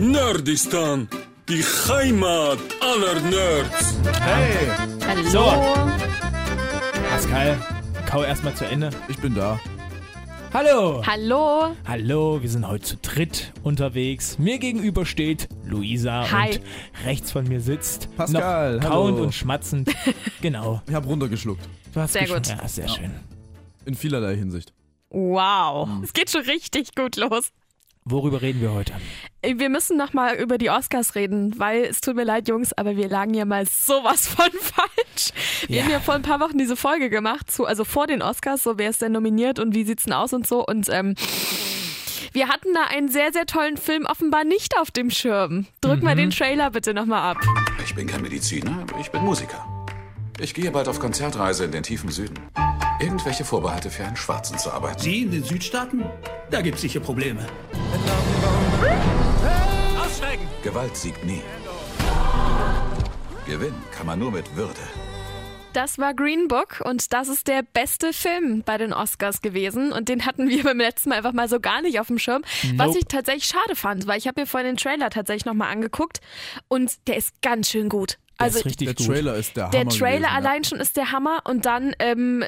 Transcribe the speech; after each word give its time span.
Nerdistan, 0.00 1.08
die 1.46 1.62
Heimat 1.62 2.58
aller 2.80 3.20
Nerds. 3.20 3.98
Hey, 4.22 4.66
Hallo. 5.06 5.28
So. 5.28 5.44
Pascal, 7.10 7.58
kau 8.06 8.22
erstmal 8.22 8.54
zu 8.54 8.64
Ende. 8.64 8.88
Ich 9.08 9.18
bin 9.18 9.34
da. 9.34 9.60
Hallo. 10.54 11.02
Hallo. 11.06 11.76
Hallo, 11.86 12.40
wir 12.40 12.48
sind 12.48 12.66
heute 12.66 12.82
zu 12.82 12.96
dritt 12.96 13.52
unterwegs. 13.62 14.38
Mir 14.38 14.58
gegenüber 14.58 15.04
steht 15.04 15.50
Luisa 15.66 16.30
Hi. 16.32 16.52
und 16.54 16.60
rechts 17.04 17.32
von 17.32 17.46
mir 17.46 17.60
sitzt 17.60 18.08
Pascal, 18.16 18.76
noch 18.76 18.88
kauend 18.88 19.14
hallo. 19.16 19.24
und 19.26 19.34
schmatzend. 19.34 19.90
genau. 20.40 20.80
Ich 20.88 20.94
habe 20.94 21.06
runtergeschluckt. 21.08 21.68
Du 21.92 22.00
hast 22.00 22.14
Sehr 22.14 22.26
gut. 22.26 22.46
Ja, 22.48 22.66
sehr 22.66 22.88
schön. 22.88 23.10
In 23.84 23.94
vielerlei 23.94 24.34
Hinsicht. 24.34 24.72
Wow. 25.10 25.90
Es 26.02 26.14
geht 26.14 26.30
schon 26.30 26.42
richtig 26.42 26.94
gut 26.94 27.16
los. 27.16 27.50
Worüber 28.04 28.40
reden 28.42 28.60
wir 28.62 28.72
heute? 28.72 28.94
Wir 29.42 29.68
müssen 29.68 29.96
nochmal 29.96 30.36
über 30.36 30.56
die 30.58 30.70
Oscars 30.70 31.14
reden, 31.14 31.58
weil 31.58 31.84
es 31.84 32.00
tut 32.00 32.16
mir 32.16 32.24
leid, 32.24 32.48
Jungs, 32.48 32.72
aber 32.72 32.96
wir 32.96 33.08
lagen 33.08 33.34
ja 33.34 33.44
mal 33.44 33.66
sowas 33.66 34.26
von 34.26 34.50
falsch. 34.60 35.32
Wir 35.68 35.76
Ja. 35.78 35.84
haben 35.84 35.90
ja 35.92 36.00
vor 36.00 36.14
ein 36.14 36.22
paar 36.22 36.40
Wochen 36.40 36.58
diese 36.58 36.76
Folge 36.76 37.10
gemacht, 37.10 37.50
zu, 37.50 37.66
also 37.66 37.84
vor 37.84 38.06
den 38.06 38.22
Oscars, 38.22 38.62
so 38.62 38.78
wer 38.78 38.90
ist 38.90 39.02
denn 39.02 39.12
nominiert 39.12 39.58
und 39.58 39.74
wie 39.74 39.84
sieht's 39.84 40.04
denn 40.04 40.14
aus 40.14 40.32
und 40.32 40.46
so. 40.46 40.64
Und 40.66 40.88
ähm, 40.90 41.14
wir 42.32 42.48
hatten 42.48 42.72
da 42.74 42.84
einen 42.84 43.08
sehr, 43.08 43.32
sehr 43.32 43.46
tollen 43.46 43.76
Film 43.76 44.06
offenbar 44.06 44.44
nicht 44.44 44.78
auf 44.78 44.90
dem 44.90 45.10
Schirm. 45.10 45.66
Drück 45.80 46.02
mal 46.02 46.16
den 46.16 46.30
Trailer 46.30 46.70
bitte 46.70 46.94
nochmal 46.94 47.32
ab. 47.32 47.38
Ich 47.84 47.94
bin 47.94 48.06
kein 48.06 48.22
Mediziner, 48.22 48.86
ich 49.00 49.10
bin 49.10 49.22
Musiker. 49.22 49.66
Ich 50.42 50.54
gehe 50.54 50.70
bald 50.70 50.88
auf 50.88 50.98
Konzertreise 50.98 51.66
in 51.66 51.72
den 51.72 51.82
tiefen 51.82 52.10
Süden. 52.10 52.38
Irgendwelche 52.98 53.44
Vorbehalte 53.44 53.90
für 53.90 54.06
einen 54.06 54.16
Schwarzen 54.16 54.56
zu 54.56 54.70
arbeiten. 54.70 54.98
Sie 54.98 55.22
in 55.22 55.30
den 55.30 55.44
Südstaaten? 55.44 56.02
Da 56.50 56.62
gibt's 56.62 56.80
sicher 56.80 57.00
Probleme. 57.00 57.46
Gewalt 60.62 60.96
siegt 60.96 61.22
nie. 61.26 61.42
Gewinnen 63.44 63.82
kann 63.94 64.06
man 64.06 64.18
nur 64.18 64.32
mit 64.32 64.56
Würde. 64.56 64.80
Das 65.74 65.98
war 65.98 66.14
Green 66.14 66.48
Book 66.48 66.80
und 66.84 67.12
das 67.12 67.28
ist 67.28 67.46
der 67.46 67.62
beste 67.62 68.14
Film 68.14 68.62
bei 68.64 68.78
den 68.78 68.94
Oscars 68.94 69.42
gewesen 69.42 69.92
und 69.92 70.08
den 70.08 70.24
hatten 70.24 70.48
wir 70.48 70.62
beim 70.64 70.78
letzten 70.78 71.10
Mal 71.10 71.16
einfach 71.16 71.32
mal 71.34 71.48
so 71.48 71.60
gar 71.60 71.82
nicht 71.82 72.00
auf 72.00 72.06
dem 72.06 72.18
Schirm, 72.18 72.42
was 72.76 72.88
Nope. 72.88 72.98
ich 72.98 73.04
tatsächlich 73.04 73.44
schade 73.44 73.76
fand, 73.76 74.06
weil 74.06 74.18
ich 74.18 74.26
habe 74.26 74.40
mir 74.40 74.46
vorhin 74.46 74.70
den 74.70 74.76
Trailer 74.78 75.10
tatsächlich 75.10 75.44
nochmal 75.44 75.70
angeguckt 75.70 76.20
und 76.68 77.06
der 77.08 77.18
ist 77.18 77.40
ganz 77.42 77.68
schön 77.68 77.90
gut. 77.90 78.18
Der 78.40 78.46
Also 78.46 78.58
ist 78.60 78.64
richtig 78.66 78.86
Der 78.88 78.94
gut. 78.94 79.06
Trailer 79.06 79.34
ist 79.36 79.56
der, 79.56 79.68
der 79.68 79.80
Hammer 79.80 79.90
Trailer 79.90 80.16
gewesen, 80.28 80.36
allein 80.36 80.64
schon 80.64 80.80
ist 80.80 80.96
der 80.96 81.12
Hammer 81.12 81.40
und 81.44 81.66
dann 81.66 81.94
ähm, 81.98 82.44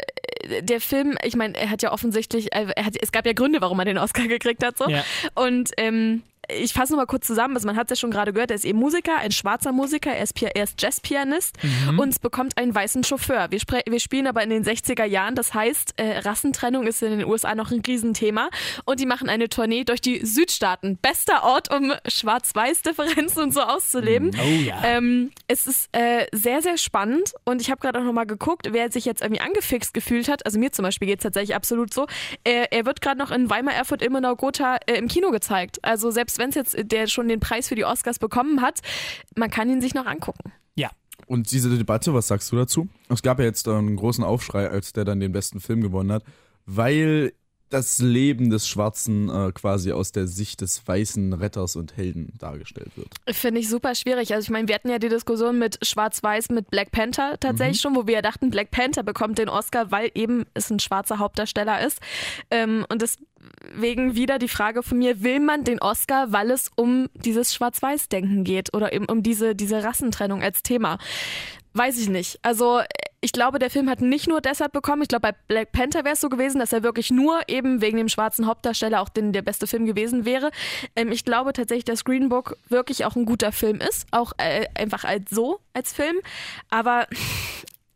der 0.62 0.80
Film, 0.80 1.16
ich 1.22 1.36
meine, 1.36 1.56
er 1.56 1.70
hat 1.70 1.82
ja 1.82 1.92
offensichtlich, 1.92 2.52
äh, 2.54 2.66
er 2.74 2.84
hat, 2.86 2.94
es 3.00 3.12
gab 3.12 3.26
ja 3.26 3.32
Gründe, 3.32 3.60
warum 3.60 3.78
er 3.78 3.84
den 3.84 3.98
Oscar 3.98 4.26
gekriegt 4.26 4.64
hat 4.64 4.78
so 4.78 4.88
Ja. 4.88 5.04
und 5.34 5.70
ähm, 5.76 6.22
ich 6.48 6.72
fasse 6.72 6.92
nochmal 6.92 7.06
kurz 7.06 7.26
zusammen, 7.26 7.54
also 7.54 7.66
man 7.66 7.76
hat 7.76 7.90
es 7.90 7.98
ja 7.98 8.00
schon 8.00 8.10
gerade 8.10 8.32
gehört, 8.32 8.50
er 8.50 8.56
ist 8.56 8.64
eben 8.64 8.78
Musiker, 8.78 9.16
ein 9.18 9.32
schwarzer 9.32 9.72
Musiker, 9.72 10.10
er 10.12 10.22
ist, 10.22 10.40
er 10.42 10.64
ist 10.64 10.80
Jazzpianist 10.80 11.56
Mhm. 11.62 11.98
und 11.98 12.20
bekommt 12.20 12.58
einen 12.58 12.74
weißen 12.74 13.04
Chauffeur. 13.04 13.48
Wir, 13.50 13.60
wir 13.86 14.00
spielen 14.00 14.26
aber 14.26 14.42
in 14.42 14.50
den 14.50 14.64
60er 14.64 15.04
Jahren, 15.04 15.34
das 15.34 15.54
heißt, 15.54 15.94
äh, 15.98 16.18
Rassentrennung 16.18 16.86
ist 16.86 17.02
in 17.02 17.18
den 17.18 17.24
USA 17.28 17.54
noch 17.54 17.70
ein 17.70 17.80
Riesenthema 17.86 18.48
und 18.84 19.00
die 19.00 19.06
machen 19.06 19.28
eine 19.28 19.48
Tournee 19.48 19.84
durch 19.84 20.00
die 20.00 20.24
Südstaaten. 20.24 20.98
Bester 20.98 21.44
Ort, 21.44 21.72
um 21.74 21.92
Schwarz-Weiß-Differenzen 22.06 23.42
und 23.42 23.54
so 23.54 23.60
auszuleben. 23.62 24.30
Oh 24.34 24.60
ja. 24.62 24.80
Ähm, 24.84 25.30
es 25.48 25.66
ist 25.66 25.88
äh, 25.92 26.26
sehr, 26.32 26.62
sehr 26.62 26.76
spannend 26.78 27.32
und 27.44 27.60
ich 27.60 27.70
habe 27.70 27.80
gerade 27.80 27.98
auch 28.00 28.04
nochmal 28.04 28.26
geguckt, 28.26 28.68
wer 28.72 28.90
sich 28.90 29.04
jetzt 29.04 29.22
irgendwie 29.22 29.40
angefixt 29.40 29.94
gefühlt 29.94 30.28
hat. 30.28 30.44
Also 30.46 30.58
mir 30.58 30.72
zum 30.72 30.82
Beispiel 30.84 31.08
geht 31.08 31.18
es 31.20 31.22
tatsächlich 31.22 31.54
absolut 31.54 31.92
so. 31.94 32.06
Äh, 32.44 32.66
er 32.70 32.86
wird 32.86 33.00
gerade 33.00 33.18
noch 33.18 33.30
in 33.30 33.48
Weimar, 33.50 33.74
Erfurt, 33.74 34.02
Ilmenau, 34.02 34.36
Gotha 34.36 34.76
äh, 34.86 34.94
im 34.94 35.08
Kino 35.08 35.30
gezeigt. 35.30 35.78
Also 35.82 36.10
selbst 36.10 36.31
wenn 36.38 36.50
es 36.50 36.55
jetzt 36.55 36.75
äh, 36.75 36.84
der 36.84 37.06
schon 37.06 37.28
den 37.28 37.41
Preis 37.41 37.69
für 37.69 37.75
die 37.75 37.84
Oscars 37.84 38.19
bekommen 38.19 38.62
hat, 38.62 38.80
man 39.36 39.50
kann 39.50 39.69
ihn 39.70 39.80
sich 39.80 39.94
noch 39.94 40.06
angucken. 40.06 40.52
ja. 40.75 40.91
Und 41.27 41.50
diese 41.52 41.70
Debatte, 41.70 42.12
was 42.14 42.27
sagst 42.27 42.50
du 42.50 42.56
dazu? 42.56 42.88
Es 43.08 43.22
gab 43.22 43.38
ja 43.38 43.44
jetzt 43.44 43.66
äh, 43.66 43.70
einen 43.70 43.97
großen 43.97 44.25
Aufschrei, 44.25 44.69
als 44.69 44.93
der 44.93 45.04
dann 45.04 45.20
den 45.20 45.32
besten 45.32 45.60
Film 45.60 45.81
gewonnen 45.81 46.10
hat, 46.12 46.25
weil 46.66 47.32
das 47.72 47.98
Leben 47.98 48.50
des 48.50 48.69
Schwarzen 48.69 49.31
äh, 49.31 49.50
quasi 49.53 49.93
aus 49.93 50.12
der 50.12 50.26
Sicht 50.26 50.60
des 50.60 50.87
weißen 50.87 51.32
Retters 51.32 51.76
und 51.76 51.97
Helden 51.97 52.32
dargestellt 52.38 52.91
wird. 52.97 53.09
Finde 53.34 53.60
ich 53.60 53.69
super 53.69 53.94
schwierig. 53.94 54.34
Also 54.34 54.44
ich 54.44 54.50
meine, 54.50 54.69
wir 54.69 54.75
hatten 54.75 54.91
ja 54.91 54.99
die 54.99 55.09
Diskussion 55.09 55.59
mit 55.59 55.78
Schwarz-Weiß, 55.84 56.50
mit 56.50 56.70
Black 56.70 56.93
Panther 56.93 57.38
tatsächlich 57.41 57.81
schon, 57.81 57.97
wo 57.97 58.06
wir 58.06 58.14
ja 58.14 58.22
dachten, 58.22 58.50
Black 58.50 58.70
Panther 58.70 59.03
bekommt 59.03 59.38
den 59.38 59.49
Oscar, 59.49 59.91
weil 59.91 60.10
eben 60.14 60.44
es 60.54 60.70
ein 60.70 60.81
schwarzer 60.81 61.19
Hauptdarsteller 61.19 61.84
ist. 61.87 62.00
Ähm, 62.50 62.84
und 62.91 63.00
deswegen 63.75 64.14
wieder 64.14 64.38
die 64.38 64.48
Frage 64.48 64.82
von 64.82 64.98
mir, 64.98 65.22
will 65.22 65.41
man 65.41 65.64
den 65.64 65.80
Oscar, 65.80 66.32
weil 66.32 66.50
es 66.50 66.70
um 66.76 67.08
dieses 67.14 67.54
Schwarz-Weiß-Denken 67.54 68.44
geht 68.44 68.75
oder 68.75 68.92
eben 68.92 69.06
um 69.06 69.22
diese, 69.22 69.54
diese 69.54 69.82
Rassentrennung 69.82 70.42
als 70.42 70.62
Thema? 70.62 70.98
Weiß 71.75 71.98
ich 71.98 72.08
nicht. 72.08 72.38
Also 72.42 72.81
ich 73.25 73.32
glaube, 73.32 73.58
der 73.58 73.70
Film 73.70 73.88
hat 73.88 74.00
nicht 74.00 74.28
nur 74.28 74.41
deshalb 74.41 74.72
bekommen. 74.72 75.02
Ich 75.02 75.08
glaube, 75.08 75.31
bei 75.31 75.32
Black 75.47 75.72
Panther 75.72 76.04
wäre 76.04 76.14
es 76.14 76.20
so 76.20 76.28
gewesen, 76.28 76.58
dass 76.58 76.72
er 76.72 76.82
wirklich 76.82 77.10
nur 77.10 77.41
eben 77.48 77.81
wegen 77.81 77.97
dem 77.97 78.08
schwarzen 78.08 78.47
Hauptdarsteller 78.47 79.00
auch 79.00 79.08
den, 79.08 79.32
der 79.32 79.42
beste 79.42 79.66
Film 79.66 79.86
gewesen 79.86 80.25
wäre. 80.25 80.50
Ähm, 80.97 81.12
ich 81.12 81.25
glaube 81.25 81.52
tatsächlich, 81.52 81.84
dass 81.84 82.04
Green 82.04 82.28
Book 82.28 82.56
wirklich 82.69 83.04
auch 83.04 83.14
ein 83.14 83.25
guter 83.25 83.52
Film 83.52 83.81
ist. 83.81 84.06
Auch 84.10 84.32
äh, 84.38 84.66
einfach 84.75 85.04
als 85.04 85.31
so, 85.31 85.60
als 85.72 85.92
Film. 85.92 86.16
Aber 86.69 87.06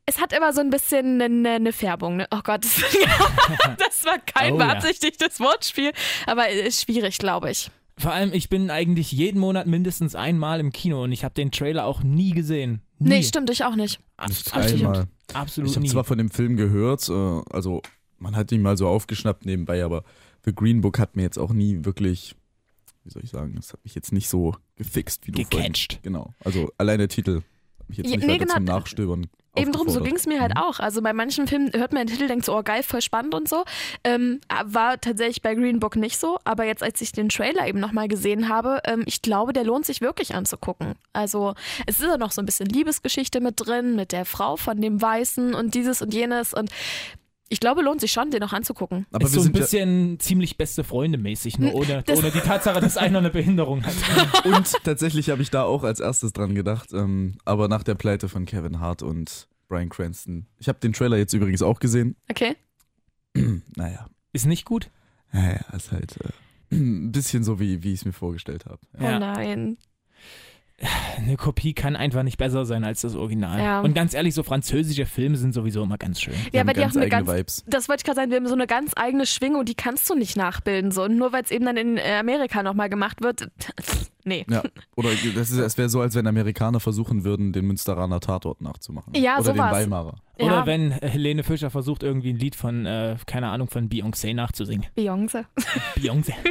es 0.06 0.20
hat 0.20 0.32
immer 0.32 0.52
so 0.52 0.60
ein 0.60 0.70
bisschen 0.70 1.20
eine, 1.20 1.50
eine 1.50 1.72
Färbung. 1.72 2.16
Ne? 2.16 2.26
Oh 2.30 2.40
Gott, 2.42 2.64
das, 3.78 4.04
war 4.04 4.18
kein 4.18 4.54
Oh 4.54 4.58
ja. 4.58 4.66
beabsichtigtes 4.66 5.40
Wortspiel. 5.40 5.92
Aber 6.26 6.48
ist 6.48 6.82
schwierig, 6.82 7.18
glaube 7.18 7.50
ich. 7.50 7.70
Vor 7.98 8.12
allem, 8.12 8.32
ich 8.32 8.48
bin 8.48 8.70
eigentlich 8.70 9.10
jeden 9.12 9.40
Monat 9.40 9.66
mindestens 9.66 10.14
einmal 10.14 10.60
im 10.60 10.70
Kino 10.70 11.02
und 11.04 11.12
ich 11.12 11.24
habe 11.24 11.34
den 11.34 11.50
Trailer 11.50 11.86
auch 11.86 12.02
nie 12.02 12.32
gesehen. 12.32 12.82
Nie. 12.98 13.08
Nee, 13.08 13.22
stimmt, 13.22 13.48
ich 13.50 13.64
auch 13.64 13.74
nicht. 13.74 14.00
Nicht 14.28 14.54
Absolut. 14.54 14.86
einmal. 14.86 15.06
Absolut 15.32 15.70
Ich 15.70 15.76
habe 15.76 15.86
zwar 15.86 16.04
von 16.04 16.18
dem 16.18 16.30
Film 16.30 16.56
gehört, 16.56 17.08
äh, 17.08 17.40
also 17.50 17.82
man 18.18 18.36
hat 18.36 18.52
ihn 18.52 18.62
mal 18.62 18.76
so 18.76 18.86
aufgeschnappt 18.86 19.44
nebenbei, 19.46 19.82
aber 19.84 20.04
The 20.44 20.54
Green 20.54 20.82
Book 20.82 20.98
hat 20.98 21.16
mir 21.16 21.22
jetzt 21.22 21.38
auch 21.38 21.52
nie 21.52 21.84
wirklich, 21.84 22.34
wie 23.04 23.10
soll 23.10 23.24
ich 23.24 23.30
sagen, 23.30 23.54
das 23.56 23.72
hat 23.72 23.82
mich 23.82 23.94
jetzt 23.94 24.12
nicht 24.12 24.28
so 24.28 24.54
gefixt, 24.76 25.26
wie 25.26 25.32
du 25.32 25.42
vorhin- 25.42 25.72
Gecatcht. 25.72 26.00
Genau, 26.02 26.34
also 26.44 26.70
allein 26.78 26.98
der 26.98 27.08
Titel 27.08 27.42
hat 27.78 27.88
mich 27.88 27.98
jetzt 27.98 28.10
Ja, 28.10 28.16
nicht 28.16 28.26
nee, 28.26 28.34
weiter 28.34 28.44
genau. 28.44 28.54
zum 28.54 28.64
Nachstöbern 28.64 29.26
Eben 29.56 29.72
drum, 29.72 29.88
so 29.88 30.00
ging 30.00 30.16
es 30.16 30.26
mir 30.26 30.40
halt 30.40 30.56
auch. 30.56 30.80
Also 30.80 31.02
bei 31.02 31.12
manchen 31.12 31.46
Filmen 31.46 31.72
hört 31.72 31.92
man 31.92 32.06
den 32.06 32.14
Titel, 32.14 32.28
denkt 32.28 32.44
so, 32.44 32.56
oh 32.56 32.62
geil, 32.62 32.82
voll 32.82 33.02
spannend 33.02 33.34
und 33.34 33.48
so. 33.48 33.64
Ähm, 34.04 34.40
war 34.64 35.00
tatsächlich 35.00 35.42
bei 35.42 35.54
Green 35.54 35.80
Book 35.80 35.96
nicht 35.96 36.18
so. 36.18 36.38
Aber 36.44 36.64
jetzt, 36.64 36.82
als 36.82 37.00
ich 37.00 37.12
den 37.12 37.28
Trailer 37.28 37.66
eben 37.66 37.80
nochmal 37.80 38.08
gesehen 38.08 38.48
habe, 38.48 38.80
ähm, 38.84 39.02
ich 39.06 39.22
glaube, 39.22 39.52
der 39.52 39.64
lohnt 39.64 39.86
sich 39.86 40.00
wirklich 40.00 40.34
anzugucken. 40.34 40.94
Also 41.12 41.54
es 41.86 42.00
ist 42.00 42.06
ja 42.06 42.16
noch 42.16 42.32
so 42.32 42.42
ein 42.42 42.46
bisschen 42.46 42.68
Liebesgeschichte 42.68 43.40
mit 43.40 43.54
drin, 43.56 43.96
mit 43.96 44.12
der 44.12 44.24
Frau 44.24 44.56
von 44.56 44.80
dem 44.80 45.00
Weißen 45.00 45.54
und 45.54 45.74
dieses 45.74 46.02
und 46.02 46.12
jenes. 46.12 46.52
Und 46.52 46.70
ich 47.48 47.60
glaube, 47.60 47.82
lohnt 47.82 48.00
sich 48.00 48.12
schon, 48.12 48.30
den 48.30 48.40
noch 48.40 48.52
anzugucken. 48.52 49.06
Aber 49.12 49.26
ist 49.26 49.34
wir 49.34 49.40
so 49.40 49.40
ein 49.40 49.44
sind 49.44 49.56
ja, 49.56 49.62
bisschen 49.62 50.20
ziemlich 50.20 50.56
beste 50.56 50.84
Freunde 50.84 51.18
mäßig, 51.18 51.58
nur 51.58 51.74
ohne, 51.74 52.02
ohne 52.08 52.30
die 52.30 52.40
Tatsache, 52.40 52.80
dass 52.80 52.96
einer 52.96 53.18
eine 53.18 53.30
Behinderung 53.30 53.84
hat. 53.84 53.94
und 54.44 54.72
tatsächlich 54.84 55.30
habe 55.30 55.42
ich 55.42 55.50
da 55.50 55.62
auch 55.62 55.84
als 55.84 56.00
erstes 56.00 56.32
dran 56.32 56.54
gedacht, 56.54 56.92
ähm, 56.92 57.38
aber 57.44 57.68
nach 57.68 57.84
der 57.84 57.94
Pleite 57.94 58.28
von 58.28 58.46
Kevin 58.46 58.80
Hart 58.80 59.02
und 59.02 59.48
Brian 59.68 59.88
Cranston. 59.88 60.46
Ich 60.58 60.68
habe 60.68 60.78
den 60.80 60.92
Trailer 60.92 61.16
jetzt 61.16 61.32
übrigens 61.32 61.62
auch 61.62 61.78
gesehen. 61.80 62.16
Okay? 62.30 62.56
Naja, 63.76 64.06
Ist 64.32 64.46
nicht 64.46 64.64
gut? 64.64 64.90
naja, 65.32 65.60
ist 65.74 65.92
halt 65.92 66.16
äh, 66.22 66.30
ein 66.74 67.12
bisschen 67.12 67.44
so, 67.44 67.60
wie, 67.60 67.82
wie 67.82 67.92
ich 67.92 68.00
es 68.00 68.04
mir 68.04 68.12
vorgestellt 68.12 68.64
habe. 68.66 68.80
Ja. 68.98 69.16
Oh 69.16 69.18
nein. 69.18 69.76
Eine 71.16 71.36
Kopie 71.38 71.72
kann 71.72 71.96
einfach 71.96 72.22
nicht 72.22 72.36
besser 72.36 72.66
sein 72.66 72.84
als 72.84 73.00
das 73.00 73.14
Original. 73.14 73.58
Ja. 73.58 73.80
Und 73.80 73.94
ganz 73.94 74.12
ehrlich, 74.12 74.34
so 74.34 74.42
französische 74.42 75.06
Filme 75.06 75.36
sind 75.38 75.54
sowieso 75.54 75.82
immer 75.82 75.96
ganz 75.96 76.20
schön. 76.20 76.34
Ja, 76.52 76.60
haben 76.60 76.66
weil 76.66 76.74
die 76.74 76.82
haben 76.84 76.90
eine 76.90 77.00
eigene 77.06 77.08
ganz, 77.24 77.28
Vibes. 77.38 77.64
das 77.66 77.88
wollte 77.88 78.00
ich 78.00 78.04
gerade 78.04 78.16
sagen, 78.16 78.30
wir 78.30 78.36
haben 78.36 78.46
so 78.46 78.52
eine 78.54 78.66
ganz 78.66 78.92
eigene 78.94 79.24
Schwingung, 79.24 79.64
die 79.64 79.74
kannst 79.74 80.08
du 80.10 80.14
nicht 80.14 80.36
nachbilden. 80.36 80.90
So. 80.90 81.04
Und 81.04 81.16
nur 81.16 81.32
weil 81.32 81.42
es 81.42 81.50
eben 81.50 81.64
dann 81.64 81.78
in 81.78 81.96
äh, 81.96 82.18
Amerika 82.20 82.62
nochmal 82.62 82.90
gemacht 82.90 83.22
wird, 83.22 83.48
nee. 84.24 84.44
Ja, 84.50 84.62
oder 84.96 85.08
das 85.34 85.50
ist, 85.50 85.56
es 85.58 85.78
wäre 85.78 85.88
so, 85.88 86.02
als 86.02 86.14
wenn 86.14 86.26
Amerikaner 86.26 86.78
versuchen 86.78 87.24
würden, 87.24 87.54
den 87.54 87.66
Münsteraner 87.66 88.20
Tatort 88.20 88.60
nachzumachen. 88.60 89.14
Ja, 89.14 89.38
oder 89.38 89.52
den 89.52 89.56
sowas. 89.56 89.72
Weimarer. 89.72 90.16
Oder 90.38 90.46
Ja. 90.56 90.66
wenn 90.66 90.92
Helene 90.92 91.42
Fischer 91.42 91.70
versucht, 91.70 92.02
irgendwie 92.02 92.34
ein 92.34 92.36
Lied 92.38 92.54
von, 92.54 92.84
äh, 92.84 93.16
keine 93.24 93.48
Ahnung, 93.48 93.70
von 93.70 93.88
Beyoncé 93.88 94.34
nachzusingen. 94.34 94.86
Beyoncé. 94.94 95.46
Beyoncé. 95.96 96.34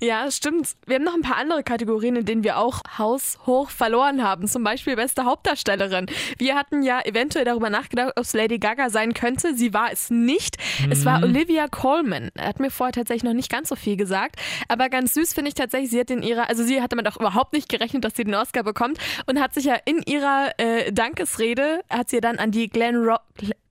Ja, 0.00 0.30
stimmt. 0.30 0.74
Wir 0.86 0.96
haben 0.96 1.04
noch 1.04 1.14
ein 1.14 1.22
paar 1.22 1.36
andere 1.36 1.62
Kategorien, 1.62 2.16
in 2.16 2.24
denen 2.24 2.44
wir 2.44 2.58
auch 2.58 2.80
haushoch 2.98 3.70
verloren 3.70 4.22
haben. 4.22 4.48
Zum 4.48 4.64
Beispiel 4.64 4.96
beste 4.96 5.24
Hauptdarstellerin. 5.24 6.06
Wir 6.38 6.54
hatten 6.54 6.82
ja 6.82 7.00
eventuell 7.04 7.44
darüber 7.44 7.70
nachgedacht, 7.70 8.12
ob 8.16 8.24
es 8.24 8.32
Lady 8.32 8.58
Gaga 8.58 8.90
sein 8.90 9.14
könnte. 9.14 9.54
Sie 9.54 9.74
war 9.74 9.92
es 9.92 10.10
nicht. 10.10 10.56
Es 10.90 11.04
war 11.04 11.22
Olivia 11.22 11.68
Colman. 11.68 12.30
Er 12.34 12.48
hat 12.48 12.60
mir 12.60 12.70
vorher 12.70 12.92
tatsächlich 12.92 13.24
noch 13.24 13.34
nicht 13.34 13.50
ganz 13.50 13.68
so 13.68 13.76
viel 13.76 13.96
gesagt. 13.96 14.36
Aber 14.68 14.88
ganz 14.88 15.14
süß 15.14 15.34
finde 15.34 15.48
ich 15.48 15.54
tatsächlich, 15.54 15.90
sie 15.90 16.00
hat 16.00 16.10
in 16.10 16.22
ihrer, 16.22 16.48
also 16.48 16.62
sie 16.62 16.80
hatte 16.80 16.94
damit 16.96 17.08
auch 17.08 17.18
überhaupt 17.18 17.52
nicht 17.52 17.68
gerechnet, 17.68 18.04
dass 18.04 18.14
sie 18.14 18.24
den 18.24 18.34
Oscar 18.34 18.62
bekommt 18.62 18.98
und 19.26 19.40
hat 19.40 19.54
sich 19.54 19.64
ja 19.64 19.76
in 19.84 20.02
ihrer 20.02 20.52
äh, 20.58 20.92
Dankesrede, 20.92 21.80
hat 21.90 22.08
sie 22.10 22.20
dann 22.20 22.38
an 22.38 22.50
die 22.50 22.68
Glenn, 22.68 22.96
Ro 22.96 23.16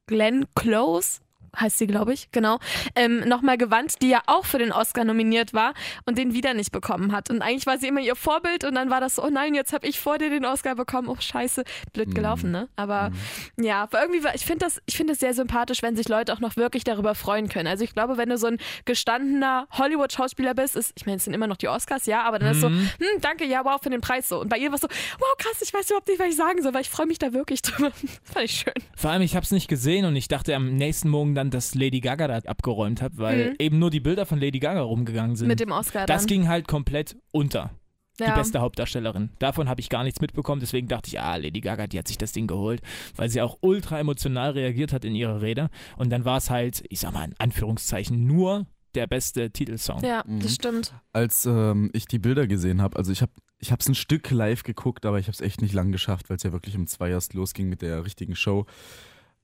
Glenn 0.05 0.45
Close 0.55 1.23
heißt 1.59 1.77
sie, 1.77 1.88
glaube 1.88 2.13
ich, 2.13 2.31
genau, 2.31 2.59
ähm, 2.95 3.19
nochmal 3.27 3.57
gewandt, 3.57 4.01
die 4.01 4.09
ja 4.09 4.21
auch 4.27 4.45
für 4.45 4.57
den 4.57 4.71
Oscar 4.71 5.03
nominiert 5.03 5.53
war 5.53 5.73
und 6.05 6.17
den 6.17 6.33
wieder 6.33 6.53
nicht 6.53 6.71
bekommen 6.71 7.11
hat. 7.11 7.29
Und 7.29 7.41
eigentlich 7.41 7.65
war 7.65 7.77
sie 7.77 7.88
immer 7.88 8.01
ihr 8.01 8.15
Vorbild 8.15 8.63
und 8.63 8.75
dann 8.75 8.89
war 8.89 9.01
das 9.01 9.15
so, 9.15 9.23
oh 9.23 9.29
nein, 9.29 9.53
jetzt 9.53 9.73
habe 9.73 9.88
ich 9.88 10.00
vor 10.00 10.17
dir 10.17 10.29
den 10.29 10.45
Oscar 10.45 10.75
bekommen. 10.75 11.07
Oh 11.07 11.17
scheiße, 11.19 11.63
blöd 11.94 12.09
Mhm. 12.09 12.13
gelaufen, 12.13 12.51
ne? 12.51 12.69
Aber 12.75 13.11
ja, 13.59 13.83
aber 13.83 14.01
irgendwie, 14.01 14.23
war- 14.23 14.35
ich 14.35 14.45
finde 14.45 14.65
das, 14.65 14.81
ich 14.85 14.97
finde 14.97 15.13
es 15.13 15.19
sehr 15.19 15.33
sympathisch, 15.33 15.81
wenn 15.83 15.95
sich 15.95 16.07
Leute 16.09 16.33
auch 16.33 16.39
noch 16.39 16.55
wirklich 16.57 16.83
darüber 16.83 17.15
freuen 17.15 17.50
können. 17.50 17.67
Also 17.67 17.83
ich 17.83 17.94
glaube, 17.94 18.17
wenn 18.17 18.29
du 18.29 18.38
so 18.38 18.47
ein 18.47 18.57
gestandener 18.85 19.67
Hollywood-Schauspieler 19.71 20.53
bist, 20.53 20.75
ist, 20.75 20.94
ich 20.95 21.05
meine, 21.05 21.17
es 21.17 21.25
sind 21.25 21.33
immer 21.33 21.47
noch 21.47 21.57
die 21.57 21.67
Oscars, 21.67 22.05
ja, 22.05 22.23
aber 22.23 22.39
dann 22.39 22.51
ist 22.51 22.61
so, 22.61 22.67
hm, 22.69 22.89
danke, 23.21 23.45
ja, 23.45 23.63
wow, 23.65 23.79
für 23.81 23.89
den 23.89 24.01
Preis 24.01 24.29
so. 24.29 24.39
Und 24.41 24.50
bei 24.50 24.57
ihr 24.57 24.69
war 24.69 24.75
es 24.75 24.81
so, 24.81 24.88
wow, 25.19 25.35
krass, 25.38 25.61
ich 25.61 25.73
weiß 25.73 25.88
überhaupt 25.88 26.07
nicht, 26.07 26.19
was 26.19 26.27
ich 26.29 26.35
sagen 26.35 26.61
soll, 26.61 26.73
weil 26.73 26.81
ich 26.81 26.89
freue 26.89 27.05
mich 27.05 27.19
da 27.19 27.33
wirklich 27.33 27.61
drüber. 27.61 27.91
Das 28.01 28.11
fand 28.33 28.45
ich 28.45 28.51
schön. 28.53 28.73
Vor 28.95 29.11
allem, 29.11 29.21
ich 29.21 29.35
habe 29.35 29.44
es 29.44 29.51
nicht 29.51 29.67
gesehen 29.67 30.05
und 30.05 30.15
ich 30.15 30.27
dachte 30.27 30.55
am 30.55 30.75
nächsten 30.75 31.09
Morgen 31.09 31.35
dann, 31.35 31.43
dass 31.51 31.75
Lady 31.75 32.00
Gaga 32.00 32.28
da 32.28 32.38
abgeräumt 32.50 33.01
hat, 33.01 33.13
weil 33.18 33.56
eben 33.60 33.80
nur 33.80 33.90
die 33.90 34.00
Bilder 34.00 34.25
von 34.25 34.40
Lady 34.40 34.60
Gaga 34.60 34.81
rumgegangen 34.81 35.36
sind. 35.36 35.45
Mhm. 35.48 35.51
Mit 35.51 35.60
dem 35.60 35.72
Oscar 35.72 36.06
das 36.06 36.22
dann. 36.22 36.28
ging 36.28 36.48
halt 36.48 36.68
komplett 36.68 37.16
unter. 37.31 37.72
Die 38.19 38.24
ja. 38.25 38.36
beste 38.36 38.62
Hauptdarstellerin. 38.62 39.31
Davon 39.40 39.68
habe 39.68 39.81
ich 39.81 39.90
gar 39.90 40.04
nichts 40.04 40.22
mitbekommen, 40.22 40.60
deswegen 40.62 40.88
dachte 40.88 41.07
ich, 41.07 41.19
ah, 41.19 41.36
Lady 41.36 41.62
Gaga, 41.62 41.88
die 41.88 41.98
hat 41.98 42.07
sich 42.07 42.19
das 42.19 42.31
Ding 42.31 42.45
geholt, 42.45 42.81
weil 43.16 43.30
sie 43.30 43.42
auch 43.42 43.57
ultra 43.62 44.00
emotional 44.00 44.51
reagiert 44.51 44.94
hat 44.94 45.04
in 45.04 45.16
ihrer 45.16 45.42
Rede. 45.42 45.72
Und 45.98 46.12
dann 46.12 46.24
war 46.24 46.38
es 46.38 46.51
halt, 46.51 46.84
ich 46.90 47.00
sag 47.00 47.12
mal 47.13 47.24
in 47.25 47.34
Anführungszeichen, 47.40 48.28
nur 48.28 48.68
der 48.94 49.07
beste 49.07 49.50
Titelsong. 49.50 50.04
Ja, 50.04 50.24
Mhm. 50.28 50.42
das 50.42 50.54
stimmt. 50.54 50.94
Als 51.12 51.48
ähm, 51.48 51.89
ich 51.94 52.06
die 52.06 52.19
Bilder 52.19 52.46
gesehen 52.46 52.84
habe, 52.84 52.98
also 52.98 53.12
ich 53.12 53.24
habe 53.24 53.31
ich 53.57 53.72
es 53.72 53.88
ein 53.89 53.96
Stück 53.96 54.30
live 54.30 54.62
geguckt, 54.62 55.06
aber 55.07 55.18
ich 55.18 55.25
habe 55.25 55.34
es 55.34 55.42
echt 55.42 55.62
nicht 55.63 55.74
lang 55.74 55.92
geschafft, 55.92 56.30
weil 56.30 56.38
es 56.38 56.44
ja 56.44 56.51
wirklich 56.51 56.75
um 56.78 56.86
zwei 56.86 57.10
erst 57.10 57.34
losging 57.34 57.68
mit 57.69 57.81
der 57.81 58.06
richtigen 58.06 58.36
Show. 58.36 58.68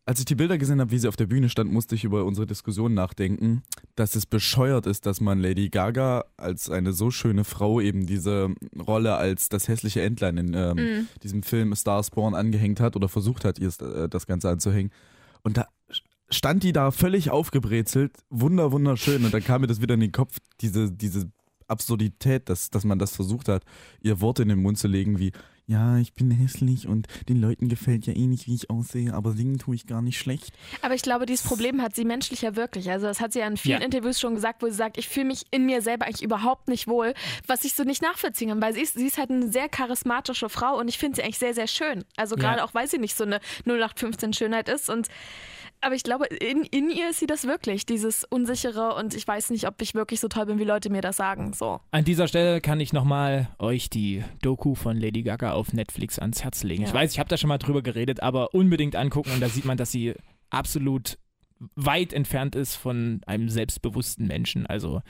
Als 0.10 0.18
ich 0.18 0.26
die 0.26 0.34
Bilder 0.34 0.58
gesehen 0.58 0.82
habe, 0.82 0.90
wie 0.90 0.98
sie 0.98 1.08
auf 1.08 1.18
der 1.18 1.28
Bühne 1.28 1.50
stand, 1.50 1.72
musste 1.72 1.94
ich 1.94 2.04
über 2.04 2.26
unsere 2.26 2.48
Diskussion 2.48 2.96
nachdenken, 2.96 3.62
dass 3.96 4.16
es 4.16 4.26
bescheuert 4.26 4.88
ist, 4.88 5.06
dass 5.06 5.22
man 5.22 5.40
Lady 5.40 5.70
Gaga 5.70 6.26
als 6.36 6.68
eine 6.72 6.94
so 6.94 7.12
schöne 7.12 7.44
Frau 7.44 7.80
eben 7.80 8.08
diese 8.08 8.50
Rolle 8.88 9.18
als 9.18 9.50
das 9.50 9.68
hässliche 9.68 10.02
Entlein 10.02 10.38
in 10.38 10.54
ähm, 10.56 10.78
Mhm. 10.78 11.08
diesem 11.22 11.44
Film 11.44 11.76
Star 11.76 12.04
Born 12.12 12.34
angehängt 12.34 12.80
hat 12.80 12.96
oder 12.96 13.08
versucht 13.08 13.46
hat, 13.46 13.60
ihr 13.60 13.70
äh, 13.82 14.10
das 14.10 14.26
Ganze 14.26 14.50
anzuhängen. 14.50 14.92
Und 15.44 15.58
da 15.58 15.68
stand 16.32 16.64
die 16.64 16.74
da 16.74 16.90
völlig 16.90 17.30
aufgebrezelt, 17.30 18.14
wunder, 18.32 18.72
wunderschön. 18.72 19.24
Und 19.24 19.32
dann 19.32 19.44
kam 19.44 19.62
mir 19.62 19.68
das 19.68 19.80
wieder 19.80 19.94
in 19.94 20.00
den 20.00 20.12
Kopf, 20.12 20.38
diese, 20.62 20.92
diese 20.92 21.30
Absurdität, 21.70 22.50
dass, 22.50 22.70
dass 22.70 22.84
man 22.84 23.00
das 23.00 23.16
versucht 23.16 23.48
hat, 23.48 23.64
ihr 24.02 24.22
Worte 24.22 24.44
in 24.44 24.50
den 24.50 24.62
Mund 24.62 24.78
zu 24.78 24.88
legen 24.88 25.20
wie, 25.20 25.32
ja, 25.68 26.00
ich 26.00 26.14
bin 26.14 26.32
hässlich 26.32 26.88
und 26.88 27.08
den 27.30 27.40
Leuten 27.40 27.70
gefällt 27.70 28.08
ja 28.08 28.14
eh 28.16 28.26
nicht, 28.26 28.48
wie 28.48 28.56
ich 28.56 28.72
aussehe, 28.72 29.14
aber 29.14 29.34
singen 29.34 29.60
tue 29.60 29.76
ich 29.76 29.86
gar 29.86 30.02
nicht 30.02 30.18
schlecht. 30.18 30.52
Aber 30.82 30.96
ich 30.96 31.04
glaube, 31.04 31.28
dieses 31.28 31.46
Problem 31.46 31.80
hat 31.84 31.94
sie 31.96 32.06
menschlich 32.06 32.42
ja 32.42 32.56
wirklich. 32.56 32.90
Also 32.90 33.06
das 33.06 33.22
hat 33.22 33.34
sie 33.34 33.40
ja 33.40 33.48
in 33.48 33.56
vielen 33.56 33.80
Ja. 33.82 33.86
Interviews 33.86 34.20
schon 34.20 34.34
gesagt, 34.34 34.64
wo 34.64 34.66
sie 34.66 34.74
sagt, 34.74 34.98
ich 34.98 35.08
fühle 35.08 35.28
mich 35.28 35.44
in 35.52 35.68
mir 35.68 35.84
selber 35.84 36.08
eigentlich 36.08 36.24
überhaupt 36.24 36.70
nicht 36.70 36.88
wohl, 36.88 37.14
was 37.46 37.64
ich 37.66 37.76
so 37.76 37.84
nicht 37.84 38.02
nachvollziehen 38.02 38.50
kann, 38.50 38.62
weil 38.64 38.74
sie 38.74 38.82
ist, 38.82 38.96
sie 38.96 39.06
ist 39.06 39.20
halt 39.20 39.30
eine 39.30 39.52
sehr 39.52 39.70
charismatische 39.70 40.50
Frau 40.50 40.80
und 40.80 40.88
ich 40.88 40.98
finde 40.98 41.18
sie 41.18 41.24
eigentlich 41.24 41.38
sehr, 41.38 41.54
sehr 41.54 41.68
schön. 41.68 42.04
Also 42.18 42.36
Ja. 42.36 42.42
gerade 42.42 42.64
auch, 42.64 42.74
weil 42.74 42.88
sie 42.88 42.98
nicht 42.98 43.16
so 43.16 43.24
eine 43.26 43.40
0815 43.66 44.34
Schönheit 44.34 44.70
ist 44.70 44.90
und 44.90 45.08
aber 45.82 45.96
ich 45.96 46.04
glaube, 46.04 46.26
in, 46.28 46.64
in 46.64 46.90
ihr 46.90 47.10
ist 47.12 47.20
sie 47.20 47.26
das 47.28 47.46
wirklich, 47.46 47.86
dieses 47.86 48.24
Unsichere 48.26 48.96
und 48.96 49.14
ich 49.14 49.28
weiß 49.28 49.50
nicht, 49.52 49.68
ob 49.68 49.82
ich 49.82 49.96
wirklich 49.96 50.20
so 50.20 50.28
toll 50.28 50.46
bin, 50.48 50.60
wie 50.60 50.64
Leute 50.66 50.90
mir 50.90 51.02
das 51.02 51.18
sagen. 51.18 51.54
So. 51.54 51.80
An 51.92 52.04
dieser 52.06 52.28
Stelle 52.28 52.62
kann 52.62 52.80
ich 52.80 52.94
nochmal 52.94 53.50
euch 53.60 53.90
die 53.90 54.24
Doku 54.42 54.76
von 54.76 54.98
Lady 54.98 55.24
Gaga 55.24 55.54
auf 55.54 55.74
Netflix 55.74 56.20
ans 56.20 56.44
Herz 56.44 56.64
legen. 56.64 56.84
Ich 56.84 56.90
Ja. 56.90 56.96
weiß, 56.96 57.12
ich 57.14 57.20
habe 57.20 57.30
da 57.30 57.38
schon 57.38 57.48
mal 57.48 57.58
drüber 57.58 57.82
geredet, 57.82 58.22
aber 58.22 58.54
unbedingt 58.54 58.96
angucken 58.96 59.32
und 59.32 59.40
da 59.42 59.50
sieht 59.50 59.66
man, 59.66 59.78
dass 59.78 59.92
sie 59.92 60.14
absolut 60.50 61.18
weit 61.76 62.14
entfernt 62.14 62.56
ist 62.56 62.76
von 62.76 63.22
einem 63.26 63.50
selbstbewussten 63.50 64.28
Menschen. 64.28 64.66
Also 64.66 65.02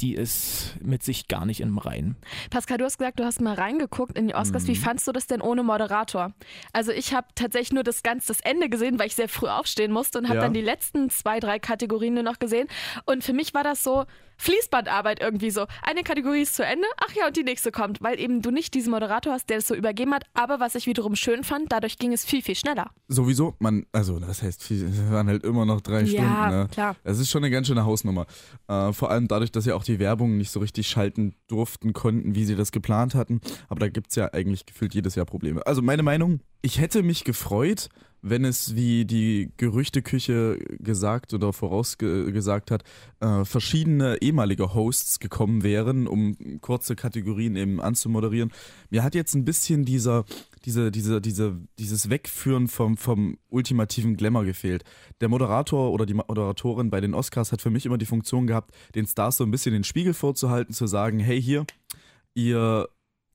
die 0.00 0.14
ist 0.14 0.76
mit 0.82 1.02
sich 1.02 1.26
gar 1.28 1.46
nicht 1.46 1.60
im 1.60 1.78
Reinen. 1.78 2.16
Pascal, 2.50 2.76
du 2.78 2.84
hast 2.84 2.98
gesagt, 2.98 3.18
du 3.18 3.24
hast 3.24 3.40
mal 3.40 3.54
reingeguckt 3.54 4.18
in 4.18 4.28
die 4.28 4.34
Oscars. 4.34 4.66
Wie 4.66 4.76
fandst 4.76 5.08
du 5.08 5.12
das 5.12 5.26
denn 5.26 5.40
ohne 5.40 5.62
Moderator? 5.62 6.34
Also 6.72 6.92
ich 6.92 7.14
habe 7.14 7.28
tatsächlich 7.34 7.72
nur 7.72 7.82
das 7.82 8.02
ganz 8.02 8.26
das 8.26 8.40
Ende 8.40 8.68
gesehen, 8.68 8.98
weil 8.98 9.06
ich 9.06 9.14
sehr 9.14 9.28
früh 9.28 9.48
aufstehen 9.48 9.90
musste 9.92 10.18
und 10.18 10.26
habe 10.28 10.36
Ja. 10.36 10.42
dann 10.42 10.52
die 10.52 10.60
letzten 10.60 11.08
zwei, 11.08 11.40
drei 11.40 11.58
Kategorien 11.58 12.14
nur 12.14 12.22
noch 12.22 12.38
gesehen. 12.38 12.68
Und 13.06 13.24
für 13.24 13.32
mich 13.32 13.54
war 13.54 13.64
das 13.64 13.82
so 13.82 14.04
Fließbandarbeit 14.38 15.20
irgendwie 15.20 15.50
so. 15.50 15.66
Eine 15.82 16.02
Kategorie 16.02 16.42
ist 16.42 16.54
zu 16.54 16.64
Ende, 16.64 16.86
ach 16.98 17.12
ja, 17.14 17.26
und 17.26 17.36
die 17.36 17.42
nächste 17.42 17.72
kommt, 17.72 18.00
weil 18.02 18.18
eben 18.20 18.42
du 18.42 18.50
nicht 18.50 18.74
diesen 18.74 18.90
Moderator 18.90 19.32
hast, 19.32 19.50
der 19.50 19.58
es 19.58 19.66
so 19.66 19.74
übergeben 19.74 20.14
hat. 20.14 20.24
Aber 20.34 20.60
was 20.60 20.74
ich 20.74 20.86
wiederum 20.86 21.16
schön 21.16 21.44
fand, 21.44 21.72
dadurch 21.72 21.98
ging 21.98 22.12
es 22.12 22.24
viel, 22.24 22.42
viel 22.42 22.54
schneller. 22.54 22.90
Sowieso, 23.08 23.54
man, 23.58 23.86
also 23.92 24.18
das 24.18 24.42
heißt, 24.42 24.62
viel- 24.62 24.86
es 24.90 25.10
waren 25.10 25.26
halt 25.28 25.44
immer 25.44 25.64
noch 25.66 25.80
drei 25.80 26.02
Ja, 26.02 26.06
Stunden. 26.06 26.50
Ne? 26.60 26.68
klar. 26.70 26.96
Es 27.04 27.18
ist 27.18 27.30
schon 27.30 27.42
eine 27.44 27.50
ganz 27.50 27.66
schöne 27.66 27.84
Hausnummer. 27.84 28.26
Äh, 28.68 28.92
vor 28.92 29.10
allem 29.10 29.28
dadurch, 29.28 29.52
dass 29.52 29.66
ja 29.66 29.74
auch 29.74 29.84
die 29.84 29.98
Werbung 29.98 30.36
nicht 30.36 30.50
so 30.50 30.60
richtig 30.60 30.88
schalten 30.88 31.34
durften, 31.48 31.92
konnten, 31.92 32.34
wie 32.34 32.44
sie 32.44 32.56
das 32.56 32.72
geplant 32.72 33.14
hatten. 33.14 33.40
Aber 33.68 33.80
da 33.80 33.88
gibt 33.88 34.10
es 34.10 34.16
ja 34.16 34.32
eigentlich 34.32 34.66
gefühlt 34.66 34.94
jedes 34.94 35.14
Jahr 35.14 35.26
Probleme. 35.26 35.66
Also 35.66 35.82
meine 35.82 36.02
Meinung, 36.02 36.40
ich 36.62 36.80
hätte 36.80 37.02
mich 37.02 37.24
gefreut, 37.24 37.88
wenn 38.28 38.44
es, 38.44 38.74
wie 38.74 39.04
die 39.04 39.52
Gerüchteküche 39.56 40.58
gesagt 40.78 41.32
oder 41.32 41.52
vorausgesagt 41.52 42.70
hat, 42.70 42.82
äh, 43.20 43.44
verschiedene 43.44 44.20
ehemalige 44.20 44.74
Hosts 44.74 45.20
gekommen 45.20 45.62
wären, 45.62 46.06
um 46.06 46.36
kurze 46.60 46.96
Kategorien 46.96 47.56
eben 47.56 47.80
anzumoderieren. 47.80 48.52
Mir 48.90 49.02
hat 49.02 49.14
jetzt 49.14 49.34
ein 49.34 49.44
bisschen 49.44 49.84
dieser, 49.84 50.24
diese, 50.64 50.90
diese, 50.90 51.20
diese, 51.20 51.60
dieses 51.78 52.10
Wegführen 52.10 52.68
vom, 52.68 52.96
vom 52.96 53.38
ultimativen 53.48 54.16
Glamour 54.16 54.44
gefehlt. 54.44 54.84
Der 55.20 55.28
Moderator 55.28 55.92
oder 55.92 56.06
die 56.06 56.14
Moderatorin 56.14 56.90
bei 56.90 57.00
den 57.00 57.14
Oscars 57.14 57.52
hat 57.52 57.62
für 57.62 57.70
mich 57.70 57.86
immer 57.86 57.98
die 57.98 58.06
Funktion 58.06 58.46
gehabt, 58.46 58.74
den 58.94 59.06
Stars 59.06 59.36
so 59.36 59.44
ein 59.44 59.50
bisschen 59.50 59.72
den 59.72 59.84
Spiegel 59.84 60.14
vorzuhalten, 60.14 60.74
zu 60.74 60.86
sagen, 60.86 61.20
hey 61.20 61.40
hier, 61.40 61.64
ihr 62.34 62.88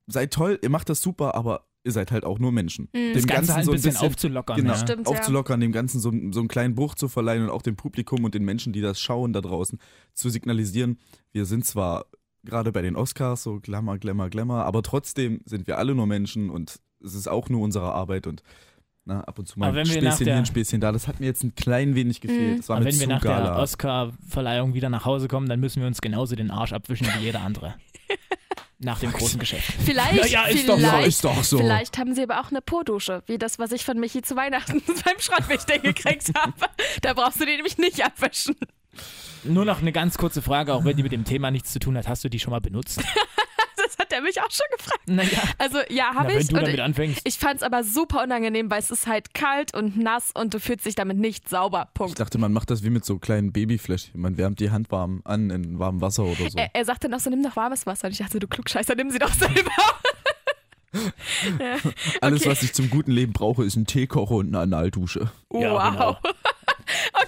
seid 0.06 0.32
toll, 0.32 0.58
ihr 0.62 0.70
macht 0.70 0.88
das 0.88 1.00
super, 1.00 1.34
aber 1.34 1.64
ihr 1.84 1.92
seid 1.92 2.12
halt 2.12 2.24
auch 2.24 2.38
nur 2.38 2.52
Menschen. 2.52 2.88
Dem 2.94 3.14
Das 3.14 3.26
Ganze 3.26 3.52
halt 3.54 3.62
ein 3.62 3.66
so 3.66 3.72
bisschen, 3.72 3.96
aufzulockern. 3.96 4.56
genau, 4.56 4.72
ja. 4.72 4.78
Stimmt, 4.78 5.06
ja. 5.06 5.12
aufzulockern, 5.12 5.60
dem 5.60 5.72
Ganzen 5.72 6.00
so, 6.00 6.10
so 6.30 6.40
einen 6.40 6.48
kleinen 6.48 6.74
Bruch 6.74 6.94
zu 6.94 7.08
verleihen 7.08 7.42
und 7.44 7.50
auch 7.50 7.62
dem 7.62 7.76
Publikum 7.76 8.24
und 8.24 8.34
den 8.34 8.44
Menschen, 8.44 8.72
die 8.72 8.80
das 8.80 9.00
schauen 9.00 9.32
da 9.32 9.40
draußen, 9.40 9.78
zu 10.14 10.30
signalisieren, 10.30 10.98
wir 11.32 11.44
sind 11.44 11.64
zwar 11.64 12.06
gerade 12.44 12.72
bei 12.72 12.82
den 12.82 12.96
Oscars 12.96 13.42
so 13.42 13.60
Glamour, 13.60 13.98
Glamour, 13.98 14.28
Glamour, 14.30 14.64
aber 14.64 14.82
trotzdem 14.82 15.40
sind 15.44 15.66
wir 15.66 15.78
alle 15.78 15.94
nur 15.94 16.06
Menschen 16.06 16.50
und 16.50 16.80
es 17.04 17.14
ist 17.14 17.28
auch 17.28 17.48
nur 17.48 17.60
unsere 17.62 17.92
Arbeit 17.92 18.26
und 18.26 18.42
na, 19.04 19.20
ab 19.22 19.36
und 19.40 19.48
zu 19.48 19.58
mal 19.58 19.76
ein 19.76 19.84
Späßchen 19.84 20.02
der- 20.04 20.16
hier, 20.16 20.36
ein 20.36 20.46
Späßchen 20.46 20.80
da. 20.80 20.92
Das 20.92 21.08
hat 21.08 21.18
mir 21.18 21.26
jetzt 21.26 21.42
ein 21.42 21.56
klein 21.56 21.96
wenig 21.96 22.20
gefehlt. 22.20 22.60
Das 22.60 22.68
war 22.68 22.76
Aber 22.76 22.84
wenn 22.86 23.00
wir 23.00 23.08
nach 23.08 23.20
der 23.20 23.30
gala. 23.32 23.60
Oscar-Verleihung 23.60 24.74
wieder 24.74 24.90
nach 24.90 25.04
Hause 25.04 25.26
kommen, 25.26 25.48
dann 25.48 25.58
müssen 25.58 25.80
wir 25.80 25.88
uns 25.88 26.00
genauso 26.00 26.36
den 26.36 26.52
Arsch 26.52 26.72
abwischen 26.72 27.08
wie 27.18 27.24
jeder 27.24 27.40
andere. 27.40 27.74
Nach 28.84 28.98
dem 28.98 29.12
großen 29.12 29.38
Geschäft. 29.38 29.72
Vielleicht, 29.84 30.14
Ja, 30.14 30.26
ja, 30.26 30.44
ist 30.46 30.68
doch 30.68 30.74
so, 30.74 30.80
vielleicht, 30.80 31.08
ist 31.08 31.24
doch 31.24 31.44
so. 31.44 31.58
vielleicht 31.58 31.98
haben 31.98 32.14
sie 32.14 32.22
aber 32.22 32.40
auch 32.40 32.50
eine 32.50 32.60
Po-Dusche, 32.60 33.22
wie 33.26 33.38
das, 33.38 33.58
was 33.60 33.70
ich 33.70 33.84
von 33.84 33.98
Michi 33.98 34.22
zu 34.22 34.34
Weihnachten 34.34 34.82
beim 35.04 35.18
Schreibwichteln 35.20 35.82
gekriegt 35.82 36.32
habe. 36.36 36.52
Da 37.00 37.14
brauchst 37.14 37.40
du 37.40 37.44
den 37.46 37.56
nämlich 37.56 37.78
nicht 37.78 38.04
abwischen. 38.04 38.56
Nur 39.44 39.64
noch 39.64 39.80
eine 39.80 39.92
ganz 39.92 40.18
kurze 40.18 40.42
Frage, 40.42 40.74
auch 40.74 40.84
wenn 40.84 40.96
die 40.96 41.02
mit 41.02 41.12
dem 41.12 41.24
Thema 41.24 41.50
nichts 41.50 41.72
zu 41.72 41.78
tun 41.78 41.96
hat. 41.96 42.08
Hast 42.08 42.24
du 42.24 42.28
die 42.28 42.38
schon 42.38 42.50
mal 42.50 42.60
benutzt? 42.60 43.00
Hat 44.12 44.18
er 44.18 44.22
mich 44.22 44.40
auch 44.40 44.50
schon 44.50 44.66
gefragt. 44.76 45.00
Naja, 45.06 45.42
Also 45.58 45.78
ja, 45.88 46.14
habe 46.14 46.28
wenn 46.28 46.38
ich. 46.40 46.48
du 46.48 46.54
Und 46.56 46.62
damit 46.62 46.74
ich 46.74 46.82
anfängst. 46.82 47.20
ich 47.24 47.38
fand 47.38 47.56
es 47.56 47.62
aber 47.62 47.82
super 47.84 48.22
unangenehm, 48.22 48.70
weil 48.70 48.78
es 48.80 48.90
ist 48.90 49.06
halt 49.06 49.32
kalt 49.34 49.74
und 49.74 49.96
nass 49.96 50.30
und 50.34 50.52
du 50.54 50.60
fühlst 50.60 50.84
dich 50.86 50.94
damit 50.94 51.16
nicht 51.18 51.48
sauber. 51.48 51.88
Ich 51.88 51.94
Punkt. 51.94 52.20
dachte, 52.20 52.38
man 52.38 52.52
macht 52.52 52.70
das 52.70 52.82
wie 52.82 52.90
mit 52.90 53.04
so 53.04 53.18
kleinen 53.18 53.52
Babyfläschchen. 53.52 54.20
Man 54.20 54.36
wärmt 54.36 54.60
die 54.60 54.70
Hand 54.70 54.90
warm 54.90 55.22
an 55.24 55.50
in 55.50 55.78
warmem 55.78 56.00
Wasser 56.00 56.24
oder 56.24 56.50
so. 56.50 56.58
Er, 56.58 56.70
er 56.74 56.84
sagte 56.84 57.08
noch 57.08 57.20
so, 57.20 57.30
nimm 57.30 57.42
doch 57.42 57.56
warmes 57.56 57.86
Wasser. 57.86 58.06
Und 58.08 58.12
ich 58.12 58.18
dachte, 58.18 58.38
du 58.38 58.46
Klugscheißer, 58.48 58.94
nimm 58.94 59.10
sie 59.10 59.18
doch 59.18 59.32
selber. 59.32 59.70
Ja, 61.58 61.76
Alles, 62.20 62.42
okay. 62.42 62.50
was 62.50 62.62
ich 62.62 62.74
zum 62.74 62.90
guten 62.90 63.12
Leben 63.12 63.32
brauche, 63.32 63.64
ist 63.64 63.76
ein 63.76 63.86
Teekocher 63.86 64.34
und 64.34 64.48
eine 64.48 64.58
Analdusche. 64.60 65.30
Ja, 65.52 65.72
wow. 65.72 65.90
genau. 65.92 66.18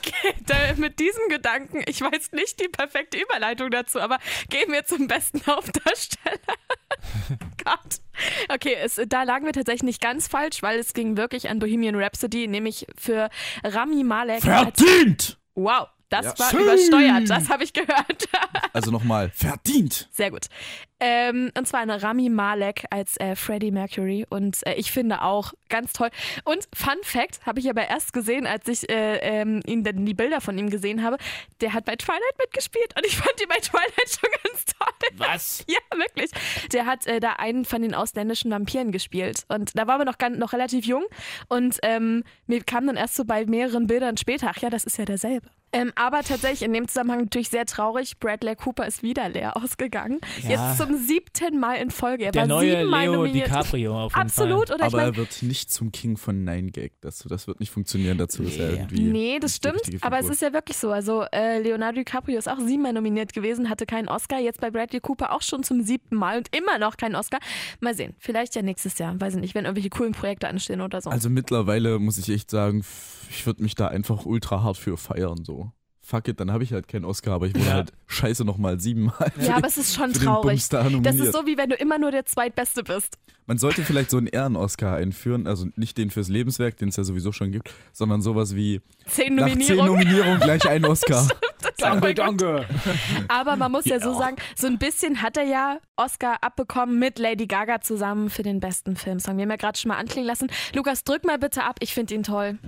Okay, 0.06 0.34
da, 0.46 0.54
mit 0.76 0.98
diesem 0.98 1.28
Gedanken, 1.28 1.82
ich 1.86 2.00
weiß 2.00 2.32
nicht 2.32 2.60
die 2.60 2.68
perfekte 2.68 3.18
Überleitung 3.18 3.70
dazu, 3.70 4.00
aber 4.00 4.18
gehen 4.50 4.70
wir 4.72 4.84
zum 4.84 5.06
besten 5.08 5.40
Hauptdarsteller. 5.46 6.38
Gott. 7.64 8.00
Okay, 8.48 8.76
es, 8.82 9.00
da 9.08 9.22
lagen 9.22 9.46
wir 9.46 9.52
tatsächlich 9.52 9.82
nicht 9.84 10.00
ganz 10.00 10.28
falsch, 10.28 10.62
weil 10.62 10.78
es 10.78 10.94
ging 10.94 11.16
wirklich 11.16 11.48
an 11.48 11.58
Bohemian 11.58 11.94
Rhapsody, 11.96 12.46
nämlich 12.48 12.86
für 12.96 13.28
Rami 13.62 14.04
Malek. 14.04 14.42
Verdient! 14.42 15.38
Wow, 15.54 15.88
das 16.08 16.26
Ja. 16.26 16.38
war 16.38 16.50
Schön. 16.50 16.60
übersteuert, 16.60 17.30
das 17.30 17.48
habe 17.48 17.64
ich 17.64 17.72
gehört. 17.72 18.28
Also 18.72 18.90
nochmal, 18.90 19.30
verdient! 19.32 20.08
Sehr 20.10 20.32
gut. 20.32 20.46
Ähm, 21.00 21.50
und 21.56 21.66
zwar 21.66 21.80
eine 21.80 22.02
Rami 22.02 22.28
Malek 22.30 22.84
als 22.90 23.16
äh, 23.18 23.34
Freddie 23.34 23.72
Mercury 23.72 24.26
und 24.30 24.64
äh, 24.66 24.74
ich 24.74 24.92
finde 24.92 25.22
auch 25.22 25.52
ganz 25.68 25.92
toll. 25.92 26.08
Und 26.44 26.68
Fun 26.74 26.96
Fact, 27.02 27.44
habe 27.44 27.58
ich 27.58 27.68
aber 27.68 27.88
erst 27.88 28.12
gesehen, 28.12 28.46
als 28.46 28.68
ich 28.68 28.88
äh, 28.88 29.16
ähm, 29.18 29.60
ihn, 29.66 29.82
dann 29.82 30.06
die 30.06 30.14
Bilder 30.14 30.40
von 30.40 30.56
ihm 30.56 30.70
gesehen 30.70 31.02
habe, 31.02 31.16
der 31.60 31.72
hat 31.72 31.84
bei 31.84 31.96
Twilight 31.96 32.38
mitgespielt 32.38 32.94
und 32.96 33.04
ich 33.04 33.16
fand 33.16 33.40
ihn 33.40 33.48
bei 33.48 33.56
Twilight 33.56 34.08
schon 34.08 34.30
ganz 34.44 34.64
toll. 34.66 34.84
Was? 35.16 35.64
Ja, 35.74 35.98
wirklich. 35.98 36.30
Der 36.72 36.86
hat 36.86 37.06
äh, 37.06 37.20
da 37.20 37.34
einen 37.34 37.64
von 37.64 37.82
den 37.82 37.94
ausländischen 37.94 38.50
Vampiren 38.50 38.92
gespielt. 38.92 39.44
Und 39.48 39.76
da 39.76 39.86
war 39.86 39.96
aber 39.96 40.04
noch, 40.04 40.18
ganz, 40.18 40.38
noch 40.38 40.52
relativ 40.52 40.84
jung. 40.84 41.04
Und 41.48 41.78
ähm, 41.82 42.22
mir 42.46 42.62
kam 42.62 42.86
dann 42.86 42.96
erst 42.96 43.16
so 43.16 43.24
bei 43.24 43.44
mehreren 43.46 43.86
Bildern 43.86 44.16
später, 44.16 44.50
ach 44.50 44.58
ja, 44.58 44.70
das 44.70 44.84
ist 44.84 44.98
ja 44.98 45.04
derselbe. 45.04 45.48
Ähm, 45.74 45.92
aber 45.96 46.22
tatsächlich 46.22 46.62
in 46.62 46.72
dem 46.72 46.86
Zusammenhang 46.86 47.22
natürlich 47.22 47.48
sehr 47.48 47.66
traurig. 47.66 48.20
Bradley 48.20 48.54
Cooper 48.54 48.86
ist 48.86 49.02
wieder 49.02 49.28
leer 49.28 49.56
ausgegangen. 49.56 50.20
Ja. 50.42 50.50
Jetzt 50.50 50.78
zum 50.86 50.96
siebten 50.96 51.58
Mal 51.58 51.74
in 51.76 51.90
Folge. 51.90 52.24
Er 52.24 52.32
Der 52.32 52.42
war 52.42 52.48
neue 52.48 52.76
siebenmal 52.78 53.02
Leo 53.04 53.12
nominiert. 53.16 53.46
DiCaprio 53.48 54.04
auf 54.04 54.12
jeden 54.12 54.20
Absolut, 54.22 54.68
Fall. 54.68 54.76
oder 54.76 54.86
ich 54.86 54.92
Aber 54.94 54.96
meine, 54.98 55.10
er 55.12 55.16
wird 55.16 55.42
nicht 55.42 55.70
zum 55.70 55.92
King 55.92 56.16
von 56.16 56.44
Nine 56.44 56.70
Gag. 56.70 56.92
Das, 57.00 57.18
das 57.28 57.46
wird 57.46 57.60
nicht 57.60 57.70
funktionieren. 57.70 58.18
Dazu 58.18 58.42
ist 58.42 58.58
er 58.58 58.68
Nee. 58.70 58.76
irgendwie. 58.76 59.00
Nee, 59.02 59.38
das 59.38 59.56
stimmt. 59.56 59.80
Aber 60.02 60.18
es 60.18 60.28
ist 60.28 60.42
ja 60.42 60.52
wirklich 60.52 60.76
so. 60.76 60.90
Also 60.90 61.24
äh, 61.32 61.60
Leonardo 61.60 61.98
DiCaprio 61.98 62.38
ist 62.38 62.48
auch 62.48 62.58
siebenmal 62.58 62.92
nominiert 62.92 63.32
gewesen, 63.32 63.68
hatte 63.70 63.86
keinen 63.86 64.08
Oscar. 64.08 64.38
Jetzt 64.40 64.60
bei 64.60 64.70
Bradley 64.70 65.00
Cooper 65.00 65.32
auch 65.32 65.42
schon 65.42 65.62
zum 65.62 65.82
siebten 65.82 66.16
Mal 66.16 66.38
und 66.38 66.54
immer 66.56 66.78
noch 66.78 66.96
keinen 66.96 67.14
Oscar. 67.16 67.38
Mal 67.80 67.94
sehen. 67.94 68.14
Vielleicht 68.18 68.54
ja 68.54 68.62
nächstes 68.62 68.98
Jahr. 68.98 69.18
Weiß 69.20 69.34
ich 69.34 69.40
nicht, 69.40 69.54
wenn 69.54 69.64
irgendwelche 69.64 69.90
coolen 69.90 70.12
Projekte 70.12 70.48
anstehen 70.48 70.80
oder 70.80 71.00
so. 71.00 71.10
Also 71.10 71.30
mittlerweile 71.30 71.98
muss 71.98 72.18
ich 72.18 72.28
echt 72.28 72.50
sagen, 72.50 72.84
ich 73.30 73.46
würde 73.46 73.62
mich 73.62 73.74
da 73.74 73.88
einfach 73.88 74.24
ultra 74.26 74.62
hart 74.62 74.76
für 74.76 74.96
feiern. 74.96 75.44
So. 75.44 75.70
Fuck 76.06 76.28
it, 76.28 76.38
dann 76.38 76.52
habe 76.52 76.62
ich 76.64 76.72
halt 76.74 76.86
keinen 76.86 77.06
Oscar, 77.06 77.32
aber 77.32 77.46
ich 77.46 77.54
wurde 77.54 77.64
Ja. 77.64 77.72
halt 77.74 77.92
scheiße 78.08 78.44
nochmal 78.44 78.78
siebenmal. 78.78 79.14
ja, 79.38 79.42
den- 79.46 79.52
aber 79.54 79.66
es 79.66 79.78
ist 79.78 79.94
schon 79.94 80.12
traurig. 80.12 80.68
Das 80.68 81.16
ist 81.16 81.32
so, 81.32 81.46
wie 81.46 81.56
wenn 81.56 81.70
du 81.70 81.76
immer 81.76 81.98
nur 81.98 82.10
der 82.10 82.26
Zweitbeste 82.26 82.82
bist. 82.84 83.16
Man 83.46 83.56
sollte 83.58 83.82
vielleicht 83.82 84.10
so 84.10 84.16
einen 84.18 84.26
Ehren-Oscar 84.26 84.96
einführen, 84.96 85.46
also 85.46 85.66
nicht 85.76 85.96
den 85.98 86.10
fürs 86.10 86.28
Lebenswerk, 86.28 86.76
den 86.78 86.88
es 86.90 86.96
ja 86.96 87.04
sowieso 87.04 87.32
schon 87.32 87.52
gibt, 87.52 87.70
sondern 87.92 88.20
sowas 88.22 88.54
wie 88.54 88.80
Zehn 89.06 89.34
nach 89.34 89.46
zehn 89.46 89.58
Nominierungen. 89.58 89.86
Nominierungen 89.92 90.40
gleich 90.40 90.68
ein 90.68 90.84
Oscar. 90.86 91.26
Danke, 91.78 92.14
danke. 92.14 92.66
Aber 93.28 93.56
man 93.56 93.72
muss 93.72 93.84
ja 93.86 93.98
so 94.00 94.12
Ja. 94.12 94.18
sagen, 94.18 94.36
so 94.56 94.66
ein 94.66 94.78
bisschen 94.78 95.22
hat 95.22 95.36
er 95.38 95.44
ja 95.44 95.78
Oscar 95.96 96.36
abbekommen 96.42 96.98
mit 96.98 97.18
Lady 97.18 97.46
Gaga 97.46 97.80
zusammen 97.80 98.28
für 98.30 98.42
den 98.42 98.60
besten 98.60 98.96
Filmsong. 98.96 99.36
Wir 99.36 99.42
haben 99.42 99.50
ja 99.50 99.56
gerade 99.56 99.78
schon 99.78 99.88
mal 99.90 99.96
anklingen 99.98 100.26
lassen. 100.26 100.48
Lukas, 100.74 101.04
drück 101.04 101.24
mal 101.24 101.38
bitte 101.38 101.64
ab. 101.64 101.76
Ich 101.80 101.92
finde 101.94 102.14
ihn 102.14 102.22
toll. 102.22 102.58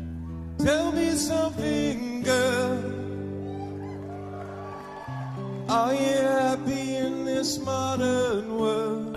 Tell 0.58 0.90
me 0.92 1.14
something, 1.16 2.22
girl. 2.22 2.95
Are 5.68 5.92
you 5.92 6.22
happy 6.22 6.96
in 6.96 7.24
this 7.24 7.58
modern 7.58 8.48
world? 8.50 9.16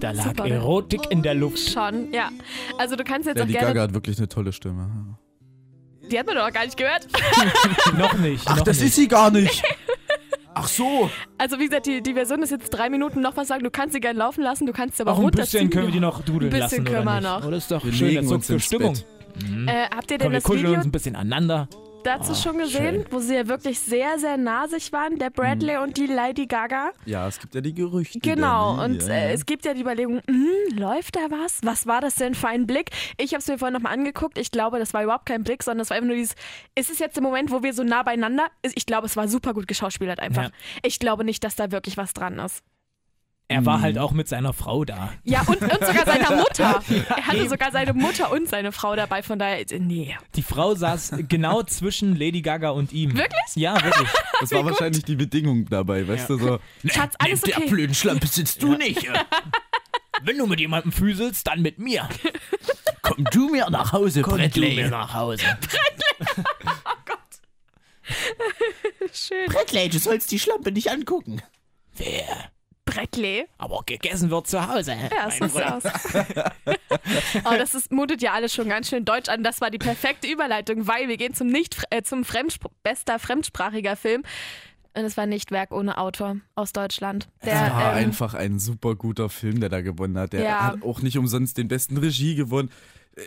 Da 0.00 0.10
lag 0.12 0.24
Super, 0.24 0.44
ne? 0.44 0.54
Erotik 0.54 1.10
in 1.10 1.22
der 1.22 1.34
Luft. 1.34 1.58
Schon, 1.70 2.12
ja. 2.12 2.30
Also 2.78 2.96
du 2.96 3.04
kannst 3.04 3.26
jetzt 3.26 3.38
Lady 3.38 3.52
auch 3.54 3.60
gerne. 3.60 3.74
Gaga 3.74 3.82
hat 3.82 3.94
wirklich 3.94 4.18
eine 4.18 4.28
tolle 4.28 4.52
Stimme. 4.52 5.16
Die 6.10 6.18
hat 6.18 6.26
man 6.26 6.36
doch 6.36 6.50
gar 6.52 6.64
nicht 6.64 6.76
gehört. 6.76 7.06
noch 7.98 8.14
nicht. 8.14 8.48
noch 8.48 8.66
nicht. 8.66 8.94
sie 8.94 9.08
gar 9.08 9.30
nicht. 9.30 9.62
Ach 10.54 10.68
so. 10.68 11.10
Also 11.36 11.58
wie 11.58 11.66
gesagt, 11.66 11.86
die, 11.86 12.02
die 12.02 12.14
Version 12.14 12.42
ist 12.42 12.50
jetzt 12.50 12.70
drei 12.70 12.88
Minuten 12.88 13.20
noch 13.20 13.36
was 13.36 13.48
sagen. 13.48 13.64
Du 13.64 13.70
kannst 13.70 13.94
sie 13.94 14.00
gerne 14.00 14.18
laufen 14.18 14.42
lassen, 14.42 14.66
du 14.66 14.72
kannst 14.72 14.96
sie 14.96 15.02
aber 15.02 15.12
Auch 15.12 15.18
ein 15.18 15.24
runterziehen. 15.24 15.68
bisschen 15.68 15.70
können 15.70 15.86
wir 15.86 15.92
die 15.92 16.00
noch 16.00 16.22
dudeln 16.22 16.44
Ein 16.52 16.60
bisschen 16.60 16.60
lassen, 16.60 16.84
können 16.84 16.96
oder 17.02 17.04
wir 17.04 17.20
nicht? 17.20 17.40
noch. 17.40 17.46
Oh, 17.46 17.50
das 17.50 17.62
ist 17.64 17.70
doch 17.70 17.84
Wir 17.84 17.92
schön, 17.92 18.08
legen 18.08 18.20
das 18.20 18.28
sorgt 18.28 18.38
uns 18.38 18.46
für 18.46 18.60
Stimmung. 18.60 18.92
Bett. 18.94 19.06
Äh, 19.68 19.86
habt 19.94 20.10
ihr 20.10 20.18
denn 20.18 20.26
Komm, 20.26 20.32
wir 20.32 20.38
das 20.38 20.44
kuscheln 20.44 20.64
Video 20.66 20.76
uns 20.76 20.84
ein 20.86 20.92
bisschen 20.92 21.16
aneinander. 21.16 21.68
Dazu 22.06 22.34
schon 22.34 22.58
gesehen, 22.58 23.02
schön. 23.02 23.06
wo 23.10 23.18
sie 23.18 23.34
ja 23.34 23.48
wirklich 23.48 23.80
sehr, 23.80 24.18
sehr 24.18 24.36
nasig 24.36 24.92
waren, 24.92 25.18
der 25.18 25.30
Bradley 25.30 25.76
und 25.78 25.96
die 25.96 26.06
Lady 26.06 26.46
Gaga? 26.46 26.92
Ja, 27.04 27.26
es 27.28 27.38
gibt 27.38 27.54
ja 27.54 27.60
die 27.60 27.74
Gerüchte. 27.74 28.18
Genau, 28.20 28.76
dann, 28.76 28.92
und 28.92 29.02
ja. 29.02 29.14
äh, 29.14 29.32
es 29.32 29.46
gibt 29.46 29.64
ja 29.64 29.74
die 29.74 29.80
Überlegung, 29.80 30.20
hm, 30.26 30.76
läuft 30.78 31.16
da 31.16 31.30
was? 31.30 31.60
Was 31.62 31.86
war 31.86 32.00
das 32.00 32.16
denn 32.16 32.34
für 32.34 32.48
ein 32.48 32.66
Blick? 32.66 32.90
Ich 33.18 33.32
habe 33.32 33.40
es 33.40 33.48
mir 33.48 33.58
vorhin 33.58 33.74
nochmal 33.74 33.92
angeguckt. 33.92 34.38
Ich 34.38 34.50
glaube, 34.50 34.78
das 34.78 34.94
war 34.94 35.02
überhaupt 35.02 35.26
kein 35.26 35.44
Blick, 35.44 35.62
sondern 35.62 35.82
es 35.82 35.90
war 35.90 35.96
einfach 35.96 36.08
nur 36.08 36.16
dieses, 36.16 36.34
ist 36.74 36.90
es 36.90 36.98
jetzt 36.98 37.16
der 37.16 37.22
Moment, 37.22 37.50
wo 37.50 37.62
wir 37.62 37.72
so 37.72 37.82
nah 37.82 38.02
beieinander? 38.02 38.46
Ich 38.62 38.86
glaube, 38.86 39.06
es 39.06 39.16
war 39.16 39.28
super 39.28 39.54
gut 39.54 39.66
geschauspielert 39.66 40.20
einfach. 40.20 40.44
Ja. 40.44 40.50
Ich 40.82 40.98
glaube 40.98 41.24
nicht, 41.24 41.44
dass 41.44 41.56
da 41.56 41.70
wirklich 41.70 41.96
was 41.96 42.12
dran 42.12 42.38
ist. 42.38 42.62
Er 43.46 43.66
war 43.66 43.82
halt 43.82 43.98
auch 43.98 44.12
mit 44.12 44.26
seiner 44.26 44.54
Frau 44.54 44.86
da. 44.86 45.12
Ja, 45.22 45.42
und, 45.42 45.60
und 45.60 45.70
sogar 45.70 46.06
seiner 46.06 46.34
Mutter. 46.36 46.82
Er 47.14 47.26
hatte 47.26 47.48
sogar 47.48 47.72
seine 47.72 47.92
Mutter 47.92 48.32
und 48.32 48.48
seine 48.48 48.72
Frau 48.72 48.96
dabei, 48.96 49.22
von 49.22 49.38
daher, 49.38 49.60
äh, 49.70 49.78
nee. 49.78 50.16
Die 50.34 50.42
Frau 50.42 50.74
saß 50.74 51.12
genau 51.28 51.62
zwischen 51.62 52.16
Lady 52.16 52.40
Gaga 52.40 52.70
und 52.70 52.92
ihm. 52.92 53.14
Wirklich? 53.16 53.40
Ja, 53.56 53.74
wirklich. 53.84 54.08
Das 54.40 54.50
war 54.52 54.64
wahrscheinlich 54.64 55.04
die 55.04 55.16
Bedingung 55.16 55.66
dabei, 55.68 56.08
weißt 56.08 56.30
du, 56.30 56.38
so. 56.38 56.58
Schatz, 56.86 57.14
alles 57.18 57.42
Neben 57.42 57.52
okay. 57.56 57.66
der 57.66 57.70
blöden 57.74 57.94
Schlampe 57.94 58.26
sitzt 58.26 58.62
du 58.62 58.76
nicht. 58.76 59.06
Wenn 60.22 60.38
du 60.38 60.46
mit 60.46 60.58
jemandem 60.60 60.90
füßelst, 60.92 61.46
dann 61.46 61.60
mit 61.60 61.78
mir. 61.78 62.08
Komm 63.02 63.24
du 63.30 63.50
mir 63.50 63.68
nach 63.68 63.92
Hause, 63.92 64.22
Komm 64.22 64.38
du 64.38 64.38
Bradley. 64.38 64.74
mir 64.76 64.88
nach 64.88 65.12
Hause. 65.12 65.44
Schön. 69.12 69.46
Bradley, 69.48 69.88
du 69.90 69.98
sollst 69.98 70.30
die 70.30 70.38
Schlampe 70.38 70.72
nicht 70.72 70.90
angucken. 70.90 71.42
Wer? 71.96 72.50
Breckley. 72.84 73.46
Aber 73.58 73.82
gegessen 73.86 74.30
wird 74.30 74.46
zu 74.46 74.66
Hause. 74.66 74.96
Ja, 75.14 75.30
so 75.30 75.46
sieht's 75.46 75.62
aus. 75.62 75.84
oh, 77.44 77.56
das 77.56 77.74
ist, 77.74 77.92
mutet 77.92 78.22
ja 78.22 78.32
alles 78.32 78.54
schon 78.54 78.68
ganz 78.68 78.88
schön 78.88 79.04
deutsch 79.04 79.28
an. 79.28 79.42
Das 79.42 79.60
war 79.60 79.70
die 79.70 79.78
perfekte 79.78 80.26
Überleitung, 80.26 80.86
weil 80.86 81.08
wir 81.08 81.16
gehen 81.16 81.34
zum 81.34 81.48
nicht 81.48 81.82
äh, 81.90 82.02
zum 82.02 82.24
Fremdspr 82.24 82.68
bester 82.82 83.18
fremdsprachiger 83.18 83.96
Film. 83.96 84.22
Und 84.96 85.04
es 85.04 85.16
war 85.16 85.26
nicht 85.26 85.50
Werk 85.50 85.72
ohne 85.72 85.98
Autor 85.98 86.36
aus 86.54 86.72
Deutschland. 86.72 87.28
Der, 87.44 87.52
Es 87.66 87.72
war 87.72 87.92
ähm, 87.98 88.04
einfach 88.06 88.34
ein 88.34 88.58
super 88.60 88.94
guter 88.94 89.28
Film, 89.28 89.58
der 89.60 89.68
da 89.68 89.80
gewonnen 89.80 90.16
hat. 90.18 90.32
Der 90.32 90.42
Ja. 90.44 90.62
hat 90.68 90.82
auch 90.82 91.02
nicht 91.02 91.18
umsonst 91.18 91.58
den 91.58 91.66
besten 91.68 91.96
Regie 91.96 92.36
gewonnen. 92.36 92.70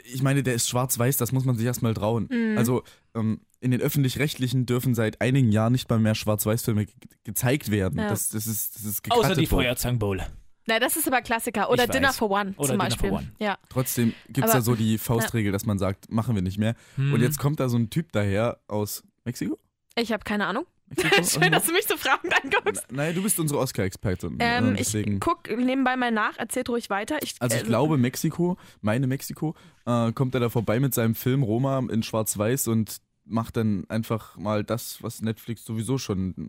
Ich 0.05 0.21
meine, 0.21 0.43
der 0.43 0.53
ist 0.53 0.67
schwarz-weiß, 0.69 1.17
das 1.17 1.31
muss 1.31 1.45
man 1.45 1.55
sich 1.57 1.65
erstmal 1.65 1.93
trauen. 1.93 2.27
Mhm. 2.31 2.57
Also 2.57 2.83
ähm, 3.15 3.41
in 3.59 3.71
den 3.71 3.81
öffentlich-rechtlichen 3.81 4.65
dürfen 4.65 4.95
seit 4.95 5.19
einigen 5.21 5.51
Jahren 5.51 5.71
nicht 5.73 5.89
mal 5.89 5.99
mehr 5.99 6.15
Schwarz-Weiß-Filme 6.15 6.85
ge 6.85 6.95
gezeigt 7.25 7.69
werden. 7.71 7.99
Ja. 7.99 8.09
Das, 8.09 8.29
das 8.29 8.47
ist, 8.47 8.75
das 8.75 8.83
ist 8.85 9.11
Außer 9.11 9.35
die. 9.35 9.45
Feuerzangenbowle. 9.47 10.25
na, 10.67 10.79
das 10.79 10.95
ist 10.95 11.07
aber 11.07 11.21
Klassiker. 11.21 11.69
Oder 11.69 11.83
Ich 11.85 11.89
Dinner 11.89 12.09
weiß. 12.09 12.17
for 12.17 12.29
One 12.31 12.53
Oder 12.57 12.67
zum 12.67 12.73
Dinner 12.73 12.83
Beispiel. 12.85 13.09
for 13.09 13.17
One. 13.19 13.31
Ja. 13.39 13.57
Trotzdem 13.69 14.13
gibt 14.29 14.47
es 14.47 14.53
da 14.53 14.61
so 14.61 14.75
die 14.75 14.97
Faustregel, 14.97 15.51
dass 15.51 15.65
man 15.65 15.79
sagt, 15.79 16.09
machen 16.11 16.33
wir 16.35 16.41
nicht 16.41 16.57
mehr. 16.57 16.75
Hm. 16.95 17.13
Und 17.13 17.21
jetzt 17.21 17.39
kommt 17.39 17.59
da 17.59 17.67
so 17.67 17.77
ein 17.77 17.89
Typ 17.89 18.11
daher 18.13 18.59
aus 18.67 19.03
Mexiko? 19.25 19.57
Ich 19.97 20.11
habe 20.13 20.23
keine 20.23 20.45
Ahnung. 20.47 20.65
Schön, 21.27 21.51
dass 21.51 21.65
du 21.65 21.73
mich 21.73 21.85
so 21.85 21.97
fragend 21.97 22.33
anguckst. 22.43 22.85
Nein, 22.91 23.13
du 23.13 23.21
bist 23.21 23.39
unsere 23.39 23.59
Oscar-Expertin. 23.59 24.37
Ähm, 24.39 24.73
äh, 24.73 24.77
deswegen. 24.77 25.13
ich 25.15 25.19
guck 25.19 25.49
nebenbei 25.49 25.95
mal 25.97 26.11
nach, 26.11 26.37
erzählt 26.37 26.69
ruhig 26.69 26.89
weiter. 26.89 27.17
Ich, 27.21 27.35
Also 27.39 27.55
ich 27.57 27.63
äh, 27.63 27.65
glaube, 27.65 27.97
Mexiko, 27.97 28.57
meine 28.81 29.07
Mexiko, 29.07 29.55
äh, 29.85 30.11
kommt 30.13 30.33
er 30.33 30.39
da 30.39 30.49
vorbei 30.49 30.79
mit 30.79 30.93
seinem 30.93 31.15
Film 31.15 31.43
Roma 31.43 31.79
in 31.89 32.03
Schwarz-Weiß 32.03 32.69
und 32.69 32.97
macht 33.25 33.57
dann 33.57 33.85
einfach 33.89 34.37
mal 34.37 34.63
das, 34.63 35.03
was 35.03 35.21
Netflix 35.21 35.65
sowieso 35.65 35.97
schon 35.97 36.47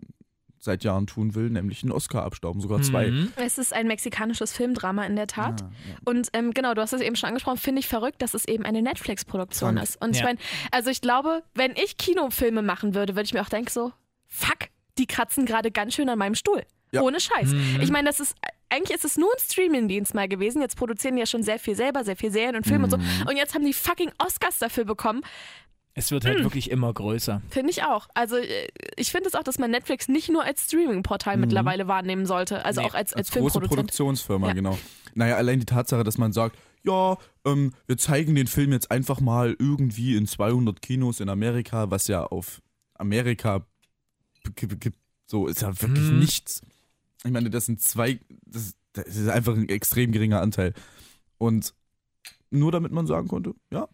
seit 0.61 0.83
Jahren 0.83 1.07
tun 1.07 1.35
will, 1.35 1.49
nämlich 1.49 1.83
einen 1.83 1.91
Oscar 1.93 2.23
abstauben, 2.23 2.61
sogar 2.61 2.81
zwei. 2.81 3.11
Mhm. 3.11 3.31
Es 3.37 3.57
ist 3.57 3.73
ein 3.73 3.87
mexikanisches 3.87 4.51
Filmdrama 4.51 5.05
in 5.05 5.15
der 5.15 5.27
Tat. 5.27 5.61
Ah, 5.63 5.71
ja. 5.89 5.95
Und 6.03 6.27
ähm, 6.33 6.51
genau, 6.53 6.73
du 6.73 6.81
hast 6.81 6.91
es 6.91 6.99
eben 7.01 7.15
schon 7.15 7.29
angesprochen, 7.29 7.57
finde 7.57 7.79
ich 7.79 7.87
verrückt, 7.87 8.21
dass 8.21 8.33
es 8.33 8.45
eben 8.45 8.65
eine 8.65 8.81
Netflix-Produktion 8.81 9.77
ist. 9.77 10.01
Und 10.01 10.11
ich 10.11 10.19
Ja. 10.19 10.25
meine, 10.25 10.39
also 10.71 10.89
ich 10.89 10.99
glaube, 10.99 11.43
wenn 11.55 11.71
ich 11.81 11.97
Kinofilme 11.97 12.61
machen 12.61 12.93
würde, 12.93 13.15
würde 13.15 13.23
ich 13.25 13.33
mir 13.33 13.41
auch 13.41 13.47
denken 13.49 13.69
so, 13.69 13.93
fuck, 14.29 14.69
die 14.97 15.05
kratzen 15.07 15.45
gerade 15.45 15.71
ganz 15.71 15.93
schön 15.95 16.07
an 16.09 16.17
meinem 16.17 16.35
Stuhl. 16.35 16.63
Ja. 16.91 17.01
Ohne 17.01 17.19
Scheiß. 17.19 17.49
Mhm. 17.49 17.79
Ich 17.81 17.91
meine, 17.91 18.07
das 18.07 18.19
ist, 18.19 18.35
eigentlich 18.69 18.95
ist 18.95 19.05
es 19.05 19.17
nur 19.17 19.29
ein 19.29 19.39
Streaming-Dienst 19.39 20.15
mal 20.15 20.27
gewesen. 20.27 20.61
Jetzt 20.61 20.75
produzieren 20.75 21.15
die 21.15 21.19
ja 21.19 21.25
schon 21.27 21.43
sehr 21.43 21.59
viel 21.59 21.75
selber, 21.75 22.03
sehr 22.03 22.15
viel 22.15 22.31
Serien 22.31 22.55
und 22.55 22.65
Filme 22.65 22.85
und 22.85 22.89
so. 22.91 22.97
Mhm. 22.97 23.27
Und 23.27 23.37
jetzt 23.37 23.53
haben 23.53 23.63
die 23.65 23.73
fucking 23.73 24.11
Oscars 24.17 24.57
dafür 24.57 24.85
bekommen. 24.85 25.21
Es 25.93 26.11
wird 26.11 26.23
halt 26.25 26.43
wirklich 26.43 26.71
immer 26.71 26.93
größer. 26.93 27.41
Finde 27.49 27.71
ich 27.71 27.83
auch. 27.83 28.07
Also 28.13 28.37
äh, 28.37 28.67
ich 28.95 29.11
finde 29.11 29.27
es 29.27 29.35
auch, 29.35 29.43
dass 29.43 29.59
man 29.59 29.69
Netflix 29.69 30.07
nicht 30.07 30.29
nur 30.29 30.43
als 30.43 30.65
Streaming-Portal 30.65 31.37
mittlerweile 31.37 31.87
wahrnehmen 31.87 32.25
sollte, 32.25 32.63
also 32.65 32.81
Nee, 32.81 32.87
auch 32.87 32.93
als, 32.93 33.13
als, 33.13 33.31
Als 33.31 33.37
große. 33.37 33.59
Produktionsfirma, 33.59 34.47
Ja. 34.47 34.53
genau. 34.53 34.79
Naja, 35.13 35.35
allein 35.35 35.59
die 35.59 35.65
Tatsache, 35.65 36.03
dass 36.03 36.17
man 36.17 36.31
sagt, 36.31 36.57
ja, 36.83 37.17
ähm, 37.45 37.73
wir 37.87 37.97
zeigen 37.97 38.33
den 38.35 38.47
Film 38.47 38.71
jetzt 38.71 38.89
einfach 38.91 39.19
mal 39.19 39.55
irgendwie 39.59 40.15
in 40.15 40.25
200 40.25 40.81
Kinos 40.81 41.19
in 41.19 41.27
Amerika, 41.29 41.91
was 41.91 42.07
ja 42.07 42.23
auf 42.23 42.61
Amerika 42.95 43.65
so 45.25 45.47
ist 45.47 45.61
ja 45.61 45.69
wirklich 45.81 46.09
Mhm. 46.11 46.19
nichts. 46.19 46.61
Ich 47.23 47.31
meine, 47.31 47.49
das 47.49 47.65
sind 47.65 47.81
zwei, 47.81 48.19
das, 48.45 48.75
das 48.93 49.15
ist 49.15 49.27
einfach 49.29 49.55
ein 49.55 49.69
extrem 49.69 50.11
geringer 50.11 50.41
Anteil. 50.41 50.73
Und 51.37 51.73
nur 52.49 52.71
damit 52.71 52.91
man 52.91 53.07
sagen 53.07 53.27
konnte, 53.27 53.53
ja, 53.71 53.87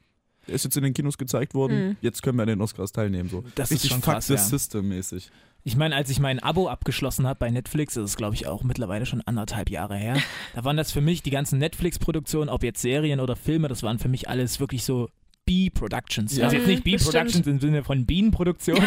der 0.48 0.56
ist 0.56 0.64
jetzt 0.64 0.78
in 0.78 0.84
den 0.84 0.94
Kinos 0.94 1.18
gezeigt 1.18 1.54
worden, 1.56 1.90
Mhm. 1.90 1.98
jetzt 2.02 2.22
können 2.22 2.38
wir 2.38 2.44
an 2.44 2.48
den 2.50 2.62
Oscars 2.62 2.92
teilnehmen. 2.92 3.30
So. 3.30 3.44
Das 3.56 3.70
ist 3.72 3.76
Richtig 3.78 3.92
schon 3.92 4.02
fuck 4.02 4.14
krass, 4.14 4.28
ja. 4.30 4.38
system 4.38 4.88
mäßig. 4.90 5.32
Ich 5.68 5.76
meine, 5.76 5.96
als 5.96 6.12
ich 6.12 6.20
mein 6.20 6.40
Abo 6.40 6.68
abgeschlossen 6.70 7.26
habe 7.26 7.40
bei 7.40 7.50
Netflix, 7.50 7.96
das 7.96 8.12
ist 8.12 8.18
glaube 8.18 8.36
ich 8.36 8.46
auch 8.46 8.64
mittlerweile 8.64 9.08
schon 9.08 9.22
anderthalb 9.22 9.72
Jahre 9.72 9.98
her, 9.98 10.16
da 10.54 10.64
waren 10.64 10.78
das 10.78 10.92
für 10.92 11.02
mich 11.02 11.24
die 11.24 11.32
ganzen 11.32 11.58
Netflix-Produktionen, 11.58 12.50
ob 12.50 12.64
jetzt 12.64 12.82
Serien 12.82 13.20
oder 13.20 13.36
Filme, 13.36 13.68
das 13.68 13.82
waren 13.82 13.98
für 13.98 14.08
mich 14.08 14.30
alles 14.30 14.60
wirklich 14.60 14.84
so 14.86 15.10
B-Productions. 15.46 16.38
Ja. 16.38 16.46
Also 16.46 16.58
jetzt 16.58 16.68
nicht 16.68 16.86
Mhm, 16.86 16.98
B-Productions 16.98 17.48
im 17.48 17.60
Sinne 17.60 17.84
von 17.84 18.06
Bienenproduktion. 18.06 18.80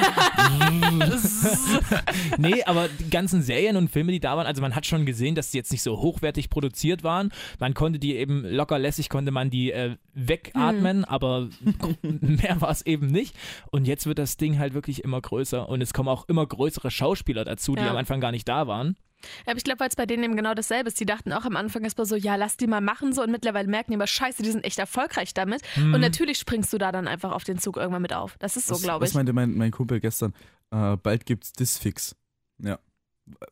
nee, 2.38 2.62
aber 2.64 2.88
die 2.88 3.10
ganzen 3.10 3.42
Serien 3.42 3.76
und 3.76 3.90
Filme, 3.90 4.12
die 4.12 4.20
da 4.20 4.36
waren, 4.36 4.46
also 4.46 4.62
man 4.62 4.74
hat 4.74 4.86
schon 4.86 5.06
gesehen, 5.06 5.34
dass 5.34 5.50
die 5.50 5.58
jetzt 5.58 5.72
nicht 5.72 5.82
so 5.82 5.98
hochwertig 6.00 6.50
produziert 6.50 7.02
waren. 7.04 7.30
Man 7.58 7.74
konnte 7.74 7.98
die 7.98 8.16
eben 8.16 8.44
locker 8.44 8.78
lässig, 8.78 9.08
konnte 9.08 9.30
man 9.30 9.50
die 9.50 9.72
äh, 9.72 9.96
wegatmen, 10.14 11.04
aber 11.04 11.48
mehr 12.02 12.60
war 12.60 12.70
es 12.70 12.84
eben 12.86 13.08
nicht. 13.08 13.34
Und 13.70 13.86
jetzt 13.86 14.06
wird 14.06 14.18
das 14.18 14.36
Ding 14.36 14.58
halt 14.58 14.74
wirklich 14.74 15.04
immer 15.04 15.20
größer 15.20 15.68
und 15.68 15.80
es 15.80 15.92
kommen 15.92 16.08
auch 16.08 16.28
immer 16.28 16.46
größere 16.46 16.90
Schauspieler 16.90 17.44
dazu, 17.44 17.74
die 17.74 17.82
Ja. 17.82 17.90
am 17.90 17.96
Anfang 17.96 18.20
gar 18.20 18.32
nicht 18.32 18.48
da 18.48 18.66
waren. 18.66 18.96
Ja, 19.46 19.50
aber 19.50 19.56
ich 19.56 19.64
glaube, 19.64 19.80
weil 19.80 19.88
es 19.88 19.96
bei 19.96 20.06
denen 20.06 20.22
eben 20.24 20.36
genau 20.36 20.54
dasselbe 20.54 20.88
ist. 20.88 21.00
Die 21.00 21.06
dachten 21.06 21.32
auch 21.32 21.44
am 21.44 21.56
Anfang 21.56 21.82
erstmal 21.84 22.06
so, 22.06 22.14
ja, 22.16 22.36
lass 22.36 22.56
die 22.56 22.66
mal 22.66 22.80
machen 22.80 23.12
so 23.12 23.22
und 23.22 23.30
mittlerweile 23.30 23.68
merken 23.68 23.90
die 23.90 23.96
aber, 23.96 24.06
scheiße, 24.06 24.42
die 24.42 24.50
sind 24.50 24.64
echt 24.64 24.78
erfolgreich 24.78 25.34
damit. 25.34 25.60
Mhm. 25.76 25.94
Und 25.94 26.00
natürlich 26.00 26.38
springst 26.38 26.72
du 26.72 26.78
da 26.78 26.92
dann 26.92 27.08
einfach 27.08 27.32
auf 27.32 27.44
den 27.44 27.58
Zug 27.58 27.76
irgendwann 27.76 28.02
mit 28.02 28.12
auf. 28.12 28.36
Das 28.38 28.56
ist 28.56 28.68
so, 28.68 28.76
glaube 28.78 29.02
Was 29.02 29.10
ich. 29.10 29.14
meinte 29.16 29.32
mein, 29.32 29.54
mein 29.54 29.70
Kumpel 29.72 30.00
gestern? 30.00 30.34
Äh, 30.70 30.96
bald 30.96 31.26
gibt's 31.26 31.52
Disfix. 31.52 32.14
Ja. 32.62 32.78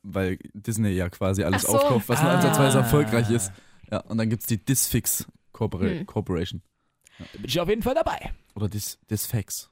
Weil 0.03 0.39
Disney 0.55 0.91
ja 0.91 1.09
quasi 1.11 1.43
alles 1.45 1.63
so. 1.63 1.77
aufkauft, 1.77 2.09
was 2.09 2.23
nur 2.23 2.31
Ah. 2.31 2.37
ansatzweise 2.37 2.79
erfolgreich 2.79 3.31
ist. 3.31 3.53
Ja, 3.91 3.99
und 4.01 4.19
dann 4.19 4.31
gibt's 4.31 4.47
die 4.47 4.65
Disfix 4.65 5.27
Corpora 5.53 5.85
Hm. 5.87 6.07
Corporation. 6.07 6.63
Da 7.19 7.25
bin 7.35 7.45
ich 7.47 7.61
auf 7.61 7.69
jeden 7.69 7.83
Fall 7.83 7.95
dabei. 7.95 8.33
Oder 8.55 8.69
Dis 8.69 8.99
Disfax. 9.11 9.71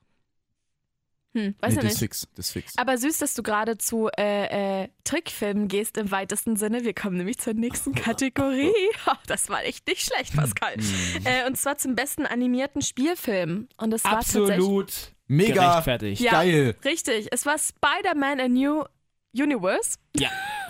Hm, 1.34 1.54
weiß 1.60 1.72
nee, 1.72 1.76
ja 1.78 1.82
nicht. 1.82 1.94
Disfix. 1.94 2.28
Disfix. 2.38 2.78
Aber 2.78 2.96
süß, 2.96 3.18
dass 3.18 3.34
du 3.34 3.42
gerade 3.42 3.76
zu 3.76 4.08
äh, 4.16 4.82
äh, 4.84 4.88
Trickfilmen 5.02 5.66
gehst 5.66 5.98
im 5.98 6.12
weitesten 6.12 6.56
Sinne. 6.56 6.84
Wir 6.84 6.94
kommen 6.94 7.16
nämlich 7.16 7.38
zur 7.38 7.54
nächsten 7.54 7.92
Kategorie. 7.94 8.72
Ha, 9.04 9.18
das 9.26 9.48
war 9.48 9.64
echt 9.64 9.86
nicht 9.88 10.02
schlecht, 10.02 10.36
Pascal. 10.36 10.74
Hm. 10.74 10.82
Äh, 11.24 11.46
und 11.46 11.56
zwar 11.56 11.76
zum 11.76 11.96
besten 11.96 12.24
animierten 12.24 12.82
Spielfilm. 12.82 13.68
Und 13.76 13.92
es 13.92 14.04
war 14.04 14.12
tatsächlich 14.20 14.52
Absolut 14.52 14.92
Mega 15.26 15.70
gerechtfertigt. 15.70 16.20
Ja. 16.20 16.32
geil. 16.32 16.76
richtig. 16.84 17.28
Es 17.32 17.44
war 17.46 17.56
Spider-Man 17.58 18.40
A 18.40 18.48
New 18.48 18.84
Universe. 19.34 19.96
Ja, 20.16 20.28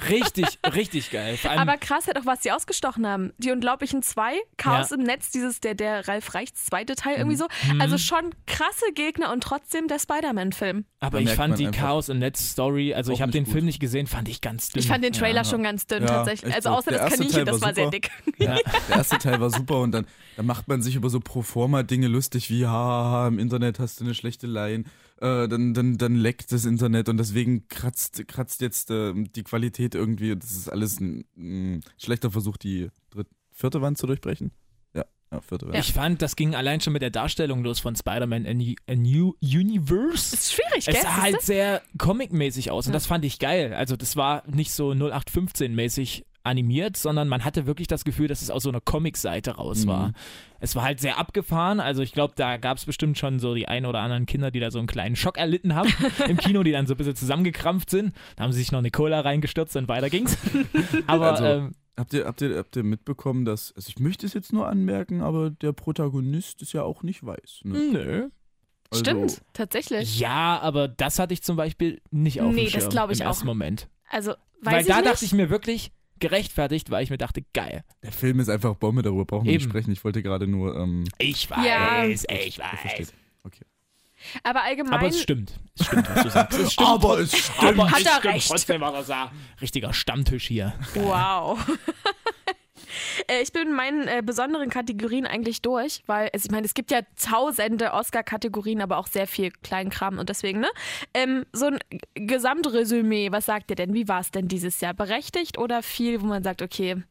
richtig, 0.08 0.58
richtig 0.74 1.10
geil. 1.10 1.38
Aber 1.56 1.76
krass 1.76 2.06
halt 2.06 2.18
auch, 2.18 2.24
was 2.24 2.40
die 2.40 2.50
ausgestochen 2.50 3.06
haben. 3.06 3.32
Die 3.36 3.50
Unglaublichen 3.52 4.02
zwei, 4.02 4.32
Chaos 4.56 4.90
Ja. 4.90 4.96
im 4.96 5.02
Netz, 5.02 5.30
dieses, 5.30 5.60
der, 5.60 5.74
der 5.74 6.08
Ralf 6.08 6.34
Reichs 6.34 6.64
zweite 6.64 6.94
Teil 6.94 7.16
irgendwie 7.18 7.36
so. 7.36 7.46
Mhm. 7.70 7.80
Also 7.80 7.98
schon 7.98 8.34
krasse 8.46 8.86
Gegner 8.94 9.32
und 9.32 9.42
trotzdem 9.42 9.86
der 9.86 9.98
Spider-Man-Film. 9.98 10.86
aber 11.00 11.18
Da 11.22 11.30
ich 11.30 11.36
fand 11.36 11.58
die 11.58 11.66
Chaos 11.70 12.08
im 12.08 12.20
Netz 12.20 12.52
Story, 12.52 12.94
also 12.94 13.12
ich 13.12 13.20
habe 13.20 13.32
den 13.32 13.44
gut. 13.44 13.52
Film 13.52 13.64
nicht 13.66 13.80
gesehen, 13.80 14.06
fand 14.06 14.28
ich 14.30 14.40
ganz 14.40 14.70
dünn. 14.70 14.80
Ich 14.80 14.88
fand 14.88 15.04
den 15.04 15.12
Trailer 15.12 15.42
ja. 15.42 15.44
schon 15.44 15.62
ganz 15.62 15.86
dünn 15.86 16.02
Ja, 16.02 16.08
tatsächlich. 16.08 16.54
Also 16.54 16.70
so. 16.70 16.74
außer 16.76 16.90
Der 16.90 17.00
das 17.00 17.10
erste 17.10 17.16
Kaninchen, 17.18 17.44
Teil 17.44 17.44
das 17.44 17.60
war 17.60 17.68
war 17.68 17.74
sehr 17.74 17.84
super. 17.84 17.90
dick. 17.98 18.10
Ja. 18.38 18.56
Der 18.88 18.96
erste 18.96 19.18
Teil 19.18 19.40
war 19.40 19.50
super 19.50 19.80
und 19.80 19.92
dann, 19.92 20.06
dann 20.36 20.46
macht 20.46 20.68
man 20.68 20.80
sich 20.82 20.96
über 20.96 21.10
so 21.10 21.20
Proforma-Dinge 21.20 22.08
lustig 22.08 22.48
wie, 22.50 22.66
haha, 22.66 23.28
im 23.28 23.38
Internet 23.38 23.78
hast 23.78 24.00
du 24.00 24.04
eine 24.04 24.14
schlechte 24.14 24.46
Line, 24.46 24.84
äh, 25.20 25.48
dann, 25.48 25.74
dann, 25.74 25.96
dann 25.98 26.14
leckt 26.16 26.50
das 26.52 26.64
Internet 26.64 27.08
und 27.08 27.16
deswegen 27.18 27.68
kratzt, 27.68 28.26
kratzt 28.28 28.60
jetzt 28.60 28.90
äh, 28.90 29.12
die 29.14 29.42
Qualität 29.44 29.94
irgendwie. 29.94 30.34
Das 30.36 30.52
ist 30.52 30.68
alles 30.68 31.00
ein, 31.00 31.24
ein 31.36 31.80
schlechter 31.98 32.30
Versuch, 32.30 32.56
die 32.56 32.88
dritte, 33.10 33.30
vierte 33.52 33.80
Wand 33.82 33.98
zu 33.98 34.06
durchbrechen. 34.06 34.50
Ja, 34.94 35.04
ja 35.32 35.40
vierte 35.40 35.66
Wand. 35.66 35.76
Ich 35.78 35.92
fand, 35.92 36.20
das 36.22 36.34
ging 36.36 36.54
allein 36.54 36.80
schon 36.80 36.92
mit 36.92 37.02
der 37.02 37.10
Darstellung 37.10 37.62
los 37.62 37.78
von 37.80 37.94
Spider-Man 37.96 38.46
A 38.46 38.54
New- 38.54 38.74
A 38.88 38.94
New 38.94 39.34
Universe. 39.40 40.34
Ist 40.34 40.52
schwierig, 40.52 40.84
gell? 40.86 40.94
Es 40.96 41.02
sah 41.02 41.22
halt 41.22 41.42
sehr 41.42 41.82
comic-mäßig 41.98 42.70
aus 42.70 42.86
und 42.86 42.92
Ja. 42.92 42.94
das 42.94 43.06
fand 43.06 43.24
ich 43.24 43.38
geil. 43.38 43.72
Also 43.74 43.96
das 43.96 44.16
war 44.16 44.42
nicht 44.48 44.72
so 44.72 44.90
0815-mäßig 44.90 46.24
animiert, 46.44 46.96
sondern 46.96 47.26
man 47.28 47.44
hatte 47.44 47.66
wirklich 47.66 47.88
das 47.88 48.04
Gefühl, 48.04 48.28
dass 48.28 48.42
es 48.42 48.50
aus 48.50 48.62
so 48.62 48.68
einer 48.68 48.80
Comic-Seite 48.80 49.52
raus 49.56 49.84
Mhm. 49.84 49.88
war. 49.88 50.12
Es 50.60 50.76
war 50.76 50.84
halt 50.84 51.00
sehr 51.00 51.18
abgefahren, 51.18 51.80
also 51.80 52.02
ich 52.02 52.12
glaube, 52.12 52.34
da 52.36 52.56
gab 52.56 52.76
es 52.78 52.84
bestimmt 52.86 53.18
schon 53.18 53.38
so 53.38 53.54
die 53.54 53.66
ein 53.68 53.84
oder 53.86 54.00
anderen 54.00 54.26
Kinder, 54.26 54.50
die 54.50 54.60
da 54.60 54.70
so 54.70 54.78
einen 54.78 54.86
kleinen 54.86 55.16
Schock 55.16 55.36
erlitten 55.38 55.74
haben 55.74 55.92
im 56.28 56.36
Kino, 56.36 56.62
die 56.62 56.72
dann 56.72 56.86
so 56.86 56.94
ein 56.94 56.96
bisschen 56.96 57.16
zusammengekrampft 57.16 57.90
sind. 57.90 58.14
Da 58.36 58.44
haben 58.44 58.52
sie 58.52 58.58
sich 58.60 58.72
noch 58.72 58.78
eine 58.78 58.90
Cola 58.90 59.20
reingestürzt 59.20 59.76
und 59.76 59.88
weiter 59.88 60.08
ging's. 60.10 60.36
Aber 61.06 61.32
Also, 61.32 61.44
ähm, 61.44 61.72
Habt 61.96 62.12
ihr, 62.12 62.24
habt, 62.26 62.40
ihr, 62.42 62.56
habt 62.58 62.74
ihr 62.74 62.82
mitbekommen, 62.82 63.44
dass, 63.44 63.72
also 63.76 63.88
ich 63.88 64.00
möchte 64.00 64.26
es 64.26 64.34
jetzt 64.34 64.52
nur 64.52 64.66
anmerken, 64.68 65.20
aber 65.22 65.50
der 65.50 65.72
Protagonist 65.72 66.60
ist 66.60 66.72
ja 66.72 66.82
auch 66.82 67.04
nicht 67.04 67.24
weiß. 67.24 67.60
Ne? 67.62 67.78
nö. 67.92 68.28
Also, 68.90 69.04
Stimmt, 69.04 69.42
tatsächlich. 69.52 70.18
Ja, 70.18 70.58
aber 70.60 70.88
das 70.88 71.20
hatte 71.20 71.32
ich 71.34 71.42
zum 71.44 71.56
Beispiel 71.56 72.02
nicht 72.10 72.40
auf 72.40 72.52
Nee, 72.52 72.64
dem 72.64 72.72
das 72.72 72.82
Schirm 72.82 72.90
glaub 72.90 73.10
ich 73.12 73.20
im 73.20 73.26
auch. 73.26 73.30
ersten 73.30 73.46
Moment. 73.46 73.88
Also, 74.10 74.32
weiß 74.32 74.74
Weil 74.74 74.80
ich 74.82 74.86
da 74.88 74.96
nicht. 74.96 75.06
dachte 75.06 75.24
ich 75.24 75.32
mir 75.34 75.50
wirklich 75.50 75.92
gerechtfertigt, 76.20 76.90
weil 76.90 77.02
ich 77.04 77.10
mir 77.10 77.18
dachte, 77.18 77.42
geil. 77.52 77.84
Der 78.02 78.12
Film 78.12 78.40
ist 78.40 78.48
einfach 78.48 78.74
Bombe, 78.76 79.02
darüber 79.02 79.24
brauchen 79.24 79.44
wir 79.46 79.52
nicht 79.52 79.62
Eben. 79.62 79.70
sprechen. 79.70 79.92
Ich 79.92 80.04
wollte 80.04 80.22
gerade 80.22 80.46
nur, 80.46 80.76
ähm, 80.76 81.04
Ich 81.18 81.50
weiß, 81.50 81.64
Ja. 81.66 82.04
ich 82.04 82.56
versteht. 82.56 83.12
Okay. 83.44 83.64
aber 84.42 84.62
allgemein. 84.62 84.94
Aber 84.94 85.08
es 85.08 85.20
stimmt. 85.20 85.52
Es 85.78 85.86
stimmt, 85.86 86.08
was 86.08 86.22
du 86.22 86.30
sagst. 86.30 86.58
Es 86.58 86.72
stimmt. 86.74 86.88
Aber 86.88 87.18
es 87.18 87.36
stimmt. 87.36 87.60
Aber 87.78 87.90
Hat 87.90 88.00
es 88.00 88.06
er 88.06 88.12
stimmt 88.18 88.34
recht. 88.34 88.48
trotzdem, 88.48 88.80
was 88.80 88.94
er 88.94 89.04
sagt. 89.04 89.32
Richtiger 89.60 89.92
Stammtisch 89.92 90.46
hier. 90.46 90.72
Wow. 90.94 91.58
Äh, 93.28 93.42
Ich 93.42 93.52
bin 93.52 93.68
in 93.68 93.72
meinen 93.74 94.08
äh, 94.08 94.22
besonderen 94.24 94.70
Kategorien 94.70 95.26
eigentlich 95.26 95.62
durch, 95.62 96.02
weil 96.06 96.30
also 96.32 96.46
ich 96.46 96.50
meine, 96.50 96.66
es 96.66 96.74
gibt 96.74 96.90
ja 96.90 97.00
tausende 97.20 97.92
Oscar-Kategorien, 97.92 98.80
aber 98.80 98.98
auch 98.98 99.06
sehr 99.06 99.26
viel 99.26 99.50
Kleinkram 99.62 100.18
und 100.18 100.28
deswegen, 100.28 100.60
ne? 100.60 100.68
Ähm, 101.12 101.44
so 101.52 101.66
ein 101.66 101.78
Gesamtresümee, 102.14 103.30
was 103.32 103.46
sagt 103.46 103.70
ihr 103.70 103.76
denn? 103.76 103.94
Wie 103.94 104.08
war 104.08 104.20
es 104.20 104.30
denn 104.30 104.48
dieses 104.48 104.80
Jahr? 104.80 104.94
Berechtigt 104.94 105.58
oder 105.58 105.82
viel, 105.82 106.20
wo 106.22 106.26
man 106.26 106.42
sagt, 106.42 106.62
okay, 106.62 107.02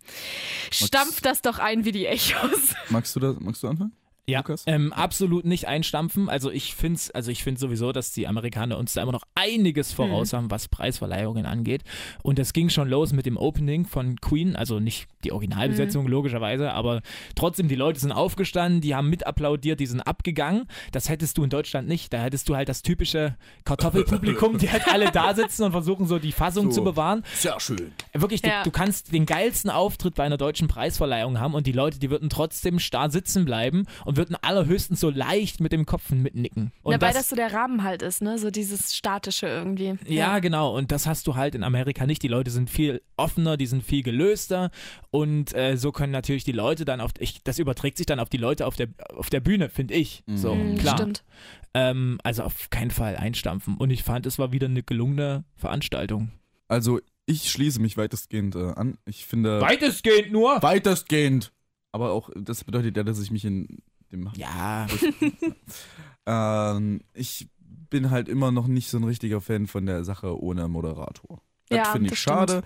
stampft 0.71 1.25
das 1.25 1.41
doch 1.41 1.59
ein 1.59 1.85
wie 1.85 1.91
die 1.91 2.05
Echos? 2.05 2.75
Magst 2.89 3.15
du 3.15 3.19
das, 3.19 3.39
magst 3.39 3.63
du 3.63 3.67
anfangen? 3.67 3.93
Ja, 4.27 4.39
Lukas? 4.39 4.63
ähm, 4.67 4.93
absolut 4.93 5.43
nicht 5.45 5.67
einstampfen. 5.67 6.29
Also 6.29 6.49
ich 6.49 6.75
finde 6.75 6.99
also 7.13 7.29
ich 7.31 7.43
finde 7.43 7.59
sowieso, 7.59 7.91
dass 7.91 8.13
die 8.13 8.27
Amerikaner 8.27 8.77
uns 8.77 8.93
da 8.93 9.01
immer 9.01 9.11
noch 9.11 9.23
einiges 9.35 9.91
voraus 9.91 10.31
haben, 10.33 10.49
was 10.49 10.67
Preisverleihungen 10.69 11.45
angeht. 11.45 11.83
Und 12.21 12.39
das 12.39 12.53
ging 12.53 12.69
schon 12.69 12.87
los 12.87 13.11
mit 13.11 13.25
dem 13.25 13.35
Opening 13.37 13.85
von 13.85 14.21
Queen, 14.21 14.55
also 14.55 14.79
nicht 14.79 15.07
die 15.25 15.31
Originalbesetzung 15.33 16.07
logischerweise, 16.07 16.71
aber 16.71 17.01
trotzdem 17.35 17.67
die 17.67 17.75
Leute 17.75 17.99
sind 17.99 18.11
aufgestanden, 18.13 18.79
die 18.81 18.95
haben 18.95 19.09
mit 19.09 19.27
applaudiert, 19.27 19.79
die 19.79 19.85
sind 19.87 20.01
abgegangen. 20.01 20.67
Das 20.93 21.09
hättest 21.09 21.37
du 21.37 21.43
in 21.43 21.49
Deutschland 21.49 21.87
nicht. 21.87 22.13
Da 22.13 22.21
hättest 22.23 22.47
du 22.47 22.55
halt 22.55 22.69
das 22.69 22.81
typische 22.81 23.35
Kartoffelpublikum, 23.65 24.57
die 24.59 24.71
halt 24.71 24.87
alle 24.87 25.11
da 25.11 25.33
sitzen 25.33 25.63
und 25.63 25.71
versuchen 25.71 26.07
so 26.07 26.19
die 26.19 26.31
Fassung 26.31 26.71
So. 26.71 26.77
zu 26.77 26.83
bewahren. 26.83 27.23
Sehr 27.35 27.59
schön. 27.59 27.91
Wirklich, 28.13 28.41
du, 28.41 28.49
Ja. 28.49 28.63
du 28.63 28.71
kannst 28.71 29.11
den 29.13 29.25
geilsten 29.25 29.69
Auftritt 29.69 30.15
bei 30.15 30.23
einer 30.23 30.37
deutschen 30.37 30.67
Preisverleihung 30.67 31.39
haben 31.39 31.53
und 31.53 31.67
die 31.67 31.71
Leute, 31.71 31.99
die 31.99 32.09
würden 32.09 32.29
trotzdem 32.29 32.79
starr 32.79 33.09
sitzen 33.09 33.45
bleiben 33.45 33.85
und 34.05 34.12
würden 34.17 34.35
allerhöchstens 34.41 34.99
so 34.99 35.09
leicht 35.09 35.59
mit 35.59 35.71
dem 35.71 35.85
Kopf 35.85 36.09
mitnicken. 36.11 36.71
Und 36.83 36.93
Na, 36.93 37.01
weil 37.01 37.09
das, 37.13 37.23
das 37.23 37.29
so 37.29 37.35
der 37.35 37.53
Rahmen 37.53 37.83
halt 37.83 38.01
ist, 38.01 38.21
ne? 38.21 38.37
So 38.37 38.51
dieses 38.51 38.95
Statische 38.95 39.47
irgendwie. 39.47 39.95
ja, 40.07 40.39
genau. 40.39 40.75
Und 40.75 40.91
das 40.91 41.05
hast 41.07 41.27
du 41.27 41.35
halt 41.35 41.55
in 41.55 41.63
Amerika 41.63 42.05
nicht. 42.05 42.21
Die 42.23 42.27
Leute 42.27 42.51
sind 42.51 42.69
viel 42.69 43.01
offener, 43.17 43.57
die 43.57 43.65
sind 43.67 43.83
viel 43.83 44.03
gelöster 44.03 44.71
und 45.11 45.55
äh, 45.55 45.77
so 45.77 45.91
können 45.91 46.11
natürlich 46.11 46.43
die 46.43 46.51
Leute 46.51 46.85
dann 46.85 47.01
auf, 47.01 47.11
ich, 47.19 47.43
das 47.43 47.59
überträgt 47.59 47.97
sich 47.97 48.05
dann 48.05 48.19
auf 48.19 48.29
die 48.29 48.37
Leute 48.37 48.65
auf 48.65 48.75
der, 48.75 48.87
auf 49.15 49.29
der 49.29 49.39
Bühne, 49.39 49.69
finde 49.69 49.93
ich. 49.93 50.23
So, 50.27 50.55
Mhm, 50.55 50.77
klar. 50.77 50.97
Stimmt. 50.97 51.23
Ähm, 51.73 52.19
also 52.23 52.43
auf 52.43 52.69
keinen 52.69 52.91
Fall 52.91 53.15
einstampfen. 53.15 53.77
Und 53.77 53.89
ich 53.89 54.03
fand, 54.03 54.25
es 54.25 54.37
war 54.39 54.51
wieder 54.51 54.67
eine 54.67 54.83
gelungene 54.83 55.43
Veranstaltung. 55.55 56.31
Also, 56.67 56.99
ich 57.25 57.49
schließe 57.49 57.79
mich 57.81 57.97
weitestgehend 57.97 58.55
äh, 58.55 58.73
an. 58.75 58.97
Ich 59.05 59.25
finde. 59.25 59.61
Weitestgehend 59.61 60.31
nur. 60.31 60.61
weitestgehend! 60.61 61.51
Aber 61.91 62.11
auch, 62.11 62.29
das 62.35 62.63
bedeutet 62.63 62.97
ja, 62.97 63.03
dass 63.03 63.19
ich 63.21 63.31
mich 63.31 63.45
in 63.45 63.79
dem. 64.13 64.29
Ja, 64.35 64.87
Ähm, 66.25 67.01
ich 67.13 67.49
bin 67.89 68.09
halt 68.09 68.29
immer 68.29 68.51
noch 68.51 68.67
nicht 68.67 68.89
so 68.89 68.97
ein 68.97 69.03
richtiger 69.03 69.41
Fan 69.41 69.67
von 69.67 69.85
der 69.85 70.03
Sache 70.03 70.41
ohne 70.41 70.67
Moderator. 70.67 71.41
Das 71.69 71.77
Ja, 71.77 71.91
finde 71.91 72.05
ich 72.07 72.11
das 72.11 72.19
schade. 72.19 72.63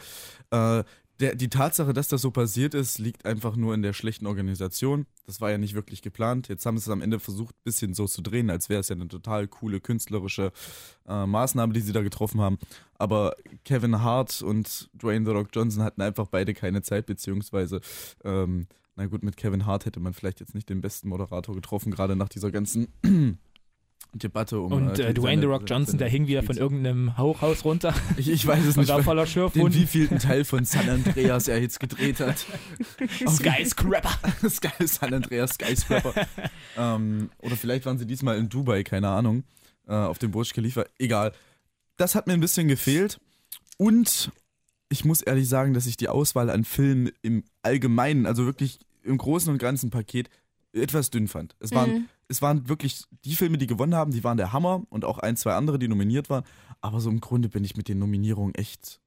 Äh, 0.52 0.84
der, 1.20 1.34
die 1.34 1.50
Tatsache, 1.50 1.94
dass 1.94 2.08
das 2.08 2.22
so 2.22 2.30
passiert 2.30 2.76
ist, 2.76 3.00
liegt 3.00 3.26
einfach 3.26 3.56
nur 3.56 3.74
in 3.74 3.82
der 3.82 3.94
schlechten 3.94 4.28
Organisation. 4.28 5.08
Das 5.26 5.42
war 5.42 5.50
ja 5.50 5.58
nicht 5.58 5.74
wirklich 5.74 6.04
geplant. 6.04 6.48
Jetzt 6.48 6.66
haben 6.68 6.78
sie 6.78 6.84
es 6.84 6.90
am 6.90 7.02
Ende 7.02 7.20
versucht, 7.20 7.56
ein 7.56 7.64
bisschen 7.64 7.96
so 7.96 8.06
zu 8.06 8.22
drehen, 8.22 8.52
als 8.52 8.70
wäre 8.70 8.82
es 8.82 8.90
ja 8.90 8.96
eine 8.96 9.08
total 9.08 9.48
coole 9.48 9.80
künstlerische 9.80 10.52
äh, 11.08 11.26
Maßnahme, 11.26 11.74
die 11.74 11.82
sie 11.82 11.92
da 11.92 12.04
getroffen 12.04 12.40
haben. 12.40 12.60
Aber 13.00 13.36
Kevin 13.66 14.04
Hart 14.04 14.44
und 14.44 14.90
Dwayne 14.94 15.26
The 15.26 15.32
Rock 15.32 15.50
Johnson 15.54 15.82
hatten 15.82 16.04
einfach 16.04 16.28
beide 16.28 16.54
keine 16.54 16.84
Zeit, 16.84 17.08
beziehungsweise, 17.08 17.82
ähm, 18.24 18.68
na 18.98 19.06
gut, 19.06 19.24
mit 19.24 19.38
Kevin 19.38 19.66
Hart 19.66 19.86
hätte 19.86 20.00
man 20.02 20.14
vielleicht 20.14 20.40
jetzt 20.42 20.54
nicht 20.56 20.68
den 20.70 20.82
besten 20.82 21.08
Moderator 21.08 21.56
getroffen, 21.56 21.92
gerade 21.92 22.16
nach 22.16 22.30
dieser 22.30 22.52
ganzen 22.52 22.88
Debatte 24.14 24.60
um. 24.60 24.72
Und 24.72 24.92
äh, 24.92 24.96
seine- 24.96 25.14
Dwayne 25.14 25.42
The 25.42 25.48
Rock 25.48 25.64
Johnson, 25.68 25.98
der 26.00 26.10
hing 26.10 26.28
wieder 26.28 26.42
von 26.42 26.58
irgendeinem 26.58 27.18
Hochhaus 27.18 27.64
runter 27.66 27.94
Ich, 28.18 28.28
ich 28.30 28.46
weiß 28.48 28.66
es 28.66 28.76
nicht. 28.78 28.88
war 28.90 29.04
voller 29.04 29.26
den 29.26 29.30
Schürfwunden. 29.30 29.74
wievielten 29.80 30.18
Teil 30.20 30.44
von 30.46 30.66
San 30.66 30.90
Andreas 30.90 31.48
er 31.48 31.62
jetzt 31.62 31.80
gedreht 31.80 32.20
hat. 32.20 32.46
Skyscraper. 33.28 34.18
Sky 34.50 34.88
San 34.88 35.14
Andreas 35.14 35.52
Skyscraper. 35.56 36.14
ähm, 36.78 37.30
oder 37.40 37.56
vielleicht 37.56 37.86
waren 37.86 37.98
sie 37.98 38.08
diesmal 38.08 38.38
in 38.38 38.50
Dubai, 38.50 38.84
keine 38.84 39.10
Ahnung. 39.10 39.44
Äh, 39.88 39.94
auf 39.94 40.18
dem 40.20 40.32
Burj 40.32 40.52
Khalifa. 40.54 40.86
Egal. 40.98 41.34
Das 41.98 42.16
hat 42.16 42.28
mir 42.28 42.34
ein 42.34 42.40
bisschen 42.40 42.68
gefehlt. 42.68 43.20
Und 43.78 44.32
ich 44.90 45.06
muss 45.06 45.22
ehrlich 45.22 45.50
sagen, 45.50 45.74
dass 45.74 45.86
ich 45.86 45.98
die 45.98 46.10
Auswahl 46.10 46.50
an 46.50 46.64
Filmen 46.64 47.12
im 47.22 47.44
Allgemeinen, 47.62 48.26
also 48.26 48.46
wirklich 48.46 48.80
im 49.04 49.18
großen 49.18 49.52
und 49.52 49.58
ganzen 49.58 49.90
Paket, 49.90 50.30
etwas 50.74 51.10
dünn 51.10 51.28
fand. 51.28 51.56
Es 51.60 51.72
waren, 51.72 51.92
Mhm. 51.92 52.06
es 52.28 52.42
waren 52.42 52.68
wirklich 52.70 53.04
die 53.26 53.36
Filme, 53.36 53.58
die 53.58 53.68
gewonnen 53.68 53.96
haben, 53.96 54.12
die 54.12 54.24
waren 54.24 54.38
der 54.38 54.54
Hammer 54.54 54.84
und 54.90 55.06
auch 55.06 55.18
ein, 55.18 55.36
zwei 55.38 55.54
andere, 55.54 55.80
die 55.80 55.88
nominiert 55.88 56.30
waren. 56.30 56.44
Aber 56.82 57.00
so 57.00 57.10
im 57.10 57.20
Grunde 57.20 57.50
bin 57.50 57.64
ich 57.64 57.76
mit 57.76 57.88
den 57.88 58.00
Nominierungen 58.00 58.54
echt. 58.56 59.00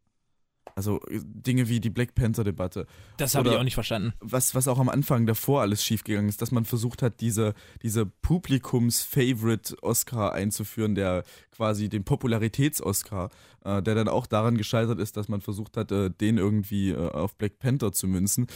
Also 0.75 1.01
äh, 1.09 1.21
Dinge 1.23 1.69
wie 1.69 1.81
die 1.81 1.91
Black 1.91 2.15
Panther-Debatte, 2.15 2.87
Das 3.17 3.35
habe 3.35 3.51
ich 3.51 3.57
auch 3.57 3.63
nicht 3.63 3.75
verstanden. 3.75 4.13
was, 4.21 4.55
was 4.55 4.69
auch 4.69 4.79
am 4.79 4.89
Anfang 4.89 5.27
davor 5.27 5.63
alles 5.63 5.85
schiefgegangen 5.85 6.29
ist, 6.29 6.41
dass 6.43 6.51
man 6.53 6.65
versucht 6.65 7.03
hat, 7.03 7.21
diese, 7.21 7.55
diese 7.83 8.07
Publikums-Favorite-Oscar 8.07 10.33
einzuführen, 10.33 10.95
der 10.95 11.25
quasi 11.51 11.89
den 11.89 12.05
Popularitäts-Oscar, 12.05 13.31
äh, 13.65 13.83
der 13.83 13.95
dann 13.95 14.09
auch 14.09 14.27
daran 14.27 14.57
gescheitert 14.57 15.01
ist, 15.01 15.17
dass 15.17 15.29
man 15.29 15.41
versucht 15.41 15.77
hat, 15.77 15.93
äh, 15.93 16.11
den 16.11 16.39
irgendwie 16.39 16.91
äh, 16.91 17.11
auf 17.11 17.37
Black 17.37 17.59
Panther 17.59 17.93
zu 17.93 18.07
münzen. 18.07 18.47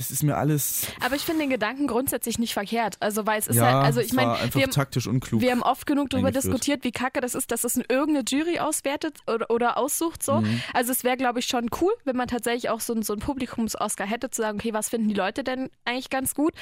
Das 0.00 0.10
ist 0.10 0.22
mir 0.22 0.36
alles. 0.36 0.86
Aber 1.04 1.14
ich 1.14 1.22
finde 1.22 1.42
den 1.42 1.50
Gedanken 1.50 1.86
grundsätzlich 1.86 2.38
nicht 2.38 2.54
verkehrt. 2.54 2.96
Also, 3.00 3.26
weil 3.26 3.38
es 3.38 3.46
ist 3.48 3.56
ja, 3.56 3.64
halt, 3.64 3.84
also 3.84 4.00
ich 4.00 4.12
meine, 4.14 4.32
einfach 4.32 4.54
wir, 4.54 4.62
haben- 4.62 4.70
taktisch 4.70 5.06
unklug. 5.06 5.40
wir 5.42 5.50
haben 5.50 5.62
oft 5.62 5.86
genug 5.86 6.08
darüber 6.10 6.30
diskutiert, 6.32 6.84
wie 6.84 6.90
kacke 6.90 7.20
das 7.20 7.34
ist, 7.34 7.50
dass 7.50 7.64
es 7.64 7.76
irgendeine 7.76 8.24
Jury 8.26 8.58
auswertet 8.60 9.18
oder, 9.26 9.50
oder 9.50 9.76
aussucht. 9.76 10.22
So. 10.22 10.40
Mhm. 10.40 10.62
Also 10.72 10.90
es 10.92 11.04
wäre, 11.04 11.16
glaube 11.18 11.38
ich, 11.40 11.46
schon 11.46 11.68
cool, 11.80 11.92
wenn 12.04 12.16
man 12.16 12.28
tatsächlich 12.28 12.70
auch 12.70 12.80
so, 12.80 12.94
ein- 12.94 13.02
so 13.02 13.12
einen 13.12 13.20
Publikums-Oscar 13.20 14.06
hätte, 14.06 14.30
zu 14.30 14.40
sagen, 14.42 14.58
okay, 14.58 14.72
was 14.72 14.88
finden 14.88 15.08
die 15.08 15.14
Leute 15.14 15.44
denn 15.44 15.68
eigentlich 15.84 16.08
ganz 16.10 16.34
gut? 16.34 16.54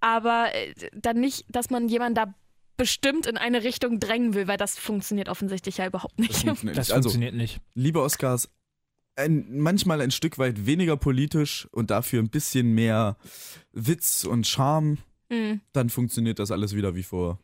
Aber 0.00 0.54
äh, 0.54 0.72
dann 0.94 1.20
nicht, 1.20 1.44
dass 1.48 1.70
man 1.70 1.88
jemanden 1.88 2.14
da 2.14 2.34
bestimmt 2.76 3.26
in 3.26 3.36
eine 3.36 3.64
Richtung 3.64 3.98
drängen 3.98 4.34
will, 4.34 4.46
weil 4.46 4.56
das 4.56 4.78
funktioniert 4.78 5.28
offensichtlich 5.28 5.78
ja 5.78 5.86
überhaupt 5.86 6.14
das 6.18 6.28
nicht. 6.28 6.44
funktioniert 6.44 6.78
Das 6.78 6.90
also, 6.90 7.02
funktioniert 7.10 7.34
nicht. 7.34 7.60
liebe 7.74 8.00
Oscars, 8.00 8.48
ein, 9.18 9.58
manchmal 9.58 10.00
ein 10.00 10.10
Stück 10.10 10.38
weit 10.38 10.66
weniger 10.66 10.96
politisch 10.96 11.68
und 11.72 11.90
dafür 11.90 12.22
ein 12.22 12.30
bisschen 12.30 12.74
mehr 12.74 13.16
Witz 13.72 14.24
und 14.24 14.46
Charme, 14.46 14.98
Mhm. 15.30 15.60
dann 15.74 15.90
funktioniert 15.90 16.38
das 16.38 16.50
alles 16.50 16.74
wieder 16.74 16.94
wie 16.94 17.02
vor 17.02 17.38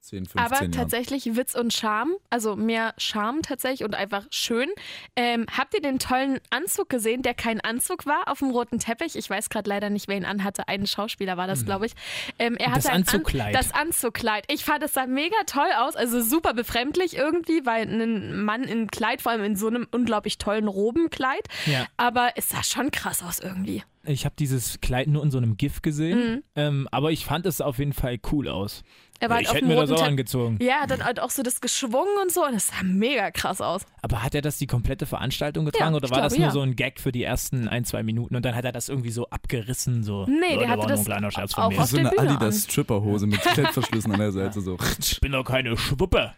10, 0.00 0.26
15 0.26 0.40
Aber 0.40 0.54
Jahren. 0.62 0.72
tatsächlich 0.72 1.36
Witz 1.36 1.54
und 1.54 1.72
Charme, 1.72 2.12
also 2.30 2.56
mehr 2.56 2.94
Charme 2.98 3.42
tatsächlich 3.42 3.84
und 3.84 3.94
einfach 3.94 4.24
schön. 4.30 4.68
Ähm, 5.16 5.44
habt 5.54 5.74
ihr 5.74 5.80
den 5.82 5.98
tollen 5.98 6.38
Anzug 6.50 6.88
gesehen, 6.88 7.22
der 7.22 7.34
kein 7.34 7.60
Anzug 7.60 8.06
war 8.06 8.28
auf 8.28 8.38
dem 8.38 8.50
roten 8.50 8.78
Teppich? 8.78 9.16
Ich 9.16 9.28
weiß 9.28 9.50
gerade 9.50 9.68
leider 9.68 9.90
nicht, 9.90 10.08
wer 10.08 10.16
ihn 10.16 10.24
anhatte. 10.24 10.66
Ein 10.68 10.86
Schauspieler 10.86 11.36
war 11.36 11.46
das, 11.46 11.64
glaube 11.64 11.86
ich. 11.86 11.92
Ähm, 12.38 12.56
er 12.56 12.70
Mhm. 12.70 12.74
Das 12.74 12.84
hatte 12.84 12.88
ein 12.94 13.02
An- 13.02 13.08
Anzugkleid. 13.08 13.54
das 13.54 13.72
Anzugkleid. 13.74 14.44
Ich 14.50 14.64
fand, 14.64 14.82
es 14.82 14.94
sah 14.94 15.06
mega 15.06 15.36
toll 15.46 15.68
aus, 15.78 15.96
also 15.96 16.22
super 16.22 16.54
befremdlich 16.54 17.16
irgendwie, 17.16 17.66
weil 17.66 17.82
ein 17.88 18.44
Mann 18.44 18.62
in 18.64 18.86
Kleid, 18.86 19.20
vor 19.20 19.32
allem 19.32 19.44
in 19.44 19.56
so 19.56 19.66
einem 19.66 19.86
unglaublich 19.90 20.38
tollen 20.38 20.68
Robenkleid. 20.68 21.48
Ja. 21.66 21.86
Aber 21.96 22.30
es 22.36 22.48
sah 22.48 22.62
schon 22.62 22.90
krass 22.92 23.22
aus 23.22 23.40
irgendwie. 23.40 23.82
Ich 24.04 24.24
habe 24.24 24.34
dieses 24.38 24.80
Kleid 24.80 25.08
nur 25.08 25.22
in 25.22 25.30
so 25.30 25.36
einem 25.36 25.56
GIF 25.58 25.82
gesehen, 25.82 26.18
Mhm. 26.36 26.42
ähm, 26.56 26.88
aber 26.92 27.10
ich 27.10 27.26
fand 27.26 27.44
es 27.44 27.60
auf 27.60 27.78
jeden 27.78 27.92
Fall 27.92 28.18
cool 28.32 28.48
aus. 28.48 28.82
Er 29.20 29.28
war 29.28 29.36
halt 29.36 29.44
ich 29.46 29.50
auf 29.50 29.56
hätte 29.56 29.66
mir 29.66 29.74
das 29.76 29.90
auch 29.90 30.02
angezogen. 30.02 30.58
Ja, 30.62 30.80
hat 30.82 30.90
dann 30.90 31.04
halt 31.04 31.18
auch 31.18 31.30
so 31.30 31.42
das 31.42 31.60
geschwungen 31.60 32.16
und 32.22 32.32
so 32.32 32.44
und 32.44 32.54
es 32.54 32.68
sah 32.68 32.82
mega 32.84 33.30
krass 33.32 33.60
aus. 33.60 33.82
Aber 34.00 34.22
hat 34.22 34.34
er 34.34 34.42
das 34.42 34.58
die 34.58 34.66
komplette 34.68 35.06
Veranstaltung 35.06 35.64
getragen 35.64 35.92
Ja, 35.92 35.96
oder 35.96 36.10
war 36.10 36.20
das 36.22 36.34
glaube, 36.34 36.42
nur 36.42 36.48
ja. 36.48 36.52
so 36.52 36.60
ein 36.60 36.76
Gag 36.76 37.00
für 37.00 37.10
die 37.10 37.24
ersten 37.24 37.66
ein, 37.68 37.84
zwei 37.84 38.02
Minuten 38.04 38.36
und 38.36 38.44
dann 38.44 38.54
hat 38.54 38.64
er 38.64 38.72
das 38.72 38.88
irgendwie 38.88 39.10
so 39.10 39.28
abgerissen? 39.30 40.04
So, 40.04 40.26
Nee, 40.26 40.54
der 40.56 40.62
ja, 40.62 40.68
hatte 40.68 40.86
das 40.86 41.00
ein 41.00 41.04
kleiner 41.06 41.30
Scherz 41.32 41.54
auch 41.54 41.64
von 41.64 41.74
mir. 41.74 41.80
auf 41.80 41.86
so 41.86 41.96
der 41.96 42.06
eine 42.06 42.16
Bühne 42.16 42.30
Adidas 42.30 42.64
Stripperhose 42.64 43.26
mit 43.26 43.40
Klettverschlüssen 43.42 44.12
an 44.12 44.20
der 44.20 44.32
Seite 44.32 44.60
so. 44.60 44.76
Ich 45.00 45.20
bin 45.20 45.32
doch 45.32 45.44
keine 45.44 45.76
Schwuppe. 45.76 46.32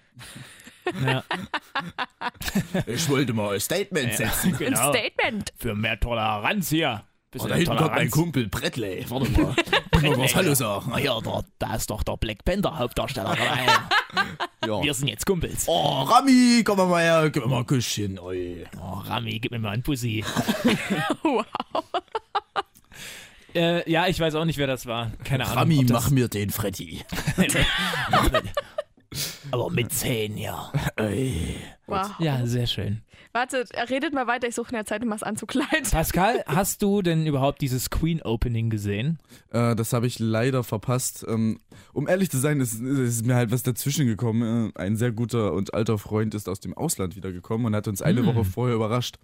ja, 1.05 1.23
Ich 2.87 3.09
wollte 3.11 3.33
mal 3.35 3.55
ein 3.55 3.61
Statement 3.61 4.15
setzen. 4.15 4.53
Ein 4.55 4.59
genau. 4.59 4.89
Statement. 4.91 5.53
Für 5.57 5.75
mehr 5.75 6.01
Toleranz 6.01 6.71
hier. 6.71 7.05
Oh, 7.39 7.47
da 7.47 7.55
hinten 7.55 7.69
kommt 7.77 7.81
mein 7.81 7.89
Toleranz. 7.91 8.11
Kumpel 8.11 8.49
Brettley. 8.49 9.05
Warte 9.09 9.31
mal. 9.31 9.55
Mal 10.03 10.19
was 10.19 10.35
Hallo 10.35 10.55
sagen. 10.55 10.93
Ah 10.93 10.99
ja, 10.99 11.21
da, 11.21 11.43
da 11.59 11.75
ist 11.75 11.91
doch 11.91 12.03
der 12.03 12.17
Black 12.17 12.45
Panther 12.45 12.79
Hauptdarsteller 12.79 13.37
dabei. 13.37 13.67
Ja. 14.67 14.83
Wir 14.83 14.93
sind 14.93 15.09
jetzt 15.09 15.25
Kumpels. 15.25 15.65
Oh, 15.69 16.03
Rami, 16.03 16.63
komm 16.65 16.77
mal 16.77 17.03
her, 17.03 17.31
gib 17.31 17.43
mir 17.45 17.49
mal 17.51 17.61
ein 17.61 17.67
Küsschen. 17.67 18.19
Oi. 18.19 18.67
Oh, 18.79 18.99
Rami, 19.07 19.39
gib 19.41 19.53
mir 19.53 19.59
mal 19.59 19.71
einen 19.71 19.83
Pussy. 19.83 20.23
Wow. 21.23 21.45
Äh, 23.55 23.91
ja, 23.91 24.07
ich 24.07 24.21
weiß 24.21 24.35
auch 24.35 24.45
nicht, 24.45 24.59
wer 24.59 24.67
das 24.67 24.85
war. 24.87 25.11
Keine 25.25 25.45
Ahnung. 25.45 25.57
Rami, 25.59 25.87
das- 25.87 25.91
mach 26.05 26.11
mir 26.11 26.29
den 26.29 26.51
Freddy. 26.51 27.03
Aber 29.51 29.71
mit 29.71 29.93
10, 29.93 30.37
ja. 30.39 30.71
Wow. 31.87 32.11
Ja, 32.19 32.47
sehr 32.47 32.67
schön. 32.67 33.03
Warte, 33.33 33.65
redet 33.89 34.13
mal 34.13 34.27
weiter, 34.27 34.49
ich 34.49 34.57
suche 34.57 34.71
in 34.71 34.75
der 34.75 34.87
Zeit 34.87 35.03
immer 35.03 35.15
das 35.15 35.23
Anzugkleid. 35.23 35.89
Pascal, 35.93 36.43
hast 36.47 36.83
du 36.83 37.01
denn 37.01 37.27
überhaupt 37.27 37.61
dieses 37.61 37.89
Queen-Opening 37.91 38.71
gesehen? 38.71 39.19
Äh, 39.51 39.77
das 39.77 39.93
habe 39.93 40.09
ich 40.09 40.19
leider 40.19 40.65
verpasst. 40.65 41.25
Ähm, 41.29 41.61
um 41.93 42.09
ehrlich 42.09 42.31
zu 42.31 42.39
sein, 42.39 42.61
ist, 42.61 42.81
ist 42.81 43.25
mir 43.25 43.37
halt 43.37 43.53
was 43.53 43.63
dazwischen 43.63 44.07
gekommen. 44.07 44.73
Äh, 44.75 44.81
ein 44.81 44.97
sehr 44.97 45.13
guter 45.13 45.53
und 45.53 45.75
alter 45.75 45.97
Freund 45.99 46.35
ist 46.35 46.49
aus 46.49 46.59
dem 46.59 46.75
Ausland 46.75 47.15
wiedergekommen 47.15 47.67
und 47.69 47.77
hat 47.77 47.87
uns 47.87 48.03
eine 48.03 48.21
Hm. 48.21 48.27
Woche 48.27 48.45
vorher 48.45 48.75
überrascht. 48.75 49.19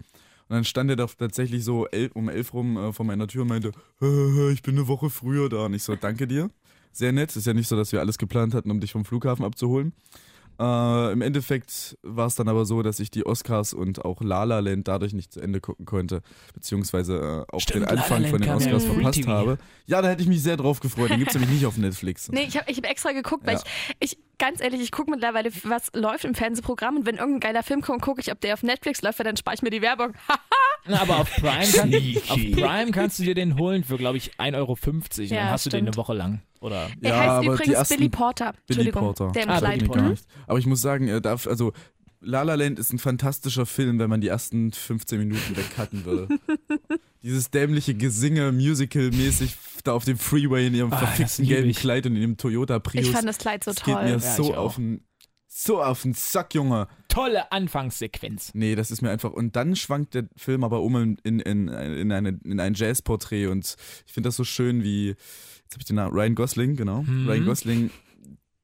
Und 0.47 0.55
dann 0.55 0.63
stand 0.63 0.89
er 0.89 0.95
da 0.95 1.05
tatsächlich 1.07 1.65
so 1.65 1.87
el 1.87 2.09
um 2.13 2.29
elf 2.29 2.53
rum 2.53 2.77
äh, 2.77 2.93
vor 2.93 3.05
meiner 3.05 3.27
Tür 3.27 3.41
und 3.41 3.49
meinte, 3.49 3.73
"Äh, 4.01 4.51
ich 4.53 4.61
bin 4.61 4.75
eine 4.77 4.87
Woche 4.87 5.09
früher 5.09 5.49
da. 5.49 5.65
Und 5.65 5.73
ich 5.73 5.83
so, 5.83 5.97
danke 5.97 6.27
dir. 6.27 6.49
Sehr 6.93 7.11
nett. 7.11 7.35
Ist 7.35 7.45
ja 7.45 7.53
nicht 7.53 7.67
so, 7.67 7.75
dass 7.75 7.91
wir 7.91 7.99
alles 7.99 8.17
geplant 8.17 8.53
hatten, 8.53 8.71
um 8.71 8.79
dich 8.79 8.93
vom 8.93 9.03
Flughafen 9.03 9.43
abzuholen. 9.43 9.91
Äh, 10.59 11.11
Im 11.11 11.21
Endeffekt 11.21 11.97
war 12.03 12.27
es 12.27 12.35
dann 12.35 12.47
aber 12.47 12.65
so, 12.65 12.81
dass 12.81 12.99
ich 12.99 13.11
die 13.11 13.25
Oscars 13.25 13.73
und 13.73 14.03
auch 14.05 14.21
La 14.21 14.43
La 14.43 14.59
Land 14.59 14.87
dadurch 14.87 15.13
nicht 15.13 15.31
zu 15.33 15.39
Ende 15.39 15.59
gucken 15.61 15.85
konnte, 15.85 16.21
beziehungsweise 16.53 17.45
äh, 17.49 17.55
auch 17.55 17.59
Stimmt, 17.59 17.75
den 17.85 17.89
La 17.89 17.93
La 17.93 18.01
Anfang 18.01 18.25
von 18.27 18.39
den 18.41 18.49
ja 18.49 18.55
Oscars 18.55 18.85
Free 18.85 18.93
verpasst 18.95 19.19
TV. 19.19 19.31
habe. 19.31 19.57
Ja, 19.85 20.01
da 20.01 20.09
hätte 20.09 20.21
ich 20.23 20.27
mich 20.27 20.41
sehr 20.41 20.57
drauf 20.57 20.79
gefreut. 20.79 21.09
Den 21.11 21.19
gibt 21.19 21.29
es 21.31 21.35
nämlich 21.35 21.51
nicht 21.51 21.65
auf 21.65 21.77
Netflix. 21.77 22.29
Nee, 22.31 22.45
ich 22.47 22.57
habe 22.57 22.69
ich 22.71 22.77
hab 22.77 22.85
extra 22.89 23.11
geguckt, 23.11 23.45
weil 23.45 23.55
Ja. 23.55 23.61
ich, 23.99 24.13
ich, 24.13 24.17
ganz 24.39 24.61
ehrlich, 24.61 24.81
ich 24.81 24.91
gucke 24.91 25.11
mittlerweile, 25.11 25.51
was 25.63 25.91
läuft 25.93 26.25
im 26.25 26.35
Fernsehprogramm 26.35 26.97
und 26.97 27.05
wenn 27.05 27.15
irgendein 27.17 27.39
geiler 27.39 27.63
Film 27.63 27.81
kommt, 27.81 28.01
gucke 28.01 28.21
ich, 28.21 28.31
ob 28.31 28.41
der 28.41 28.53
auf 28.55 28.63
Netflix 28.63 29.01
läuft, 29.01 29.19
weil 29.19 29.25
dann 29.25 29.37
spare 29.37 29.55
ich 29.55 29.61
mir 29.61 29.69
die 29.69 29.81
Werbung. 29.81 30.13
Aber 30.93 31.17
auf 31.19 31.29
Prime, 31.35 31.71
kann, 31.71 31.93
auf 32.29 32.35
Prime 32.51 32.91
kannst 32.91 33.19
du 33.19 33.23
dir 33.23 33.35
den 33.35 33.57
holen 33.57 33.83
für, 33.83 33.97
glaube 33.97 34.17
ich, 34.17 34.33
1,50 34.39 34.55
Euro. 34.55 34.77
Und 34.81 35.17
Ja, 35.29 35.35
dann 35.37 35.49
hast 35.51 35.65
du 35.65 35.69
den 35.69 35.77
stimmt. 35.79 35.87
eine 35.89 35.95
Woche 35.97 36.13
lang. 36.13 36.41
Oder 36.59 36.89
Er 37.01 37.09
Ja, 37.09 37.37
heißt 37.37 37.45
übrigens 37.47 37.89
Billy 37.89 38.09
Porter. 38.09 38.53
Billy 38.67 38.91
Porter. 38.91 39.31
der 39.33 39.43
im 39.43 39.49
Ah, 39.49 39.57
Kleid. 39.59 39.87
Mhm. 39.87 40.15
Aber 40.47 40.59
ich 40.59 40.65
muss 40.65 40.81
sagen, 40.81 41.07
er 41.07 41.21
darf, 41.21 41.47
also 41.47 41.73
La 42.19 42.41
La 42.41 42.55
Land 42.55 42.79
ist 42.79 42.91
ein 42.91 42.97
fantastischer 42.99 43.67
Film, 43.67 43.99
wenn 43.99 44.09
man 44.09 44.21
die 44.21 44.27
ersten 44.27 44.71
15 44.71 45.19
Minuten 45.19 45.55
wegcutten 45.55 46.03
würde. 46.03 46.27
Dieses 47.21 47.51
dämliche 47.51 47.93
Gesinge, 47.93 48.51
Musical-mäßig 48.51 49.55
da 49.83 49.93
auf 49.93 50.05
dem 50.05 50.17
Freeway 50.17 50.67
in 50.67 50.73
ihrem 50.73 50.91
Ah, 50.93 50.97
verfickten 50.97 51.45
gelben 51.45 51.69
ich. 51.69 51.77
Kleid 51.77 52.05
und 52.07 52.15
in 52.15 52.21
ihrem 52.21 52.37
Toyota 52.37 52.79
Prius. 52.79 53.05
Ich 53.05 53.11
fand 53.11 53.27
das 53.27 53.37
Kleid 53.37 53.63
so 53.63 53.71
das 53.71 53.83
geht 53.83 53.93
toll. 53.93 54.03
mir 54.05 54.11
Ja, 54.13 54.19
so 54.19 54.55
auf 54.55 54.75
den 54.75 55.01
so 55.49 55.81
auf 55.81 56.01
den 56.03 56.13
Sack, 56.13 56.53
Junge. 56.55 56.87
Tolle 57.17 57.51
Anfangssequenz. 57.51 58.51
Nee, 58.53 58.75
das 58.75 58.91
ist 58.91 59.01
mir 59.01 59.09
einfach. 59.09 59.31
Und 59.31 59.55
dann 59.55 59.75
schwankt 59.75 60.13
der 60.13 60.27
Film 60.35 60.63
aber 60.63 60.81
um 60.81 60.95
in, 60.95 61.17
in, 61.23 61.39
in, 61.39 61.67
in, 61.67 62.11
eine, 62.11 62.39
in 62.43 62.59
ein 62.59 62.73
Jazzporträt 62.73 63.47
und 63.47 63.75
ich 64.05 64.13
finde 64.13 64.27
das 64.27 64.35
so 64.35 64.43
schön, 64.43 64.83
wie. 64.83 65.09
Jetzt 65.09 65.73
habe 65.73 65.81
ich 65.81 65.85
den 65.85 65.97
Namen. 65.97 66.13
Ryan 66.13 66.35
Gosling, 66.35 66.75
genau. 66.75 67.01
Mhm. 67.01 67.27
Ryan 67.27 67.45
Gosling 67.45 67.91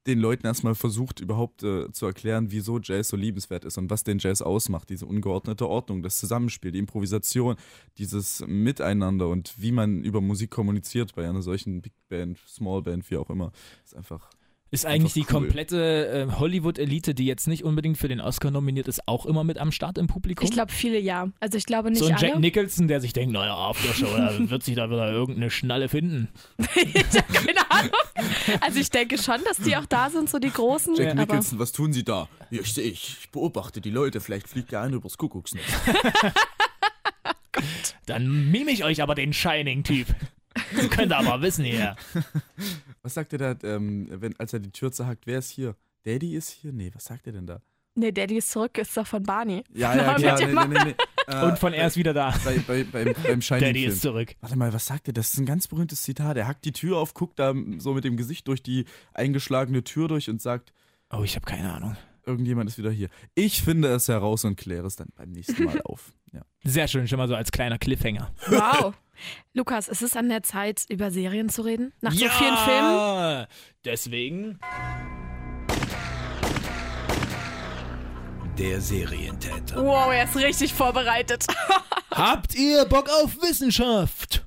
den 0.08 0.20
Leuten 0.20 0.46
erstmal 0.46 0.76
versucht, 0.76 1.22
überhaupt 1.22 1.64
äh, 1.64 1.92
zu 1.92 2.06
erklären, 2.06 2.52
wieso 2.52 2.80
Jazz 2.80 3.08
so 3.10 3.18
liebenswert 3.18 3.64
ist 3.66 3.78
und 3.78 3.90
was 3.90 4.04
den 4.04 4.20
Jazz 4.20 4.42
ausmacht. 4.42 4.90
Diese 4.90 5.06
ungeordnete 5.06 5.68
Ordnung, 5.68 6.04
das 6.04 6.18
Zusammenspiel, 6.20 6.72
die 6.72 6.80
Improvisation, 6.80 7.56
dieses 7.98 8.44
Miteinander 8.46 9.30
und 9.30 9.54
wie 9.58 9.72
man 9.72 10.04
über 10.04 10.22
Musik 10.22 10.52
kommuniziert 10.52 11.16
bei 11.16 11.28
einer 11.28 11.42
solchen 11.42 11.82
Big 11.82 11.94
Band, 12.10 12.38
Small 12.48 12.82
Band, 12.82 13.10
wie 13.10 13.18
auch 13.18 13.30
immer. 13.30 13.52
Ist 13.84 13.96
einfach. 13.96 14.30
Ist 14.74 14.88
eigentlich 14.88 15.14
die 15.14 15.20
cool. 15.22 15.28
komplette 15.28 16.28
äh, 16.32 16.32
Hollywood-Elite, 16.40 17.14
die 17.14 17.28
jetzt 17.28 17.48
nicht 17.48 17.64
unbedingt 17.64 18.00
für 18.00 18.08
den 18.08 18.20
Oscar 18.20 18.50
nominiert 18.50 18.88
ist, 18.88 19.08
auch 19.08 19.28
immer 19.28 19.44
mit 19.44 19.60
am 19.60 19.72
Start 19.72 20.00
im 20.00 20.08
Publikum? 20.08 20.46
Ich 20.48 20.52
glaube, 20.52 20.72
viele 20.72 21.00
ja. 21.00 21.30
Also 21.40 21.60
ich 21.60 21.68
glaube 21.68 21.92
nicht 21.92 22.00
so 22.00 22.06
ein 22.06 22.18
Jack 22.18 22.32
alle. 22.32 22.40
Nicholson, 22.40 22.88
der 22.88 23.00
sich 23.00 23.14
denkt, 23.14 23.34
naja, 23.34 23.56
Aftershow, 23.56 24.08
da 24.18 24.34
wird 24.50 24.64
sich 24.64 24.76
da 24.76 24.90
wieder 24.90 25.12
irgendeine 25.12 25.52
Schnalle 25.52 25.90
finden. 25.90 26.30
ich 26.76 26.96
habe 26.96 27.34
keine 27.34 27.70
Ahnung. 27.70 27.92
Also 28.62 28.80
ich 28.80 28.90
denke 28.90 29.20
schon, 29.20 29.44
dass 29.46 29.58
die 29.58 29.78
auch 29.78 29.86
da 29.86 30.10
sind, 30.10 30.28
so 30.28 30.40
die 30.40 30.50
großen. 30.50 30.96
Jack 30.96 31.12
aber 31.12 31.22
Nicholson, 31.22 31.60
was 31.60 31.72
tun 31.72 31.94
Sie 31.94 32.04
da? 32.04 32.28
Ja, 32.50 32.62
ich, 32.62 32.76
ich, 32.76 33.18
ich 33.22 33.30
beobachte 33.30 33.80
die 33.80 33.92
Leute, 33.92 34.22
vielleicht 34.22 34.48
fliegt 34.48 34.72
der 34.72 34.82
eine 34.82 34.96
übers 34.96 35.20
Kuckucksnest. 35.20 35.68
Dann 38.08 38.50
mime 38.50 38.72
ich 38.72 38.84
euch 38.84 39.04
aber 39.04 39.14
den 39.14 39.34
Shining-Typ. 39.34 40.08
Das 40.76 40.90
könnt 40.90 41.12
ihr 41.12 41.18
aber 41.18 41.42
wissen 41.42 41.66
hier. 41.66 41.96
Was 43.04 43.14
sagt 43.16 43.34
er 43.34 43.40
da, 43.56 43.68
ähm, 43.68 44.08
wenn, 44.10 44.38
als 44.40 44.54
er 44.54 44.60
die 44.60 44.72
Tür 44.72 44.92
zerhackt? 44.92 45.28
Wer 45.28 45.40
ist 45.40 45.50
hier? 45.50 45.76
Daddy 46.04 46.36
ist 46.36 46.50
hier? 46.50 46.72
Nee, 46.72 46.90
was 46.94 47.06
sagt 47.06 47.28
er 47.28 47.34
denn 47.34 47.46
da? 47.46 47.62
Nee, 47.96 48.12
Daddy 48.12 48.38
ist 48.38 48.50
zurück, 48.50 48.78
ist 48.80 48.96
doch 48.98 49.06
von 49.06 49.22
Barney. 49.22 49.64
Ja, 49.74 49.96
ja, 49.96 50.16
klar. 50.16 50.40
mit 50.40 50.48
Nee, 50.50 50.54
nee, 50.56 50.68
nee, 50.68 50.84
nee. 50.86 50.96
Äh, 51.28 51.46
Und 51.46 51.60
von 51.60 51.74
er 51.74 51.88
ist 51.88 51.96
wieder 51.96 52.14
da. 52.14 52.34
bei, 52.44 52.58
bei, 52.60 52.84
beim, 52.84 53.06
beim 53.14 53.14
Daddy 53.24 53.42
Shining-Film. 53.42 53.90
ist 53.92 54.02
zurück. 54.02 54.36
Warte 54.42 54.58
mal, 54.58 54.74
was 54.74 54.88
sagt 54.88 55.08
er? 55.08 55.14
Das 55.14 55.32
ist 55.34 55.40
ein 55.40 55.46
ganz 55.46 55.68
berühmtes 55.68 56.02
Zitat. 56.02 56.36
Er 56.38 56.48
hackt 56.48 56.66
die 56.66 56.72
Tür 56.72 56.98
auf, 56.98 57.14
guckt 57.14 57.38
da 57.40 57.54
so 57.78 57.94
mit 57.94 58.04
dem 58.04 58.18
Gesicht 58.18 58.48
durch 58.48 58.64
die 58.64 58.86
eingeschlagene 59.14 59.84
Tür 59.84 60.08
durch 60.08 60.30
und 60.30 60.42
sagt, 60.42 60.74
Oh, 61.12 61.22
ich 61.24 61.36
habe 61.36 61.46
keine 61.46 61.72
Ahnung. 61.72 61.96
irgendjemand 62.26 62.70
ist 62.70 62.78
wieder 62.80 62.90
hier. 62.92 63.10
Ich 63.36 63.62
finde 63.62 63.90
es 63.90 64.08
heraus 64.08 64.44
und 64.46 64.56
kläre 64.56 64.88
es 64.88 64.96
dann 64.96 65.10
beim 65.16 65.30
nächsten 65.32 65.64
Mal 65.64 65.80
auf. 65.86 66.14
Ja. 66.32 66.42
Sehr 66.64 66.88
schön, 66.88 67.08
schon 67.08 67.18
mal 67.18 67.28
so 67.28 67.36
als 67.36 67.52
kleiner 67.52 67.78
Cliffhanger. 67.78 68.32
Wow. 68.48 68.94
Lukas, 69.54 69.88
ist 69.90 70.02
es 70.02 70.16
an 70.16 70.30
der 70.30 70.44
Zeit, 70.44 70.86
über 70.90 71.12
Serien 71.12 71.50
zu 71.50 71.62
reden? 71.64 71.94
Nach 72.02 72.12
so 72.12 72.28
vielen 72.28 72.58
Filmen? 72.58 72.96
Ja, 72.96 73.48
deswegen. 73.84 74.60
Der 78.58 78.80
Serientäter. 78.80 79.84
Wow, 79.84 80.12
er 80.14 80.24
ist 80.24 80.36
richtig 80.36 80.74
vorbereitet. 80.74 81.46
Habt 82.12 82.56
ihr 82.56 82.86
Bock 82.86 83.10
auf 83.10 83.36
Wissenschaft? 83.42 84.46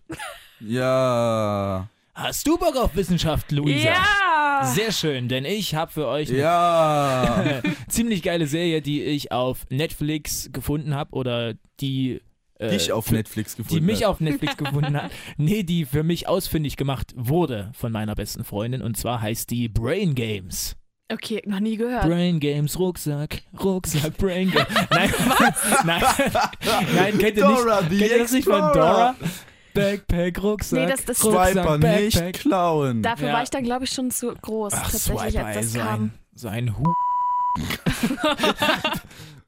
Ja. 0.61 1.89
Hast 2.19 2.47
du 2.47 2.57
Bock 2.57 2.77
auf 2.77 2.97
Wissenschaft, 2.97 3.53
Luisa? 3.53 3.91
Ja! 3.91 4.65
Sehr 4.65 4.91
schön, 4.91 5.29
denn 5.29 5.45
ich 5.45 5.75
habe 5.75 5.93
für 5.93 6.07
euch 6.07 6.31
eine 6.31 6.39
Ja. 6.39 7.61
ziemlich 7.89 8.23
geile 8.23 8.47
Serie, 8.47 8.81
die 8.81 9.03
ich 9.03 9.33
auf 9.33 9.67
Netflix 9.69 10.49
gefunden 10.51 10.95
habe 10.95 11.13
oder 11.15 11.53
die 11.81 12.23
äh, 12.59 12.71
Dich 12.71 12.91
auf 12.91 13.07
für- 13.09 13.15
Netflix 13.17 13.55
die 13.57 13.63
gefunden 13.65 13.85
mich 13.85 14.03
hat. 14.03 14.09
auf 14.09 14.21
Netflix 14.21 14.57
gefunden 14.57 14.97
hat. 14.97 15.11
Nee, 15.37 15.63
die 15.63 15.85
für 15.85 16.03
mich 16.05 16.27
ausfindig 16.27 16.79
gemacht 16.79 17.13
wurde 17.17 17.71
von 17.75 17.93
meiner 17.93 18.15
besten 18.15 18.45
Freundin. 18.45 18.81
Und 18.81 18.97
zwar 18.97 19.21
heißt 19.21 19.51
die 19.51 19.69
Brain 19.69 20.15
Games. 20.15 20.75
Okay, 21.13 21.43
noch 21.45 21.61
nie 21.61 21.77
gehört. 21.77 22.05
Brain 22.05 22.41
Games, 22.41 22.79
Rucksack, 22.79 23.43
Rucksack, 23.63 24.17
Brain 24.17 24.51
Games. 24.51 24.67
Nein, 24.91 25.13
was? 25.39 25.85
Nein, 25.85 26.03
nein, 26.97 27.19
kennt 27.19 27.37
ihr 27.37 27.47
nicht, 27.47 27.61
Dora 27.61 27.81
kennt 27.83 28.01
ihr 28.01 28.19
das 28.21 28.33
nicht 28.33 28.45
von. 28.49 28.59
Dora? 28.73 29.15
Backpack, 29.77 30.43
Rucksack, 30.43 30.79
Nee, 30.81 30.87
das- 30.87 31.05
das- 31.05 31.25
Rucksack, 31.25 31.53
Swiper 31.53 31.79
nicht 31.79 32.15
Backpack. 32.15 32.35
klauen. 32.41 33.03
Dafür 33.03 33.29
Ja. 33.29 33.35
war 33.35 33.43
ich 33.43 33.51
dann, 33.51 33.65
glaube 33.65 33.85
ich, 33.85 33.91
schon 33.91 34.11
zu 34.11 34.35
groß, 34.35 34.73
Ach, 34.75 34.91
tatsächlich, 34.91 35.33
Swiper, 35.33 35.47
als 35.47 35.57
das 35.57 35.73
so 35.73 35.79
kam. 35.79 36.03
ein, 36.05 36.13
so 36.35 36.49
ein 36.49 36.77
Hu. 36.79 36.85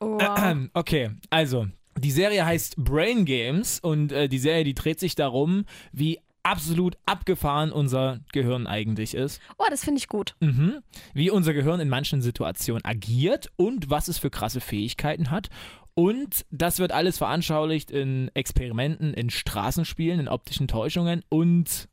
Oh, 0.00 0.18
wow. 0.20 0.56
Okay, 0.74 1.10
also, 1.30 1.66
die 1.98 2.10
Serie 2.12 2.46
heißt 2.46 2.76
Brain 2.76 3.24
Games 3.24 3.80
und 3.80 4.12
äh, 4.12 4.28
die 4.28 4.38
Serie, 4.38 4.62
die 4.64 4.74
dreht 4.74 5.00
sich 5.00 5.14
darum, 5.16 5.64
wie 5.92 6.20
absolut 6.44 6.96
abgefahren 7.04 7.72
unser 7.72 8.20
Gehirn 8.32 8.66
eigentlich 8.68 9.14
ist. 9.14 9.40
oh, 9.58 9.64
das 9.68 9.84
finde 9.84 9.98
ich 9.98 10.06
gut. 10.08 10.34
Mhm. 10.40 10.78
Wie 11.12 11.30
unser 11.30 11.52
Gehirn 11.52 11.80
in 11.80 11.88
manchen 11.88 12.22
Situationen 12.22 12.82
agiert 12.84 13.50
und 13.56 13.90
was 13.90 14.08
es 14.08 14.18
für 14.18 14.30
krasse 14.30 14.60
Fähigkeiten 14.60 15.30
hat. 15.30 15.50
Und 15.98 16.46
das 16.52 16.78
wird 16.78 16.92
alles 16.92 17.18
veranschaulicht 17.18 17.90
in 17.90 18.30
Experimenten, 18.34 19.14
in 19.14 19.30
Straßenspielen, 19.30 20.20
in 20.20 20.28
optischen 20.28 20.68
Täuschungen 20.68 21.24
und 21.28 21.88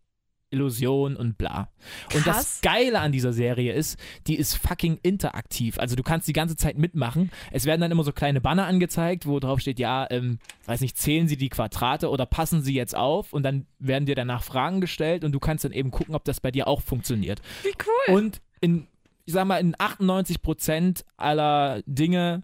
Illusion 0.52 1.16
und 1.16 1.40
bla. 1.40 1.72
Und 2.14 2.28
das 2.28 2.36
Krass. 2.36 2.62
Geile 2.62 3.00
an 3.00 3.12
dieser 3.12 3.34
Serie 3.34 3.74
ist, 3.74 3.98
die 4.28 4.36
ist 4.36 4.58
fucking 4.58 5.00
interaktiv. 5.02 5.80
Also 5.80 5.96
du 5.96 6.04
kannst 6.04 6.28
die 6.28 6.34
ganze 6.34 6.56
Zeit 6.56 6.78
mitmachen. 6.78 7.32
Es 7.52 7.66
werden 7.66 7.82
dann 7.82 7.90
immer 7.90 8.04
so 8.04 8.12
kleine 8.12 8.42
Banner 8.42 8.68
angezeigt, 8.68 9.26
wo 9.26 9.40
drauf 9.40 9.60
steht, 9.60 9.80
ja, 9.80 10.06
ähm, 10.12 10.38
weiß 10.68 10.82
nicht, 10.82 11.00
zählen 11.00 11.28
Sie 11.28 11.36
die 11.36 11.50
Quadrate 11.50 12.12
oder 12.12 12.28
passen 12.28 12.62
Sie 12.62 12.76
jetzt 12.76 12.96
auf 12.96 13.34
und 13.34 13.42
dann 13.42 13.66
werden 13.80 14.06
dir 14.06 14.14
danach 14.14 14.44
Fragen 14.44 14.82
gestellt 14.82 15.24
und 15.24 15.32
du 15.32 15.40
kannst 15.40 15.66
dann 15.66 15.72
eben 15.72 15.90
gucken, 15.90 16.14
ob 16.14 16.26
das 16.26 16.42
bei 16.42 16.52
dir 16.52 16.68
auch 16.68 16.84
funktioniert. 16.84 17.42
Wie 17.64 17.74
cool. 17.88 18.18
Und 18.18 18.40
in, 18.62 18.86
ich 19.26 19.34
sag 19.34 19.48
mal, 19.48 19.58
in 19.58 19.76
98% 19.76 21.06
aller 21.18 21.82
Dinge 21.88 22.44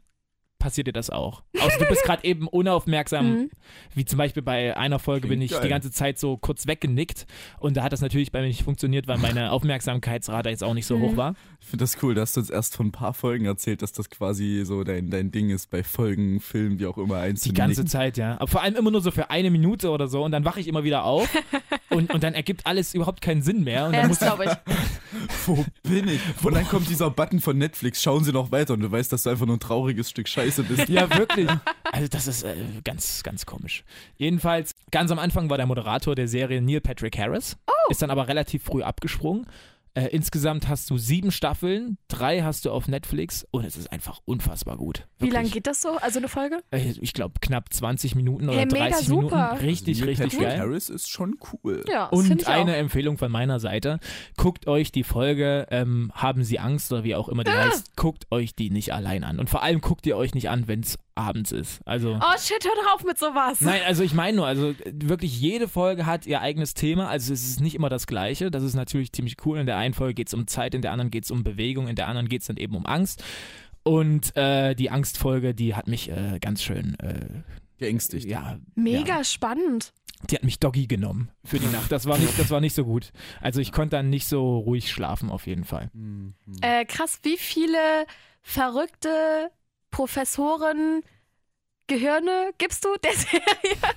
passiert 0.62 0.88
dir 0.88 0.94
das 0.94 1.10
auch. 1.10 1.44
Außer 1.60 1.80
du 1.80 1.86
bist 1.88 2.04
gerade 2.06 2.24
eben 2.24 2.48
unaufmerksam, 2.48 3.32
Mhm. 3.34 3.50
wie 3.96 4.06
zum 4.06 4.18
Beispiel 4.18 4.42
bei 4.44 4.78
einer 4.78 5.00
Folge 5.00 5.28
bin 5.28 5.40
Klingt 5.40 5.44
ich 5.52 5.58
geil. 5.58 5.62
die 5.64 5.70
ganze 5.70 5.92
Zeit 5.92 6.18
so 6.20 6.38
kurz 6.38 6.68
weggenickt 6.68 7.26
und 7.60 7.76
da 7.76 7.84
hat 7.84 7.92
das 7.92 8.02
natürlich 8.02 8.32
bei 8.32 8.40
mir 8.42 8.48
nicht 8.48 8.64
funktioniert, 8.64 9.08
weil 9.08 9.18
meine 9.18 9.52
Aufmerksamkeitsrate 9.52 10.50
jetzt 10.50 10.64
auch 10.64 10.74
nicht 10.74 10.86
so 10.86 10.98
Mhm. 10.98 11.02
hoch 11.02 11.18
war. 11.18 11.36
Ich 11.60 11.68
finde 11.68 11.84
das 11.84 11.98
cool, 12.02 12.14
dass 12.16 12.34
du 12.34 12.40
uns 12.40 12.50
erst 12.50 12.76
von 12.78 12.88
ein 12.88 12.92
paar 12.92 13.14
Folgen 13.14 13.46
erzählt, 13.46 13.82
dass 13.82 13.92
das 13.92 14.10
quasi 14.10 14.62
so 14.66 14.84
dein, 14.84 15.10
dein 15.10 15.32
Ding 15.32 15.50
ist, 15.50 15.70
bei 15.70 15.84
Folgen, 15.84 16.40
Filmen, 16.40 16.80
wie 16.80 16.86
auch 16.86 16.98
immer 16.98 17.16
Die 17.16 17.22
einzeln. 17.30 17.56
ganze 17.56 17.84
Zeit, 17.86 18.18
ja. 18.18 18.36
Aber 18.36 18.48
vor 18.48 18.62
allem 18.62 18.76
immer 18.76 18.92
nur 18.92 19.02
so 19.02 19.12
für 19.12 19.30
eine 19.30 19.50
Minute 19.52 19.90
oder 19.90 20.08
so 20.08 20.24
und 20.24 20.32
dann 20.32 20.46
wache 20.46 20.60
ich 20.60 20.68
immer 20.68 20.84
wieder 20.84 21.04
auf 21.04 21.28
und, 21.92 22.14
und 22.14 22.24
dann 22.24 22.34
ergibt 22.34 22.66
alles 22.66 22.94
überhaupt 22.94 23.22
keinen 23.22 23.42
Sinn 23.42 23.64
mehr. 23.64 23.86
Und 23.86 23.94
Ja, 23.94 24.02
dann 24.02 24.10
das 24.10 24.20
muss 24.22 24.28
ich, 24.30 24.36
glaube 24.36 24.46
ich. 24.68 25.48
Wo 25.48 25.66
bin 25.84 26.08
ich? 26.08 26.20
Und 26.44 26.54
dann 26.56 26.68
kommt 26.68 26.90
dieser 26.90 27.10
Button 27.10 27.40
von 27.40 27.58
Netflix, 27.58 28.02
schauen 28.02 28.24
Sie 28.24 28.32
noch 28.32 28.52
weiter 28.52 28.74
und 28.74 28.80
du 28.82 28.92
weißt, 28.92 29.12
dass 29.12 29.24
du 29.24 29.30
einfach 29.30 29.46
nur 29.46 29.58
ein 29.58 29.60
trauriges 29.60 30.10
Stück 30.10 30.28
Scheiße 30.28 30.64
bist. 30.64 30.90
Ja, 30.90 31.10
wirklich. 31.18 31.50
Also 31.92 32.08
das 32.08 32.28
ist 32.28 32.44
äh, 32.44 32.56
ganz, 32.84 33.24
ganz 33.24 33.46
komisch. 33.46 33.84
Jedenfalls, 34.18 34.74
ganz 34.92 35.12
am 35.12 35.20
Anfang 35.20 35.50
war 35.50 35.58
der 35.58 35.66
Moderator 35.66 36.16
der 36.16 36.28
Serie 36.28 36.62
Neil 36.62 36.82
Patrick 36.82 37.18
Harris. 37.18 37.58
Ist 37.90 38.02
dann 38.02 38.10
aber 38.10 38.28
relativ 38.28 38.64
früh 38.64 38.84
abgesprungen. 38.84 39.46
Äh, 39.94 40.08
insgesamt 40.08 40.70
hast 40.70 40.90
du 40.90 40.98
sieben 40.98 41.32
Staffeln, 41.32 41.98
drei 42.08 42.44
hast 42.44 42.64
du 42.64 42.72
auf 42.72 42.88
Netflix 42.88 43.46
und 43.52 43.66
es 43.66 43.76
ist 43.76 43.92
einfach 43.92 44.20
unfassbar 44.24 44.78
gut. 44.78 45.06
Wie 45.18 45.24
Wirklich. 45.26 45.34
lange 45.34 45.50
geht 45.50 45.68
das 45.68 45.82
so? 45.82 45.98
Also 45.98 46.20
eine 46.20 46.30
Folge? 46.30 46.60
Äh, 46.72 46.94
Ich 47.02 47.14
glaube 47.14 47.34
knapp 47.42 47.74
20 47.74 48.16
Minuten 48.16 48.48
oder 48.48 48.58
Hey, 48.60 48.68
mega 48.68 48.88
30 48.90 49.08
super. 49.08 49.22
Minuten. 49.50 49.66
Richtig, 49.66 50.00
Neil 50.00 50.08
richtig 50.10 50.32
Patrick 50.32 50.48
geil. 50.50 50.60
Harris 50.60 50.88
ist 50.90 51.10
schon 51.10 51.36
cool. 51.52 51.84
Ja, 51.90 52.06
Und 52.06 52.42
ich 52.42 52.48
eine 52.48 52.72
auch. 52.72 52.78
Empfehlung 52.78 53.18
von 53.18 53.32
meiner 53.32 53.60
Seite. 53.60 54.00
Guckt 54.38 54.66
euch 54.68 54.94
die 54.94 55.04
Folge 55.04 55.68
ähm, 55.72 56.12
Haben 56.16 56.46
Sie 56.46 56.58
Angst 56.60 56.92
oder 56.94 57.04
wie 57.04 57.16
auch 57.16 57.28
immer 57.28 57.44
die 57.44 57.52
Ah. 57.52 57.66
heißt, 57.66 57.98
guckt 57.98 58.28
euch 58.32 58.56
die 58.56 58.70
nicht 58.70 58.94
allein 58.94 59.26
an. 59.26 59.40
Und 59.40 59.50
vor 59.50 59.62
allem 59.62 59.82
guckt 59.82 60.06
ihr 60.06 60.16
euch 60.16 60.34
nicht 60.34 60.50
an, 60.50 60.70
wenn 60.70 60.80
es 60.80 60.98
abends 61.16 61.52
ist. 61.52 61.80
Also. 61.86 62.20
Oh 62.22 62.38
shit, 62.40 62.64
hör 62.64 62.84
doch 62.84 62.96
auf 62.96 63.04
mit 63.04 63.18
sowas. 63.18 63.62
Nein, 63.62 63.82
also 63.86 64.04
ich 64.04 64.14
meine 64.14 64.38
nur, 64.38 64.48
also 64.48 64.74
wirklich 64.92 65.40
jede 65.40 65.68
Folge 65.68 66.06
hat 66.06 66.26
ihr 66.26 66.42
eigenes 66.42 66.74
Thema, 66.74 67.10
also 67.10 67.34
es 67.34 67.44
ist 67.44 67.62
nicht 67.62 67.76
immer 67.76 67.90
das 67.90 68.08
gleiche, 68.08 68.52
das 68.52 68.64
ist 68.64 68.74
natürlich 68.76 69.12
ziemlich 69.12 69.38
cool. 69.46 69.60
In 69.60 69.66
der 69.66 69.78
einen 69.78 69.94
Folge 69.94 70.14
geht 70.16 70.28
es 70.28 70.34
um 70.34 70.48
Zeit, 70.48 70.74
in 70.74 70.82
der 70.82 70.92
anderen 70.92 71.12
geht 71.12 71.26
es 71.26 71.32
um 71.32 71.44
Bewegung, 71.44 71.88
in 71.88 71.96
der 71.96 72.08
anderen 72.08 72.30
geht 72.30 72.42
es 72.42 72.48
dann 72.48 72.58
eben 72.58 72.76
um 72.76 72.86
Angst. 72.86 73.24
Und 73.84 74.36
äh, 74.36 74.76
die 74.76 74.90
Angstfolge, 74.90 75.54
die 75.56 75.76
hat 75.76 75.88
mich 75.88 76.10
äh, 76.10 76.38
ganz 76.40 76.62
schön, 76.62 76.96
äh, 77.00 77.42
Geängstigt. 77.80 78.28
ja, 78.28 78.60
Mega 78.76 79.18
ja, 79.18 79.24
spannend. 79.24 79.92
die 80.30 80.36
hat 80.36 80.44
mich 80.44 80.60
Doggy 80.60 80.86
genommen 80.86 81.32
für 81.44 81.58
die 81.58 81.66
Nacht. 81.66 81.92
Das 81.92 82.06
war 82.06 82.20
nicht, 82.20 82.38
das 82.38 82.52
war 82.52 82.62
nicht 82.62 82.76
so 82.76 82.86
gut. 82.86 83.12
Also 83.42 83.60
ich 83.60 83.72
konnte 83.72 83.96
dann 83.96 84.12
nicht 84.12 84.28
so 84.28 84.60
ruhig 84.60 84.92
schlafen 84.92 85.32
auf 85.32 85.48
jeden 85.48 85.64
Fall. 85.64 85.90
Mhm. 85.94 86.36
Äh, 86.62 86.86
krass, 86.86 87.20
wie 87.24 87.38
viele 87.38 88.06
verrückte 88.44 89.50
Professoren 89.92 91.04
Gehirne 91.88 92.52
gibst 92.58 92.86
du 92.86 92.90
der 93.04 93.14
Serie? 93.16 93.94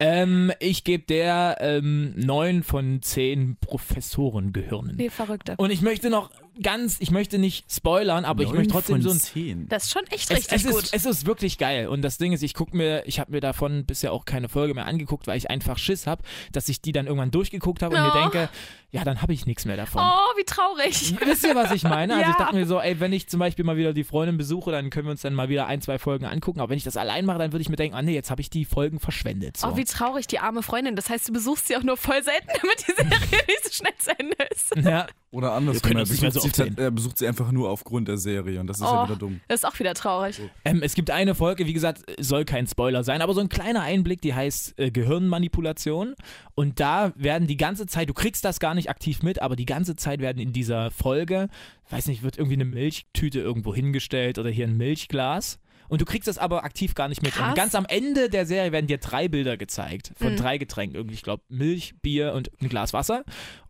Ähm, 0.00 0.52
ich 0.58 0.84
gebe 0.84 1.04
der 1.04 1.58
ähm, 1.60 2.12
neun 2.16 2.62
von 2.62 3.00
zehn 3.00 3.56
Professorengehirnen. 3.60 4.96
Nee, 4.96 5.10
verrückte. 5.10 5.54
Und 5.56 5.70
ich 5.70 5.82
möchte 5.82 6.10
noch 6.10 6.30
ganz, 6.62 6.96
ich 7.00 7.10
möchte 7.10 7.38
nicht 7.38 7.70
spoilern, 7.72 8.24
aber 8.24 8.42
ich 8.42 8.52
möchte 8.52 8.72
trotzdem 8.72 9.02
so 9.02 9.10
ein 9.10 9.18
zehn. 9.18 9.68
Das 9.68 9.84
ist 9.84 9.92
schon 9.92 10.06
echt 10.10 10.30
es, 10.30 10.36
richtig 10.38 10.64
es, 10.64 10.70
gut. 10.70 10.82
ist, 10.84 10.94
es 10.94 11.04
ist 11.06 11.26
wirklich 11.26 11.58
geil. 11.58 11.88
Und 11.88 12.02
das 12.02 12.18
Ding 12.18 12.32
ist, 12.32 12.42
ich 12.42 12.54
gucke 12.54 12.76
mir, 12.76 13.02
ich 13.06 13.18
habe 13.20 13.32
mir 13.32 13.40
davon 13.40 13.84
bisher 13.86 14.12
auch 14.12 14.24
keine 14.24 14.48
Folge 14.48 14.74
mehr 14.74 14.86
angeguckt, 14.86 15.26
weil 15.26 15.36
ich 15.36 15.50
einfach 15.50 15.78
Schiss 15.78 16.06
habe, 16.06 16.22
dass 16.52 16.68
ich 16.68 16.80
die 16.80 16.92
dann 16.92 17.06
irgendwann 17.06 17.30
durchgeguckt 17.30 17.82
habe 17.82 17.96
und 17.96 18.02
Oh. 18.02 18.06
mir 18.06 18.12
denke, 18.22 18.48
ja, 18.90 19.02
dann 19.04 19.22
habe 19.22 19.32
ich 19.32 19.46
nichts 19.46 19.64
mehr 19.64 19.76
davon. 19.76 20.02
oh, 20.04 20.38
wie 20.38 20.44
traurig. 20.44 21.14
Wisst 21.24 21.44
ihr, 21.44 21.56
was 21.56 21.72
ich 21.72 21.82
meine? 21.82 22.14
Also 22.14 22.30
ich 22.30 22.36
Ja. 22.38 22.44
dachte 22.44 22.54
mir 22.56 22.66
so, 22.66 22.78
ey, 22.80 23.00
wenn 23.00 23.12
ich 23.12 23.28
zum 23.28 23.40
Beispiel 23.40 23.64
mal 23.64 23.76
wieder 23.76 23.92
die 23.92 24.04
Freundin 24.04 24.36
besuche, 24.36 24.70
dann 24.70 24.90
können 24.90 25.06
wir 25.06 25.10
uns 25.10 25.22
dann 25.22 25.34
mal 25.34 25.48
wieder 25.48 25.66
ein, 25.66 25.80
zwei 25.80 25.98
Folgen 25.98 26.24
angucken. 26.26 26.60
Aber 26.60 26.70
wenn 26.70 26.76
ich 26.78 26.84
das 26.84 26.96
allein 26.96 27.24
mache, 27.26 27.38
dann 27.38 27.52
würde 27.52 27.62
ich 27.62 27.68
mir 27.68 27.76
denken, 27.76 27.96
ah 27.96 28.02
nee, 28.02 28.14
jetzt 28.14 28.30
habe 28.30 28.40
ich 28.40 28.50
die 28.50 28.64
Folgen 28.64 29.00
verschwendet. 29.00 29.56
So. 29.56 29.68
Oh, 29.68 29.76
wie 29.76 29.84
traurig, 29.84 30.26
die 30.28 30.38
arme 30.38 30.62
Freundin. 30.62 30.94
Das 30.94 31.10
heißt, 31.10 31.28
du 31.28 31.32
besuchst 31.32 31.66
sie 31.66 31.76
auch 31.76 31.82
nur 31.82 31.96
voll 31.96 32.22
selten, 32.22 32.46
damit 32.62 32.86
die 32.86 32.92
Serie 32.92 33.44
nicht 33.48 33.64
so 33.64 33.72
schnell 33.72 33.94
zu 33.98 34.10
Ende 34.18 34.36
ist. 34.54 34.76
ja, 34.76 35.06
Oder 35.34 35.52
andersrum, 35.52 35.82
können 35.82 35.98
er 35.98 36.06
besucht, 36.06 36.56
so 36.56 36.64
sie, 36.64 36.70
er 36.76 36.90
besucht 36.90 37.18
sie 37.18 37.26
einfach 37.26 37.50
nur 37.52 37.68
aufgrund 37.70 38.08
der 38.08 38.16
Serie 38.18 38.60
und 38.60 38.66
das 38.66 38.78
ist 38.78 38.84
ja 38.84 39.02
Oh. 39.02 39.06
wieder 39.06 39.16
dumm. 39.16 39.40
Das 39.48 39.60
ist 39.60 39.64
auch 39.64 39.78
wieder 39.78 39.92
traurig. 39.94 40.40
Ähm, 40.64 40.80
es 40.82 40.94
gibt 40.94 41.10
eine 41.10 41.34
Folge, 41.34 41.66
wie 41.66 41.72
gesagt, 41.72 42.02
soll 42.20 42.44
kein 42.44 42.66
Spoiler 42.66 43.04
sein, 43.04 43.20
aber 43.20 43.34
so 43.34 43.40
ein 43.40 43.48
kleiner 43.48 43.82
Einblick, 43.82 44.20
die 44.22 44.32
heißt 44.34 44.78
äh, 44.78 44.90
Gehirnmanipulation. 44.90 46.14
Und 46.54 46.80
da 46.80 47.12
werden 47.16 47.46
die 47.48 47.56
ganze 47.56 47.86
Zeit, 47.86 48.08
du 48.08 48.14
kriegst 48.14 48.44
das 48.44 48.60
gar 48.60 48.74
nicht 48.74 48.88
aktiv 48.90 49.22
mit, 49.22 49.42
aber 49.42 49.56
die 49.56 49.66
ganze 49.66 49.96
Zeit 49.96 50.20
werden 50.20 50.38
in 50.38 50.52
dieser 50.52 50.90
Folge, 50.90 51.48
weiß 51.90 52.06
nicht, 52.06 52.22
wird 52.22 52.38
irgendwie 52.38 52.54
eine 52.54 52.64
Milchtüte 52.64 53.40
irgendwo 53.40 53.74
hingestellt 53.74 54.38
oder 54.38 54.50
hier 54.50 54.66
ein 54.66 54.76
Milchglas. 54.76 55.58
Und 55.86 56.00
du 56.00 56.06
kriegst 56.06 56.26
das 56.28 56.38
aber 56.38 56.64
aktiv 56.64 56.94
gar 56.94 57.08
nicht 57.08 57.22
mit. 57.22 57.32
Krass. 57.32 57.50
Und 57.50 57.54
ganz 57.56 57.74
am 57.74 57.84
Ende 57.86 58.30
der 58.30 58.46
Serie 58.46 58.72
werden 58.72 58.86
dir 58.86 58.96
drei 58.96 59.28
Bilder 59.28 59.58
gezeigt 59.58 60.12
von 60.16 60.32
Mhm. 60.32 60.36
drei 60.36 60.56
Getränken. 60.56 60.96
Irgendwie, 60.96 61.14
ich 61.14 61.22
glaube, 61.22 61.42
Milch, 61.50 61.94
Bier 62.00 62.32
und 62.32 62.50
ein 62.62 62.70
Glas 62.70 62.94
Wasser. 62.94 63.22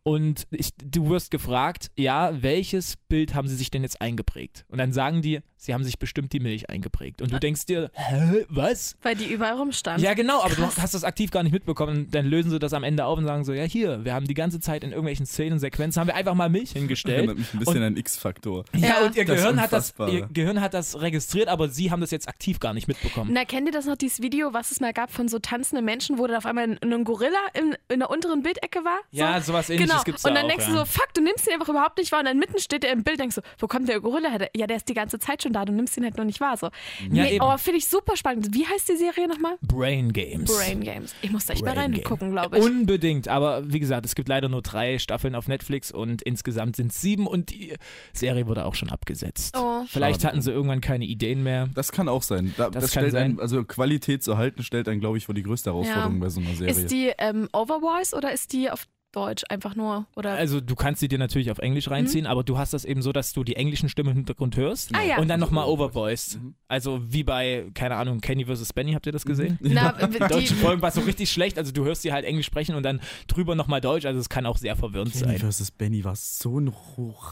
Und 0.06 0.46
ich, 0.50 0.70
du 0.76 1.08
wirst 1.08 1.30
gefragt, 1.30 1.90
ja, 1.96 2.42
welches 2.42 2.96
Bild 3.08 3.34
haben 3.34 3.48
sie 3.48 3.56
sich 3.56 3.70
denn 3.70 3.82
jetzt 3.82 4.02
eingeprägt? 4.02 4.66
Und 4.68 4.76
dann 4.76 4.92
sagen 4.92 5.22
die, 5.22 5.40
sie 5.56 5.72
haben 5.72 5.82
sich 5.82 5.98
bestimmt 5.98 6.34
die 6.34 6.40
Milch 6.40 6.68
eingeprägt. 6.68 7.22
Und 7.22 7.32
du 7.32 7.40
denkst 7.40 7.64
dir, 7.64 7.90
hä, 7.94 8.44
was? 8.50 8.96
Weil 9.00 9.16
die 9.16 9.24
überall 9.32 9.54
rumstand. 9.54 10.02
Ja, 10.02 10.12
genau, 10.12 10.42
aber 10.42 10.54
Krass. 10.54 10.74
du 10.74 10.82
hast 10.82 10.92
das 10.92 11.04
aktiv 11.04 11.30
gar 11.30 11.42
nicht 11.42 11.52
mitbekommen. 11.52 11.96
Und 12.04 12.14
dann 12.14 12.26
lösen 12.26 12.50
sie 12.50 12.58
das 12.58 12.74
am 12.74 12.84
Ende 12.84 13.06
auf 13.06 13.16
und 13.16 13.24
sagen 13.24 13.44
so, 13.44 13.54
ja, 13.54 13.64
hier, 13.64 14.04
wir 14.04 14.12
haben 14.12 14.26
die 14.26 14.34
ganze 14.34 14.60
Zeit 14.60 14.84
in 14.84 14.90
irgendwelchen 14.90 15.24
Szenen, 15.24 15.58
Sequenzen, 15.58 16.00
haben 16.00 16.08
wir 16.08 16.16
einfach 16.16 16.34
mal 16.34 16.50
Milch 16.50 16.72
hingestellt. 16.72 17.16
Erinnert 17.20 17.38
mich 17.38 17.54
ein 17.54 17.58
bisschen 17.60 17.82
an 17.82 17.96
X-Faktor. 17.96 18.64
Ja, 18.74 18.88
Ja. 18.88 19.06
und 19.06 19.16
ihr 19.16 19.24
Das 19.24 19.36
Gehirn, 19.38 19.58
hat 19.58 19.72
das, 19.72 19.94
ihr 20.10 20.26
Gehirn 20.30 20.60
hat 20.60 20.74
das 20.74 21.00
registriert, 21.00 21.48
aber 21.48 21.70
sie 21.70 21.90
haben 21.90 22.02
das 22.02 22.10
jetzt 22.10 22.28
aktiv 22.28 22.60
gar 22.60 22.74
nicht 22.74 22.88
mitbekommen. 22.88 23.30
Na, 23.32 23.46
kennt 23.46 23.66
ihr 23.68 23.72
das 23.72 23.86
noch, 23.86 23.96
dieses 23.96 24.20
Video, 24.20 24.52
was 24.52 24.70
es 24.70 24.80
mal 24.80 24.92
gab 24.92 25.10
von 25.10 25.28
so 25.28 25.38
tanzenden 25.38 25.86
Menschen, 25.86 26.18
wo 26.18 26.26
dann 26.26 26.36
auf 26.36 26.44
einmal 26.44 26.64
ein, 26.64 26.78
ein 26.92 27.04
Gorilla 27.04 27.38
in, 27.58 27.74
in 27.88 28.00
der 28.00 28.10
unteren 28.10 28.42
Bildecke 28.42 28.80
war? 28.84 28.98
So? 29.12 29.20
Ja, 29.20 29.40
sowas 29.40 29.70
ähnliches 29.70 29.88
Genau. 29.88 29.93
Gibt's 30.04 30.24
Und 30.24 30.30
da 30.30 30.36
dann 30.40 30.46
auch, 30.46 30.48
denkst 30.48 30.66
ja. 30.66 30.72
du 30.72 30.78
so, 30.78 30.84
fuck, 30.84 31.14
du 31.14 31.20
nimmst 31.22 31.46
ihn 31.46 31.52
einfach 31.54 31.68
überhaupt 31.68 31.98
nicht 31.98 32.10
wahr. 32.10 32.20
Und 32.20 32.26
dann 32.26 32.38
mitten 32.38 32.58
steht 32.58 32.84
er 32.84 32.92
im 32.92 33.04
Bild, 33.04 33.20
denkst 33.20 33.36
du, 33.36 33.42
wo 33.58 33.66
kommt 33.68 33.88
der 33.88 34.00
Gorilla 34.00 34.30
her? 34.30 34.50
Ja, 34.56 34.66
der 34.66 34.78
ist 34.78 34.88
die 34.88 34.94
ganze 34.94 35.18
Zeit 35.18 35.42
schon 35.42 35.52
da, 35.52 35.64
du 35.64 35.72
nimmst 35.72 35.96
ihn 35.96 36.04
halt 36.04 36.16
noch 36.16 36.24
nicht 36.24 36.40
wahr. 36.40 36.56
So. 36.56 36.66
Ja, 37.10 37.24
nee, 37.24 37.38
aber 37.38 37.58
finde 37.58 37.78
ich 37.78 37.86
super 37.86 38.16
spannend. 38.16 38.48
Wie 38.54 38.66
heißt 38.66 38.88
die 38.88 38.96
Serie 38.96 39.28
nochmal? 39.28 39.56
Brain 39.62 40.12
Games. 40.12 40.50
Brain 40.52 40.80
Games. 40.82 41.14
Ich 41.22 41.30
muss 41.30 41.46
da 41.46 41.52
echt 41.52 41.64
mal 41.64 41.74
reingucken, 41.74 42.30
glaube 42.32 42.58
ich. 42.58 42.64
Unbedingt, 42.64 43.28
aber 43.28 43.62
wie 43.72 43.80
gesagt, 43.80 44.06
es 44.06 44.14
gibt 44.14 44.28
leider 44.28 44.48
nur 44.48 44.62
drei 44.62 44.98
Staffeln 44.98 45.34
auf 45.34 45.46
Netflix 45.48 45.92
und 45.92 46.22
insgesamt 46.22 46.76
sind 46.76 46.90
es 46.92 47.00
sieben 47.00 47.26
und 47.26 47.50
die 47.50 47.74
Serie 48.12 48.46
wurde 48.46 48.64
auch 48.64 48.74
schon 48.74 48.88
abgesetzt. 48.90 49.56
Oh. 49.58 49.82
Vielleicht 49.86 50.22
Schade. 50.22 50.32
hatten 50.32 50.42
sie 50.42 50.50
irgendwann 50.50 50.80
keine 50.80 51.04
Ideen 51.04 51.42
mehr. 51.42 51.68
Das 51.74 51.92
kann 51.92 52.08
auch 52.08 52.22
sein. 52.22 52.54
Da, 52.56 52.70
Das 52.70 52.84
das 52.84 52.92
kann 52.92 53.02
stellt 53.02 53.12
sein. 53.12 53.22
Einen, 53.24 53.40
also 53.40 53.64
Qualität 53.64 54.22
zu 54.22 54.36
halten, 54.38 54.62
stellt 54.62 54.88
einen, 54.88 55.00
glaube 55.00 55.18
ich, 55.18 55.26
vor 55.26 55.34
die 55.34 55.42
größte 55.42 55.70
Herausforderung 55.70 56.14
Ja. 56.14 56.20
bei 56.20 56.28
so 56.30 56.40
einer 56.40 56.54
Serie. 56.54 56.72
Ist 56.72 56.90
die 56.90 57.12
ähm, 57.18 57.48
Overvoice 57.52 58.14
oder 58.14 58.32
ist 58.32 58.52
die 58.52 58.70
auf 58.70 58.86
Deutsch 59.14 59.44
einfach 59.48 59.74
nur? 59.76 60.06
Oder? 60.16 60.32
Also 60.34 60.60
du 60.60 60.74
kannst 60.74 61.00
sie 61.00 61.08
dir 61.08 61.18
natürlich 61.18 61.50
auf 61.50 61.58
Englisch 61.58 61.88
reinziehen, 61.90 62.26
aber 62.26 62.42
du 62.44 62.58
hast 62.58 62.72
das 62.74 62.84
eben 62.84 63.00
so, 63.02 63.12
dass 63.12 63.32
du 63.32 63.44
die 63.44 63.56
englischen 63.56 63.88
Stimmen 63.88 64.10
im 64.10 64.16
Hintergrund 64.16 64.56
hörst 64.56 64.94
Ah, 64.94 65.02
ja. 65.02 65.18
und 65.18 65.28
dann 65.28 65.40
nochmal 65.40 65.66
overvoiced. 65.66 66.38
Also 66.68 67.00
wie 67.06 67.22
bei, 67.24 67.66
keine 67.74 67.96
Ahnung, 67.96 68.20
Kenny 68.20 68.44
vs. 68.44 68.72
Benny, 68.72 68.92
habt 68.92 69.06
ihr 69.06 69.12
das 69.12 69.24
gesehen? 69.24 69.58
Na, 69.60 69.92
Die 70.06 70.18
deutschen 70.18 70.56
Folgen 70.56 70.82
war 70.82 70.90
so 70.90 71.00
richtig 71.02 71.30
schlecht, 71.30 71.58
also 71.58 71.70
du 71.72 71.84
hörst 71.84 72.02
sie 72.02 72.12
halt 72.12 72.24
Englisch 72.24 72.46
sprechen 72.46 72.74
und 72.74 72.82
dann 72.82 73.00
drüber 73.28 73.54
nochmal 73.54 73.80
Deutsch, 73.80 74.04
also 74.06 74.18
es 74.18 74.28
kann 74.28 74.46
auch 74.46 74.56
sehr 74.58 74.74
verwirrend 74.76 75.12
Kenny 75.12 75.38
sein. 75.38 75.50
vs. 75.52 75.70
Benny 75.70 76.04
war 76.04 76.16
so 76.16 76.58
ein 76.58 76.68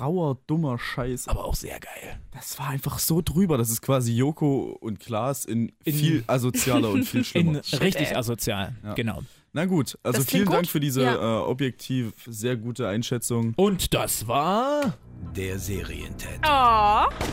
rauer, 0.01 0.39
dummer 0.47 0.79
Scheiß. 0.79 1.29
Aber 1.29 1.45
auch 1.45 1.55
sehr 1.55 1.81
geil. 1.81 2.21
Das 2.31 2.59
war 2.59 2.69
einfach 2.69 2.99
so 2.99 3.21
drüber. 3.23 3.59
Das 3.59 3.71
ist 3.71 3.83
quasi 3.83 4.13
Joko 4.15 4.77
und 4.81 5.01
Klaas 5.01 5.45
in, 5.45 5.73
In- 5.85 5.95
viel 5.95 6.25
asozialer 6.27 6.91
und 6.91 7.05
viel 7.05 7.21
In 7.21 7.25
schlimmer. 7.25 7.61
richtig 7.81 8.09
ey. 8.11 8.15
asozial, 8.15 8.75
Ja. 8.85 8.95
genau. 8.95 9.23
Na 9.55 9.67
gut, 9.67 9.99
also 10.03 10.23
vielen 10.23 10.47
Dank 10.47 10.63
gut. 10.63 10.69
für 10.71 10.81
diese 10.81 11.03
Ja. 11.03 11.41
äh, 11.41 11.43
objektiv 11.43 12.15
sehr 12.27 12.57
gute 12.57 12.89
Einschätzung. 12.89 13.53
Und 13.57 13.93
das 13.93 14.27
war... 14.27 14.97
Der 15.37 15.59
Serientäter. 15.59 17.09
oh, 17.13 17.27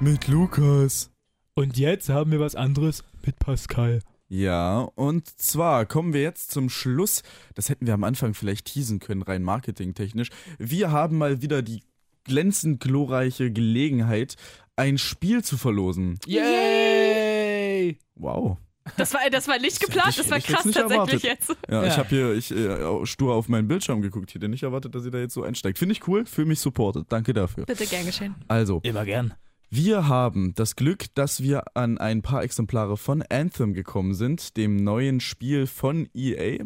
Mit 0.00 0.28
Lukas. 0.28 1.10
Und 1.54 1.76
jetzt 1.76 2.08
haben 2.08 2.32
wir 2.32 2.40
was 2.40 2.54
anderes 2.54 3.04
mit 3.24 3.38
Pascal. 3.38 4.00
Ja, 4.28 4.80
und 4.94 5.28
zwar 5.38 5.84
kommen 5.86 6.14
wir 6.14 6.22
jetzt 6.22 6.52
zum 6.52 6.70
Schluss. 6.70 7.22
Das 7.54 7.68
hätten 7.68 7.86
wir 7.86 7.94
am 7.94 8.04
Anfang 8.04 8.32
vielleicht 8.32 8.66
teasen 8.66 8.98
können, 8.98 9.22
rein 9.22 9.42
marketingtechnisch. 9.42 10.30
Wir 10.58 10.90
haben 10.90 11.18
mal 11.18 11.42
wieder 11.42 11.60
die 11.62 11.82
glänzend 12.24 12.80
glorreiche 12.80 13.50
Gelegenheit, 13.50 14.36
ein 14.76 14.96
Spiel 14.98 15.44
zu 15.44 15.58
verlosen. 15.58 16.18
Yay! 16.26 17.98
Wow. 18.14 18.56
Das 18.96 19.14
war, 19.14 19.20
das 19.30 19.48
war 19.48 19.58
nicht 19.58 19.80
geplant, 19.80 20.08
ich- 20.10 20.16
das 20.16 20.30
war 20.30 20.38
krass 20.40 20.62
tatsächlich 20.64 20.90
erwartet. 20.92 21.22
jetzt. 21.22 21.48
Ja, 21.68 21.82
Ja. 21.82 21.88
ich 21.88 21.96
habe 21.98 22.08
hier 22.08 22.32
ich, 22.34 22.50
äh, 22.50 23.06
stur 23.06 23.34
auf 23.34 23.48
meinen 23.48 23.68
Bildschirm 23.68 24.02
geguckt. 24.02 24.30
Ich 24.30 24.34
hätte 24.34 24.48
nicht 24.48 24.62
erwartet, 24.62 24.94
dass 24.94 25.04
ihr 25.04 25.10
da 25.10 25.18
jetzt 25.18 25.34
so 25.34 25.42
einsteigt. 25.42 25.78
Finde 25.78 25.92
ich 25.94 26.06
cool, 26.08 26.26
fühle 26.26 26.48
mich 26.48 26.60
supported. 26.60 27.06
Danke 27.08 27.32
dafür. 27.32 27.64
Bitte 27.66 27.86
gern 27.86 28.04
geschehen. 28.06 28.34
Also, 28.48 28.80
Immer 28.82 29.04
gern. 29.04 29.34
wir 29.70 30.08
haben 30.08 30.54
das 30.54 30.76
Glück, 30.76 31.06
dass 31.14 31.42
wir 31.42 31.64
an 31.76 31.98
ein 31.98 32.22
paar 32.22 32.42
Exemplare 32.42 32.96
von 32.96 33.22
Anthem 33.22 33.74
gekommen 33.74 34.14
sind, 34.14 34.56
dem 34.56 34.76
neuen 34.76 35.20
Spiel 35.20 35.66
von 35.66 36.08
EA. 36.14 36.58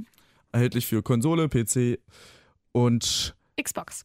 Erhältlich 0.52 0.86
für 0.86 1.02
Konsole, 1.02 1.48
PC 1.48 1.98
und 2.72 3.34
Xbox. 3.60 4.04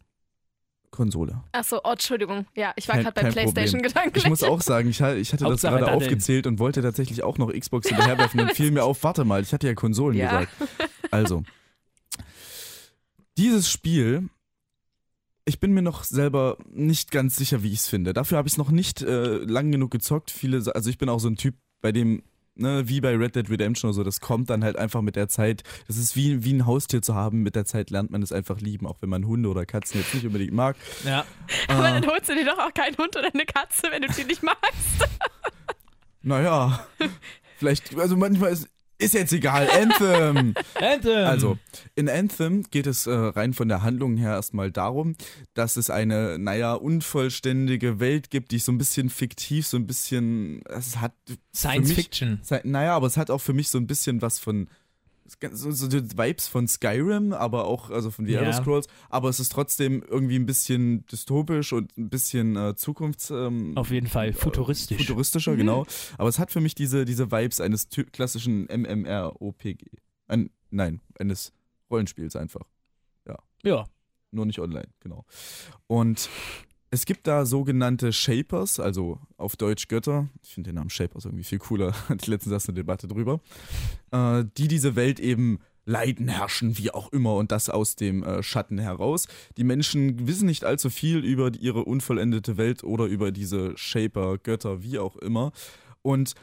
Konsole. 0.99 1.41
Achso, 1.53 1.79
oh, 1.85 1.91
Entschuldigung. 1.91 2.45
Ja, 2.57 2.73
ich 2.75 2.89
war 2.89 2.97
gerade 2.97 3.13
bei 3.13 3.31
PlayStation 3.31 3.81
gedanklich. 3.81 4.25
Ich 4.25 4.29
muss 4.29 4.43
auch 4.43 4.59
sagen, 4.59 4.89
ich, 4.89 4.99
ich 4.99 5.31
hatte 5.31 5.45
das 5.45 5.61
gerade 5.61 5.89
aufgezählt 5.93 6.45
und 6.45 6.59
wollte 6.59 6.81
tatsächlich 6.81 7.23
auch 7.23 7.37
noch 7.37 7.53
Xbox 7.53 7.87
hinterherwerfen. 7.87 8.37
Dann 8.37 8.49
fiel 8.53 8.71
mir 8.71 8.83
auf, 8.83 9.01
warte 9.03 9.23
mal, 9.23 9.41
ich 9.41 9.53
hatte 9.53 9.65
ja 9.67 9.75
Konsolen 9.75 10.17
Ja. 10.17 10.25
gesagt. 10.41 10.51
Also, 11.09 11.43
dieses 13.37 13.71
Spiel, 13.71 14.27
ich 15.45 15.61
bin 15.61 15.71
mir 15.71 15.83
noch 15.83 16.03
selber 16.03 16.57
nicht 16.69 17.11
ganz 17.11 17.37
sicher, 17.37 17.63
wie 17.63 17.71
ich 17.71 17.79
es 17.79 17.87
finde. 17.87 18.11
Dafür 18.11 18.37
habe 18.37 18.49
ich 18.49 18.55
es 18.55 18.57
noch 18.57 18.69
nicht 18.69 19.01
äh, 19.01 19.37
lang 19.37 19.71
genug 19.71 19.91
gezockt. 19.91 20.31
Viele, 20.31 20.61
also 20.75 20.89
ich 20.89 20.97
bin 20.97 21.07
auch 21.07 21.19
so 21.19 21.29
ein 21.29 21.37
Typ, 21.37 21.55
bei 21.79 21.93
dem, 21.93 22.23
ne, 22.59 22.87
wie 22.87 23.01
bei 23.01 23.15
Red 23.15 23.35
Dead 23.35 23.49
Redemption 23.49 23.89
oder 23.89 23.95
so, 23.95 24.03
das 24.03 24.19
kommt 24.21 24.49
dann 24.49 24.63
halt 24.63 24.77
einfach 24.77 25.01
mit 25.01 25.15
der 25.15 25.27
Zeit. 25.27 25.63
Das 25.87 25.97
ist 25.97 26.15
wie, 26.15 26.43
wie 26.43 26.53
ein 26.53 26.65
Haustier 26.65 27.01
zu 27.01 27.15
haben. 27.15 27.41
Mit 27.41 27.55
der 27.55 27.65
Zeit 27.65 27.89
lernt 27.89 28.11
man 28.11 28.21
es 28.21 28.31
einfach 28.31 28.59
lieben, 28.61 28.85
auch 28.87 29.01
wenn 29.01 29.09
man 29.09 29.25
Hunde 29.25 29.49
oder 29.49 29.65
Katzen 29.65 29.99
jetzt 30.01 30.13
nicht 30.13 30.25
unbedingt 30.25 30.53
mag. 30.53 30.75
Ja. 31.05 31.25
Aber 31.67 31.89
Äh, 31.89 32.01
dann 32.01 32.07
holst 32.07 32.29
du 32.29 32.35
dir 32.35 32.45
doch 32.45 32.59
auch 32.59 32.73
keinen 32.73 32.97
Hund 32.97 33.15
oder 33.15 33.29
eine 33.33 33.45
Katze, 33.45 33.87
wenn 33.91 34.01
du 34.01 34.09
die 34.09 34.23
nicht 34.25 34.43
magst. 34.43 35.07
Naja, 36.21 36.85
vielleicht, 37.57 37.97
also 37.97 38.15
manchmal 38.17 38.51
ist, 38.51 38.67
ist 38.99 39.13
jetzt 39.13 39.33
egal. 39.33 39.69
Anthem! 39.69 40.53
Anthem. 40.75 41.25
Also, 41.25 41.57
in 41.95 42.09
Anthem 42.09 42.63
geht 42.69 42.85
es 42.85 43.07
äh, 43.07 43.11
rein 43.11 43.53
von 43.53 43.67
der 43.67 43.81
Handlung 43.81 44.17
her 44.17 44.31
erstmal 44.31 44.71
darum, 44.71 45.15
dass 45.53 45.77
es 45.77 45.89
eine, 45.89 46.37
naja, 46.37 46.73
unvollständige 46.73 47.99
Welt 47.99 48.29
gibt, 48.29 48.51
die 48.51 48.59
so 48.59 48.71
ein 48.71 48.77
bisschen 48.77 49.09
fiktiv, 49.09 49.65
so 49.65 49.77
ein 49.77 49.87
bisschen, 49.87 50.61
es 50.65 50.97
hat 50.97 51.13
Science 51.55 51.89
mich, 51.89 51.95
Fiction. 51.95 52.41
Naja, 52.63 52.95
aber 52.95 53.07
es 53.07 53.17
hat 53.17 53.31
auch 53.31 53.41
für 53.41 53.53
mich 53.53 53.69
so 53.69 53.77
ein 53.77 53.87
bisschen 53.87 54.21
was 54.21 54.37
von 54.37 54.69
so, 55.51 55.71
so 55.71 55.87
die 55.87 56.17
Vibes 56.17 56.47
von 56.47 56.67
Skyrim, 56.67 57.33
aber 57.33 57.65
auch 57.65 57.89
also 57.89 58.11
von 58.11 58.25
The 58.25 58.33
Ja. 58.33 58.39
Elder 58.39 58.53
Scrolls, 58.53 58.87
aber 59.09 59.29
es 59.29 59.39
ist 59.39 59.51
trotzdem 59.51 60.03
irgendwie 60.07 60.35
ein 60.37 60.45
bisschen 60.45 61.05
dystopisch 61.07 61.73
und 61.73 61.97
ein 61.97 62.09
bisschen 62.09 62.55
äh, 62.55 62.75
zukunfts 62.75 63.29
ähm, 63.29 63.77
Auf 63.77 63.91
jeden 63.91 64.07
Fall 64.07 64.33
futuristisch. 64.33 64.97
futuristischer, 64.97 65.55
genau. 65.55 65.85
Aber 66.17 66.29
es 66.29 66.39
hat 66.39 66.51
für 66.51 66.61
mich 66.61 66.75
diese, 66.75 67.05
diese 67.05 67.31
Vibes 67.31 67.61
eines 67.61 67.87
klassischen 68.11 68.65
MMROPG. 68.65 69.77
Ein, 70.27 70.49
nein, 70.69 71.01
eines 71.19 71.53
Rollenspiels 71.89 72.35
einfach. 72.35 72.67
ja. 73.63 73.85
Nur 74.31 74.45
nicht 74.45 74.59
online, 74.59 74.87
genau. 74.99 75.25
Und 75.87 76.29
es 76.91 77.05
gibt 77.05 77.27
da 77.27 77.45
sogenannte 77.45 78.11
Shapers, 78.11 78.79
also 78.79 79.19
auf 79.37 79.55
Deutsch 79.55 79.87
Götter. 79.87 80.29
Ich 80.43 80.53
finde 80.53 80.69
den 80.69 80.75
Namen 80.75 80.89
Shapers 80.89 81.25
irgendwie 81.25 81.43
viel 81.43 81.59
cooler. 81.59 81.93
Hatte 82.09 82.19
ich 82.21 82.27
letztens 82.27 82.67
eine 82.67 82.75
Debatte 82.75 83.07
drüber. 83.07 83.41
Äh, 84.11 84.45
die 84.57 84.67
diese 84.67 84.95
Welt 84.95 85.19
eben 85.19 85.59
leiden, 85.85 86.27
herrschen, 86.27 86.77
wie 86.77 86.91
auch 86.91 87.11
immer, 87.11 87.35
und 87.35 87.51
das 87.51 87.69
aus 87.69 87.95
dem 87.95 88.23
äh, 88.23 88.43
Schatten 88.43 88.77
heraus. 88.77 89.27
Die 89.57 89.63
Menschen 89.63 90.27
wissen 90.27 90.45
nicht 90.45 90.63
allzu 90.63 90.89
viel 90.89 91.19
über 91.25 91.51
ihre 91.59 91.83
unvollendete 91.83 92.57
Welt 92.57 92.83
oder 92.83 93.05
über 93.05 93.31
diese 93.31 93.77
Shaper, 93.77 94.37
Götter, 94.37 94.83
wie 94.83 94.99
auch 94.99 95.15
immer. 95.17 95.51
Und 96.01 96.35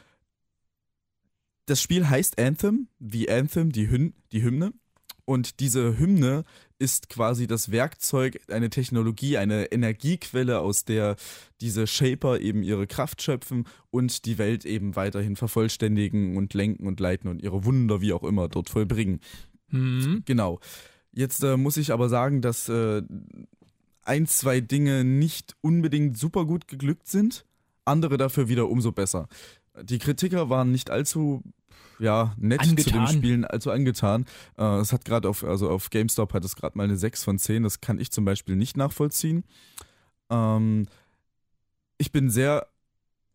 das 1.65 1.81
Spiel 1.81 2.09
heißt 2.09 2.39
Anthem, 2.39 2.87
wie 2.99 3.29
Anthem, 3.29 3.71
die, 3.71 3.89
Hymn, 3.89 4.13
die 4.31 4.43
Hymne. 4.43 4.73
Und 5.25 5.59
diese 5.59 5.97
Hymne 5.97 6.45
ist 6.79 7.09
quasi 7.09 7.47
das 7.47 7.71
Werkzeug, 7.71 8.39
eine 8.49 8.69
Technologie, 8.69 9.37
eine 9.37 9.71
Energiequelle, 9.71 10.59
aus 10.59 10.85
der 10.85 11.15
diese 11.61 11.87
Shaper 11.87 12.39
eben 12.39 12.63
ihre 12.63 12.87
Kraft 12.87 13.21
schöpfen 13.21 13.65
und 13.89 14.25
die 14.25 14.37
Welt 14.37 14.65
eben 14.65 14.95
weiterhin 14.95 15.35
vervollständigen 15.35 16.37
und 16.37 16.53
lenken 16.53 16.87
und 16.87 16.99
leiten 16.99 17.29
und 17.29 17.41
ihre 17.41 17.65
Wunder, 17.65 18.01
wie 18.01 18.13
auch 18.13 18.23
immer, 18.23 18.47
dort 18.47 18.69
vollbringen. 18.69 19.21
Mhm. 19.69 20.23
Genau. 20.25 20.59
Jetzt 21.11 21.43
äh, 21.43 21.57
muss 21.57 21.77
ich 21.77 21.91
aber 21.91 22.09
sagen, 22.09 22.41
dass 22.41 22.69
äh, 22.69 23.01
ein, 24.03 24.27
zwei 24.27 24.61
Dinge 24.61 25.03
nicht 25.03 25.55
unbedingt 25.61 26.17
super 26.17 26.45
gut 26.45 26.67
geglückt 26.67 27.07
sind, 27.07 27.45
andere 27.85 28.17
dafür 28.17 28.47
wieder 28.49 28.69
umso 28.69 28.91
besser. 28.91 29.27
Die 29.81 29.99
Kritiker 29.99 30.49
waren 30.49 30.71
nicht 30.71 30.89
allzu 30.89 31.43
ja, 31.99 32.33
nett 32.37 32.63
zu 32.63 32.75
dem 32.75 32.77
Angetan. 32.77 33.07
Spielen, 33.07 33.45
allzu 33.45 33.71
angetan. 33.71 34.25
Äh, 34.57 34.79
es 34.79 34.93
hat 34.93 35.05
gerade 35.05 35.29
auf, 35.29 35.43
also 35.43 35.69
auf 35.69 35.89
GameStop 35.89 36.33
hat 36.33 36.45
es 36.45 36.55
gerade 36.55 36.77
mal 36.77 36.83
eine 36.83 36.97
6 36.97 37.23
von 37.23 37.39
10, 37.39 37.63
das 37.63 37.81
kann 37.81 37.99
ich 37.99 38.11
zum 38.11 38.25
Beispiel 38.25 38.55
nicht 38.55 38.77
nachvollziehen. 38.77 39.43
Ähm, 40.29 40.87
ich 41.97 42.11
bin 42.11 42.29
sehr 42.29 42.67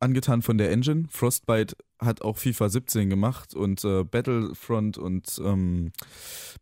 angetan 0.03 0.43
von 0.43 0.59
der 0.59 0.71
Engine. 0.71 1.07
Frostbite 1.09 1.77
hat 2.01 2.23
auch 2.23 2.37
FIFA 2.37 2.69
17 2.69 3.09
gemacht 3.09 3.55
und 3.55 3.85
äh, 3.85 4.03
Battlefront 4.03 4.99
und 4.99 5.41
ähm, 5.45 5.93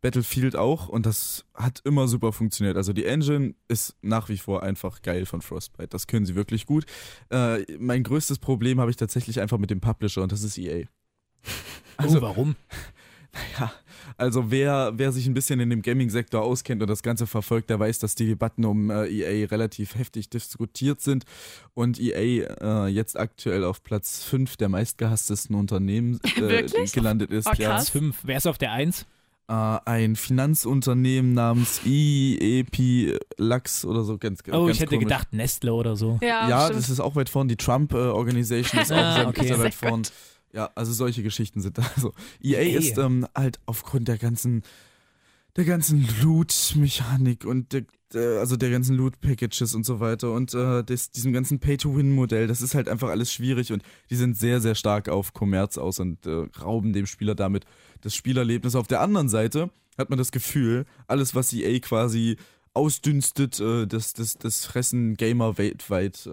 Battlefield 0.03 0.57
auch 0.57 0.89
und 0.89 1.07
das 1.07 1.47
hat 1.55 1.81
immer 1.85 2.07
super 2.07 2.33
funktioniert. 2.33 2.77
Also 2.77 2.93
die 2.93 3.07
Engine 3.07 3.55
ist 3.67 3.97
nach 4.03 4.29
wie 4.29 4.37
vor 4.37 4.63
einfach 4.63 5.01
geil 5.01 5.25
von 5.25 5.41
Frostbite. 5.41 5.89
Das 5.89 6.07
können 6.07 6.27
sie 6.27 6.35
wirklich 6.35 6.67
gut. 6.67 6.85
Äh, 7.31 7.65
mein 7.79 8.03
größtes 8.03 8.39
Problem 8.39 8.81
habe 8.81 8.91
ich 8.91 8.99
tatsächlich 8.99 9.41
einfach 9.41 9.59
mit 9.59 9.71
dem 9.71 9.81
Publisher 9.81 10.23
und 10.23 10.33
das 10.33 10.43
ist 10.43 10.59
EA. 10.59 10.85
Also- 11.97 12.19
oh, 12.19 12.23
warum? 12.23 12.57
Ja, 13.61 13.71
also 14.17 14.51
wer, 14.51 14.91
wer 14.97 15.13
sich 15.13 15.25
ein 15.29 15.35
bisschen 15.35 15.61
in 15.61 15.71
dem 15.71 15.83
Gaming-Sektor 15.83 16.43
auskennt 16.43 16.83
und 16.83 16.91
das 16.91 17.01
Ganze 17.05 17.29
verfolgt, 17.29 17.71
der 17.71 17.79
weiß, 17.79 18.01
dass 18.01 18.17
die 18.17 18.27
Debatten 18.27 18.65
um 18.65 18.91
äh, 18.91 19.07
EA 19.07 19.47
relativ 19.47 19.95
heftig 19.95 20.29
diskutiert 20.31 21.01
sind 21.01 21.25
und 21.75 22.01
EA 22.01 22.45
äh, 22.51 22.89
jetzt 22.89 23.17
aktuell 23.17 23.63
auf 23.63 23.85
Platz 23.85 24.25
5 24.25 24.57
der 24.57 24.69
meistgehasstesten 24.69 25.55
Unternehmen 25.55 26.19
äh, 26.37 26.65
gelandet 26.93 27.31
ist. 27.31 27.47
Oh, 27.47 27.53
ja. 27.57 27.69
krass. 27.77 27.89
Fünf. 27.91 28.19
Wer 28.25 28.39
ist 28.39 28.49
auf 28.49 28.59
der 28.59 28.73
Eins? 28.73 29.07
Äh, 29.49 29.53
ein 29.85 30.17
Finanzunternehmen 30.17 31.33
namens 31.33 31.81
IEP 31.85 33.17
Lux 33.39 33.85
oder 33.85 34.03
so 34.03 34.19
ganz 34.19 34.41
Oh, 34.51 34.65
ganz 34.67 34.75
ich 34.75 34.81
hätte 34.81 34.91
komisch. 34.97 35.05
gedacht 35.05 35.33
Nestle 35.33 35.73
oder 35.73 35.95
so. 35.95 36.19
Ja, 36.21 36.49
Ja, 36.49 36.69
das 36.69 36.89
ist 36.91 36.99
auch 36.99 37.15
weit 37.15 37.29
vorn. 37.29 37.47
Die 37.47 37.57
Trump-Organisation 37.57 38.83
ist 38.83 38.93
auch 38.93 38.97
Ah, 38.97 39.15
sehr, 39.15 39.29
okay. 39.29 39.47
sehr 39.47 39.59
weit 39.61 39.75
vorn. 39.75 40.03
gut. 40.03 40.13
Ja, 40.53 40.71
also 40.75 40.93
solche 40.93 41.23
Geschichten 41.23 41.61
sind 41.61 41.79
da. 41.79 41.83
Also 41.97 42.13
EA 42.43 42.61
EA. 42.61 42.79
ist 42.79 42.99
ähm, 42.99 43.27
halt 43.35 43.61
aufgrund 43.67 44.09
der 44.09 44.19
ganzen, 44.19 44.63
der 45.57 45.65
ganzen 45.65 46.07
Loot-Mechanik 46.23 47.45
und 47.45 47.73
der, 47.73 47.85
der, 48.13 48.41
also 48.41 48.57
der 48.57 48.71
ganzen 48.71 48.97
Loot-Packages 48.97 49.75
und 49.75 49.85
so 49.85 50.01
weiter 50.01 50.33
und 50.33 50.55
äh, 50.55 50.83
des, 50.83 51.11
diesem 51.11 51.33
ganzen 51.33 51.61
Pay-to-Win-Modell, 51.61 52.47
das 52.47 52.63
ist 52.63 52.75
halt 52.75 52.89
einfach 52.89 53.09
alles 53.11 53.33
schwierig 53.33 53.73
und 53.73 53.83
die 54.11 54.17
sind 54.17 54.37
sehr, 54.37 54.61
sehr 54.61 54.75
stark 54.75 55.09
auf 55.09 55.33
Kommerz 55.33 55.79
aus 55.79 56.01
und 56.01 56.27
äh, 56.27 56.47
rauben 56.61 56.93
dem 56.93 57.07
Spieler 57.07 57.35
damit 57.35 57.65
das 58.01 58.15
Spielerlebnis. 58.15 58.75
Auf 58.75 58.89
der 58.89 59.01
anderen 59.01 59.29
Seite 59.29 59.71
hat 59.99 60.11
man 60.11 60.19
das 60.19 60.33
Gefühl, 60.33 60.87
alles, 61.07 61.35
was 61.35 61.53
EA 61.53 61.79
quasi 61.79 62.37
ausdünstet, 62.75 63.61
äh, 63.61 63.87
das, 63.87 64.15
das, 64.15 64.35
das 64.39 64.65
fressen 64.65 65.17
Gamer 65.17 65.59
weltweit. 65.59 66.29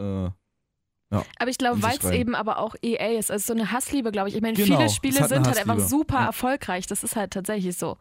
Äh, 1.12 1.22
Aber 1.40 1.50
ich 1.50 1.58
glaube, 1.58 1.82
weil 1.82 1.98
es 1.98 2.10
eben 2.12 2.36
aber 2.36 2.60
auch 2.60 2.76
EA 2.82 3.18
ist, 3.18 3.32
also 3.32 3.54
so 3.54 3.54
eine 3.54 3.72
Hassliebe, 3.72 4.12
glaube 4.12 4.30
ich. 4.30 4.36
Ich 4.36 4.42
meine, 4.42 4.56
Genau, 4.56 4.78
viele 4.78 4.90
Spiele 4.90 5.28
sind 5.28 5.46
halt 5.46 5.58
einfach 5.58 5.80
super 5.80 6.20
Ja. 6.22 6.26
erfolgreich. 6.28 6.88
Das 6.88 7.04
ist 7.04 7.16
halt 7.16 7.32
tatsächlich 7.32 7.78
so. 7.78 7.98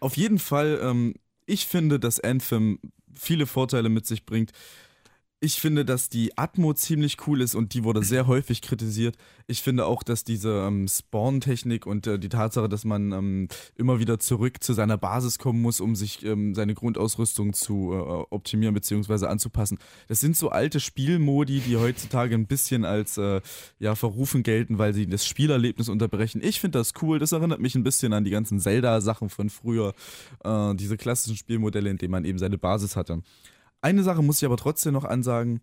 Auf 0.00 0.16
jeden 0.16 0.38
Fall, 0.38 0.78
ähm, 0.82 1.14
ich 1.46 1.66
finde, 1.66 1.98
dass 1.98 2.20
Anthem 2.20 2.78
viele 3.14 3.46
Vorteile 3.46 3.88
mit 3.88 4.06
sich 4.06 4.24
bringt. 4.26 4.52
Ich 5.38 5.60
finde, 5.60 5.84
dass 5.84 6.08
die 6.08 6.38
Atmo 6.38 6.72
ziemlich 6.72 7.18
cool 7.26 7.42
ist 7.42 7.54
und 7.54 7.74
die 7.74 7.84
wurde 7.84 8.02
sehr 8.02 8.26
häufig 8.26 8.62
kritisiert. 8.62 9.18
Ich 9.46 9.60
finde 9.60 9.84
auch, 9.84 10.02
dass 10.02 10.24
diese 10.24 10.64
ähm, 10.66 10.88
Spawn-Technik 10.88 11.84
und 11.86 12.06
äh, 12.06 12.18
die 12.18 12.30
Tatsache, 12.30 12.70
dass 12.70 12.86
man 12.86 13.12
ähm, 13.12 13.48
immer 13.74 13.98
wieder 13.98 14.18
zurück 14.18 14.62
zu 14.62 14.72
seiner 14.72 14.96
Basis 14.96 15.38
kommen 15.38 15.60
muss, 15.60 15.82
um 15.82 15.94
sich 15.94 16.24
ähm, 16.24 16.54
seine 16.54 16.72
Grundausrüstung 16.72 17.52
zu 17.52 17.92
äh, 17.92 17.96
optimieren 18.34 18.72
bzw. 18.72 19.26
anzupassen, 19.26 19.78
das 20.08 20.20
sind 20.20 20.38
so 20.38 20.48
alte 20.48 20.80
Spielmodi, 20.80 21.60
die 21.60 21.76
heutzutage 21.76 22.34
ein 22.34 22.46
bisschen 22.46 22.86
als 22.86 23.18
äh, 23.18 23.42
ja, 23.78 23.94
verrufen 23.94 24.42
gelten, 24.42 24.78
weil 24.78 24.94
sie 24.94 25.06
das 25.06 25.26
Spielerlebnis 25.26 25.90
unterbrechen. 25.90 26.40
Ich 26.42 26.60
finde 26.60 26.78
das 26.78 26.94
cool. 27.02 27.18
Das 27.18 27.32
erinnert 27.32 27.60
mich 27.60 27.74
ein 27.74 27.84
bisschen 27.84 28.14
an 28.14 28.24
die 28.24 28.30
ganzen 28.30 28.58
Zelda-Sachen 28.58 29.28
von 29.28 29.50
früher, 29.50 29.92
äh, 30.44 30.74
diese 30.76 30.96
klassischen 30.96 31.36
Spielmodelle, 31.36 31.90
in 31.90 31.98
denen 31.98 32.12
man 32.12 32.24
eben 32.24 32.38
seine 32.38 32.56
Basis 32.56 32.96
hatte. 32.96 33.22
Eine 33.80 34.02
Sache 34.02 34.22
muss 34.22 34.38
ich 34.42 34.46
aber 34.46 34.56
trotzdem 34.56 34.92
noch 34.94 35.04
ansagen. 35.04 35.60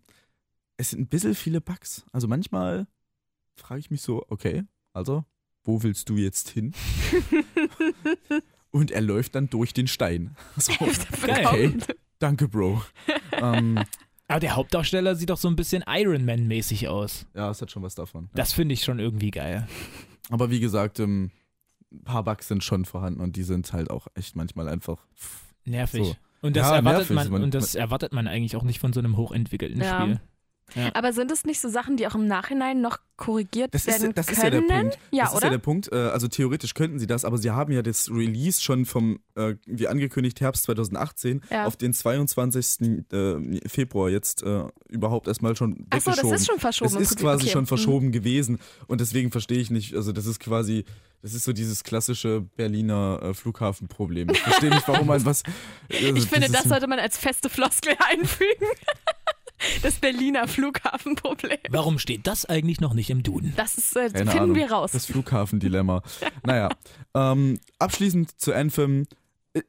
Es 0.76 0.90
sind 0.90 1.00
ein 1.00 1.08
bisschen 1.08 1.34
viele 1.34 1.60
Bugs. 1.60 2.04
Also 2.12 2.26
manchmal 2.28 2.86
frage 3.56 3.80
ich 3.80 3.90
mich 3.90 4.02
so, 4.02 4.24
okay, 4.28 4.64
also, 4.92 5.24
wo 5.64 5.82
willst 5.82 6.08
du 6.08 6.16
jetzt 6.16 6.50
hin? 6.50 6.74
Und 8.70 8.90
er 8.90 9.00
läuft 9.02 9.34
dann 9.36 9.48
durch 9.50 9.72
den 9.72 9.86
Stein. 9.86 10.36
So, 10.56 10.72
okay, 10.80 11.76
danke, 12.18 12.48
Bro. 12.48 12.82
ähm, 13.32 13.82
Aber 14.28 14.40
der 14.40 14.56
Hauptdarsteller 14.56 15.14
sieht 15.16 15.30
doch 15.30 15.36
so 15.38 15.48
ein 15.48 15.56
bisschen 15.56 15.84
Iron 15.86 16.24
Man-mäßig 16.24 16.88
aus. 16.88 17.26
ja, 17.34 17.50
es 17.50 17.60
hat 17.62 17.70
schon 17.70 17.82
was 17.82 17.94
davon. 17.94 18.30
Das 18.34 18.52
finde 18.52 18.72
ich 18.74 18.82
schon 18.82 18.98
irgendwie 18.98 19.30
geil. 19.30 19.68
Aber 20.30 20.50
wie 20.50 20.60
gesagt, 20.60 20.98
ähm, 21.00 21.30
ein 21.92 22.02
paar 22.02 22.24
Bugs 22.24 22.48
sind 22.48 22.64
schon 22.64 22.84
vorhanden 22.84 23.20
und 23.20 23.36
die 23.36 23.42
sind 23.44 23.72
halt 23.72 23.90
auch 23.90 24.08
echt 24.14 24.34
manchmal 24.36 24.68
einfach. 24.68 25.06
Nervig. 25.64 26.06
So. 26.06 26.16
Und 26.44 26.56
das, 26.56 26.68
Ja, 26.68 26.76
erwartet 26.76 27.08
Man- 27.10 27.32
und 27.42 27.54
das 27.54 27.74
erwartet 27.74 28.12
man 28.12 28.28
eigentlich 28.28 28.54
auch 28.54 28.64
nicht 28.64 28.78
von 28.78 28.92
so 28.92 29.00
einem 29.00 29.16
hochentwickelten 29.16 29.80
Ja. 29.80 30.02
Spiel. 30.02 30.20
Aber 30.94 31.12
sind 31.12 31.30
es 31.30 31.44
nicht 31.44 31.60
so 31.60 31.68
Sachen, 31.68 31.96
die 31.96 32.06
auch 32.06 32.14
im 32.14 32.26
Nachhinein 32.26 32.80
noch 32.80 32.98
korrigiert 33.16 33.72
Das, 33.74 33.82
ist, 33.86 34.00
werden 34.02 34.12
das 34.14 34.26
können? 34.26 34.36
ist 34.38 34.42
ja 34.42 34.50
der 34.50 34.60
Punkt. 34.62 34.98
Ja, 35.12 35.24
das 35.24 35.30
ist 35.32 35.36
oder? 35.36 35.44
ja 35.46 35.50
der 35.50 35.58
Punkt. 35.58 35.92
Äh, 35.92 35.96
Also 35.96 36.26
theoretisch 36.26 36.74
könnten 36.74 36.98
sie 36.98 37.06
das, 37.06 37.24
aber 37.24 37.38
sie 37.38 37.50
haben 37.50 37.72
ja 37.72 37.82
das 37.82 38.10
Release 38.10 38.60
schon 38.60 38.84
vom, 38.86 39.20
äh, 39.36 39.54
wie 39.66 39.86
angekündigt, 39.86 40.40
Herbst 40.40 40.64
2018 40.64 41.42
Ja. 41.50 41.66
auf 41.66 41.76
den 41.76 41.92
22. 41.92 43.04
Äh, 43.12 43.68
Februar 43.68 44.10
jetzt 44.10 44.42
überhaupt 44.88 45.28
erstmal 45.28 45.54
schon 45.54 45.86
Ach 45.90 46.00
so, 46.00 46.10
das 46.10 46.18
weggeschoben. 46.18 46.34
ist 46.36 46.46
schon 46.46 46.58
verschoben. 46.58 46.96
Es 46.96 47.10
ist 47.10 47.18
quasi 47.18 47.42
Okay. 47.44 47.52
schon 47.52 47.62
Mhm. 47.62 47.66
verschoben 47.68 48.12
gewesen 48.12 48.58
und 48.88 49.00
deswegen 49.00 49.30
verstehe 49.30 49.58
ich 49.58 49.70
nicht, 49.70 49.94
also 49.94 50.12
das 50.12 50.26
ist 50.26 50.40
quasi, 50.40 50.84
das 51.22 51.34
ist 51.34 51.44
so 51.44 51.52
dieses 51.52 51.84
klassische 51.84 52.40
Berliner 52.56 53.20
äh, 53.22 53.34
Flughafenproblem. 53.34 54.30
Ich 54.30 54.40
verstehe 54.40 54.70
nicht, 54.70 54.88
warum 54.88 55.06
man 55.06 55.24
was. 55.24 55.42
Also 55.92 56.14
Ich 56.16 56.26
finde, 56.26 56.48
das 56.50 56.62
ist- 56.62 56.68
sollte 56.70 56.86
man 56.88 56.98
als 56.98 57.16
feste 57.18 57.48
Floskel 57.48 57.94
einfügen. 58.10 58.66
Das 59.82 59.94
Berliner 59.96 60.48
Flughafenproblem. 60.48 61.58
Warum 61.70 61.98
steht 61.98 62.26
das 62.26 62.46
eigentlich 62.46 62.80
noch 62.80 62.94
nicht 62.94 63.10
im 63.10 63.22
Duden? 63.22 63.52
Das 63.56 63.76
ist, 63.76 63.96
äh, 63.96 64.10
finden 64.10 64.28
Ahnung. 64.28 64.56
wir 64.56 64.70
raus. 64.70 64.92
Das 64.92 65.06
Flughafendilemma. 65.06 66.02
naja, 66.44 66.68
ähm, 67.14 67.58
abschließend 67.78 68.40
zu 68.40 68.52
Anthem. 68.54 69.06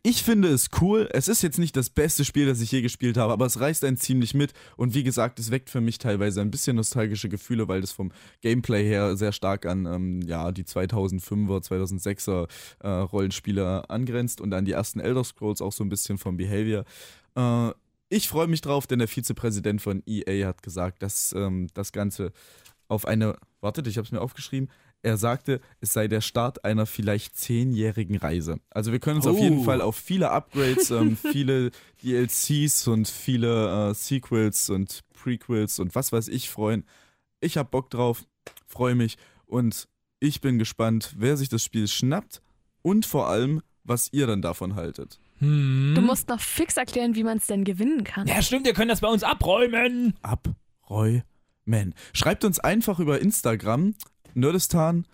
Ich 0.01 0.23
finde 0.23 0.47
es 0.47 0.69
cool. 0.81 1.07
Es 1.11 1.27
ist 1.27 1.43
jetzt 1.43 1.59
nicht 1.59 1.77
das 1.77 1.91
beste 1.91 2.25
Spiel, 2.25 2.47
das 2.47 2.59
ich 2.59 2.71
je 2.71 2.81
gespielt 2.81 3.17
habe, 3.17 3.31
aber 3.31 3.45
es 3.45 3.59
reißt 3.59 3.83
einen 3.83 3.97
ziemlich 3.97 4.33
mit. 4.33 4.53
Und 4.77 4.95
wie 4.95 5.03
gesagt, 5.03 5.37
es 5.37 5.51
weckt 5.51 5.69
für 5.69 5.79
mich 5.79 5.99
teilweise 5.99 6.41
ein 6.41 6.49
bisschen 6.49 6.75
nostalgische 6.75 7.29
Gefühle, 7.29 7.67
weil 7.67 7.81
das 7.81 7.91
vom 7.91 8.11
Gameplay 8.41 8.83
her 8.83 9.15
sehr 9.15 9.31
stark 9.31 9.67
an 9.67 9.85
ähm, 9.85 10.21
ja, 10.23 10.51
die 10.51 10.63
2005er, 10.63 11.63
2006er 11.69 12.47
äh, 12.79 12.87
Rollenspiele 12.87 13.87
angrenzt 13.87 14.41
und 14.41 14.55
an 14.55 14.65
die 14.65 14.71
ersten 14.71 14.99
Elder 14.99 15.23
Scrolls 15.23 15.61
auch 15.61 15.71
so 15.71 15.83
ein 15.83 15.89
bisschen 15.89 16.17
vom 16.17 16.35
Behavior. 16.35 16.83
Äh, 17.35 17.71
ich 18.09 18.27
freue 18.27 18.47
mich 18.47 18.61
drauf, 18.61 18.87
denn 18.87 18.99
der 18.99 19.07
Vizepräsident 19.07 19.81
von 19.81 20.03
EA 20.05 20.47
hat 20.47 20.63
gesagt, 20.63 21.01
dass 21.01 21.33
ähm, 21.33 21.67
das 21.73 21.91
Ganze 21.91 22.31
auf 22.87 23.05
eine, 23.05 23.35
wartet, 23.61 23.87
ich 23.87 23.97
habe 23.97 24.05
es 24.05 24.11
mir 24.11 24.21
aufgeschrieben, 24.21 24.69
er 25.01 25.17
sagte, 25.17 25.61
es 25.81 25.93
sei 25.93 26.07
der 26.07 26.21
Start 26.21 26.65
einer 26.65 26.85
vielleicht 26.87 27.35
zehnjährigen 27.37 28.17
Reise. 28.17 28.59
Also 28.71 28.91
wir 28.91 28.99
können 28.99 29.17
uns 29.17 29.27
auf 29.27 29.37
jeden 29.39 29.59
Oh. 29.59 29.63
Fall 29.63 29.81
auf 29.81 29.95
viele 29.95 30.31
Upgrades, 30.31 30.89
ähm, 30.91 31.15
viele 31.31 31.71
DLCs 32.03 32.87
und 32.87 33.07
viele 33.07 33.89
äh, 33.91 33.93
Sequels 33.93 34.69
und 34.69 35.01
Prequels 35.13 35.79
und 35.79 35.93
was 35.93 36.11
weiß 36.11 36.27
ich 36.27 36.49
freuen. 36.49 36.85
Ich 37.39 37.57
habe 37.57 37.69
Bock 37.69 37.89
drauf, 37.91 38.25
freue 38.67 38.95
mich 38.95 39.17
und 39.45 39.87
ich 40.19 40.41
bin 40.41 40.57
gespannt, 40.57 41.13
wer 41.17 41.37
sich 41.37 41.49
das 41.49 41.63
Spiel 41.63 41.87
schnappt 41.87 42.41
und 42.81 43.05
vor 43.05 43.27
allem, 43.29 43.61
was 43.83 44.11
ihr 44.11 44.25
dann 44.25 44.41
davon 44.41 44.75
haltet. 44.75 45.19
Hm. 45.39 45.93
Du 45.95 46.01
musst 46.01 46.29
noch 46.29 46.39
fix 46.39 46.77
erklären, 46.77 47.15
wie 47.15 47.23
man 47.23 47.37
es 47.37 47.47
denn 47.47 47.63
gewinnen 47.63 48.03
kann. 48.03 48.27
ja, 48.27 48.41
stimmt, 48.41 48.65
ihr 48.67 48.73
könnt 48.73 48.89
das 48.91 49.01
bei 49.01 49.07
uns 49.09 49.23
abräumen. 49.23 50.13
Abräumen. 50.21 51.23
Schreibt 52.13 52.43
uns 52.45 52.59
einfach 52.59 52.99
über 52.99 53.19
Instagram 53.21 53.95
Nerdistan 54.33 55.05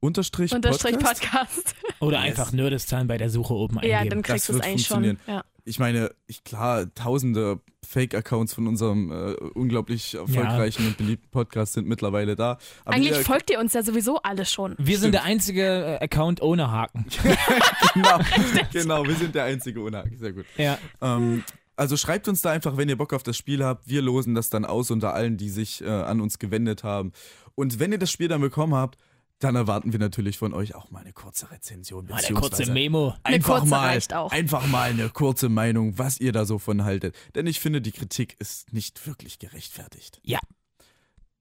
unterstrich 0.00 0.52
Unterstrich 0.52 0.98
Podcast. 0.98 1.22
Podcast. 1.22 1.74
Oder 2.00 2.18
Yes. 2.18 2.26
einfach 2.26 2.52
Nerdistan 2.52 3.06
bei 3.06 3.16
der 3.18 3.30
Suche 3.30 3.54
oben 3.54 3.78
Ja, 3.82 3.98
eingeben. 3.98 4.10
dann 4.10 4.22
kriegst 4.22 4.48
du 4.48 4.52
es 4.54 4.60
eigentlich 4.60 4.86
schon. 4.86 5.18
Ja. 5.26 5.44
Ich 5.68 5.80
meine, 5.80 6.14
ich, 6.28 6.44
klar, 6.44 6.86
tausende 6.94 7.60
Fake-Accounts 7.84 8.54
von 8.54 8.68
unserem 8.68 9.10
äh, 9.10 9.32
unglaublich 9.54 10.14
erfolgreichen 10.14 10.86
und 10.86 10.96
beliebten 10.96 11.28
Podcast 11.30 11.72
sind 11.72 11.88
mittlerweile 11.88 12.36
da. 12.36 12.58
Aber 12.84 12.94
Eigentlich 12.94 13.18
ihr, 13.18 13.24
folgt 13.24 13.50
ihr 13.50 13.58
uns 13.58 13.72
ja 13.72 13.82
sowieso 13.82 14.22
alle 14.22 14.44
schon. 14.44 14.76
Wir 14.78 14.96
sind 14.96 15.12
der 15.12 15.24
einzige 15.24 15.98
äh, 16.00 16.04
Account 16.04 16.40
ohne 16.40 16.70
Haken. 16.70 17.06
genau, 17.94 18.18
genau, 18.72 19.04
wir 19.04 19.16
sind 19.16 19.34
der 19.34 19.42
einzige 19.42 19.80
ohne 19.80 19.98
Haken. 19.98 20.16
Sehr 20.18 20.32
gut. 20.32 20.44
Ja. 20.56 20.78
Ähm, 21.00 21.42
also 21.74 21.96
schreibt 21.96 22.28
uns 22.28 22.42
da 22.42 22.52
einfach, 22.52 22.76
wenn 22.76 22.88
ihr 22.88 22.96
Bock 22.96 23.12
auf 23.12 23.24
das 23.24 23.36
Spiel 23.36 23.64
habt. 23.64 23.88
Wir 23.88 24.02
losen 24.02 24.36
das 24.36 24.50
dann 24.50 24.64
aus 24.64 24.92
unter 24.92 25.14
allen, 25.14 25.36
die 25.36 25.50
sich 25.50 25.82
äh, 25.82 25.88
an 25.88 26.20
uns 26.20 26.38
gewendet 26.38 26.84
haben. 26.84 27.12
Und 27.56 27.80
wenn 27.80 27.90
ihr 27.90 27.98
das 27.98 28.12
Spiel 28.12 28.28
dann 28.28 28.40
bekommen 28.40 28.74
habt, 28.74 28.98
dann 29.38 29.54
erwarten 29.54 29.92
wir 29.92 29.98
natürlich 29.98 30.38
von 30.38 30.54
euch 30.54 30.74
auch 30.74 30.90
mal 30.90 31.00
eine 31.00 31.12
kurze 31.12 31.50
Rezension. 31.50 32.06
Mal 32.06 32.24
eine 32.24 32.40
kurze 32.40 32.70
Memo. 32.70 33.14
Eine 33.22 33.36
Einfach 33.36 33.58
kurze 33.58 33.70
mal, 33.70 34.00
einfach 34.30 34.66
mal 34.66 34.90
eine 34.90 35.10
kurze 35.10 35.48
Meinung, 35.48 35.98
was 35.98 36.18
ihr 36.18 36.32
da 36.32 36.44
so 36.44 36.58
von 36.58 36.84
haltet. 36.84 37.14
Denn 37.34 37.46
ich 37.46 37.60
finde, 37.60 37.80
die 37.82 37.92
Kritik 37.92 38.36
ist 38.38 38.72
nicht 38.72 39.06
wirklich 39.06 39.38
gerechtfertigt. 39.38 40.20
Ja. 40.22 40.38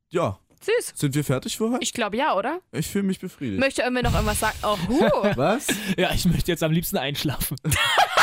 Ja, 0.09 0.39
Süß. 0.61 0.93
sind 0.95 1.15
wir 1.15 1.23
fertig 1.23 1.57
für 1.57 1.71
heute? 1.71 1.83
Ich 1.83 1.93
glaube 1.93 2.17
ja, 2.17 2.35
oder? 2.35 2.59
Ich 2.71 2.87
fühle 2.87 3.05
mich 3.05 3.19
befriedigt. 3.19 3.59
Möchte 3.59 3.81
irgendwie 3.81 4.03
noch 4.03 4.13
irgendwas 4.13 4.39
sagen? 4.39 4.57
Oh, 4.63 4.77
huh. 4.87 5.31
was? 5.35 5.67
Ja, 5.97 6.13
ich 6.13 6.25
möchte 6.25 6.51
jetzt 6.51 6.63
am 6.63 6.71
liebsten 6.71 6.97
einschlafen. 6.97 7.57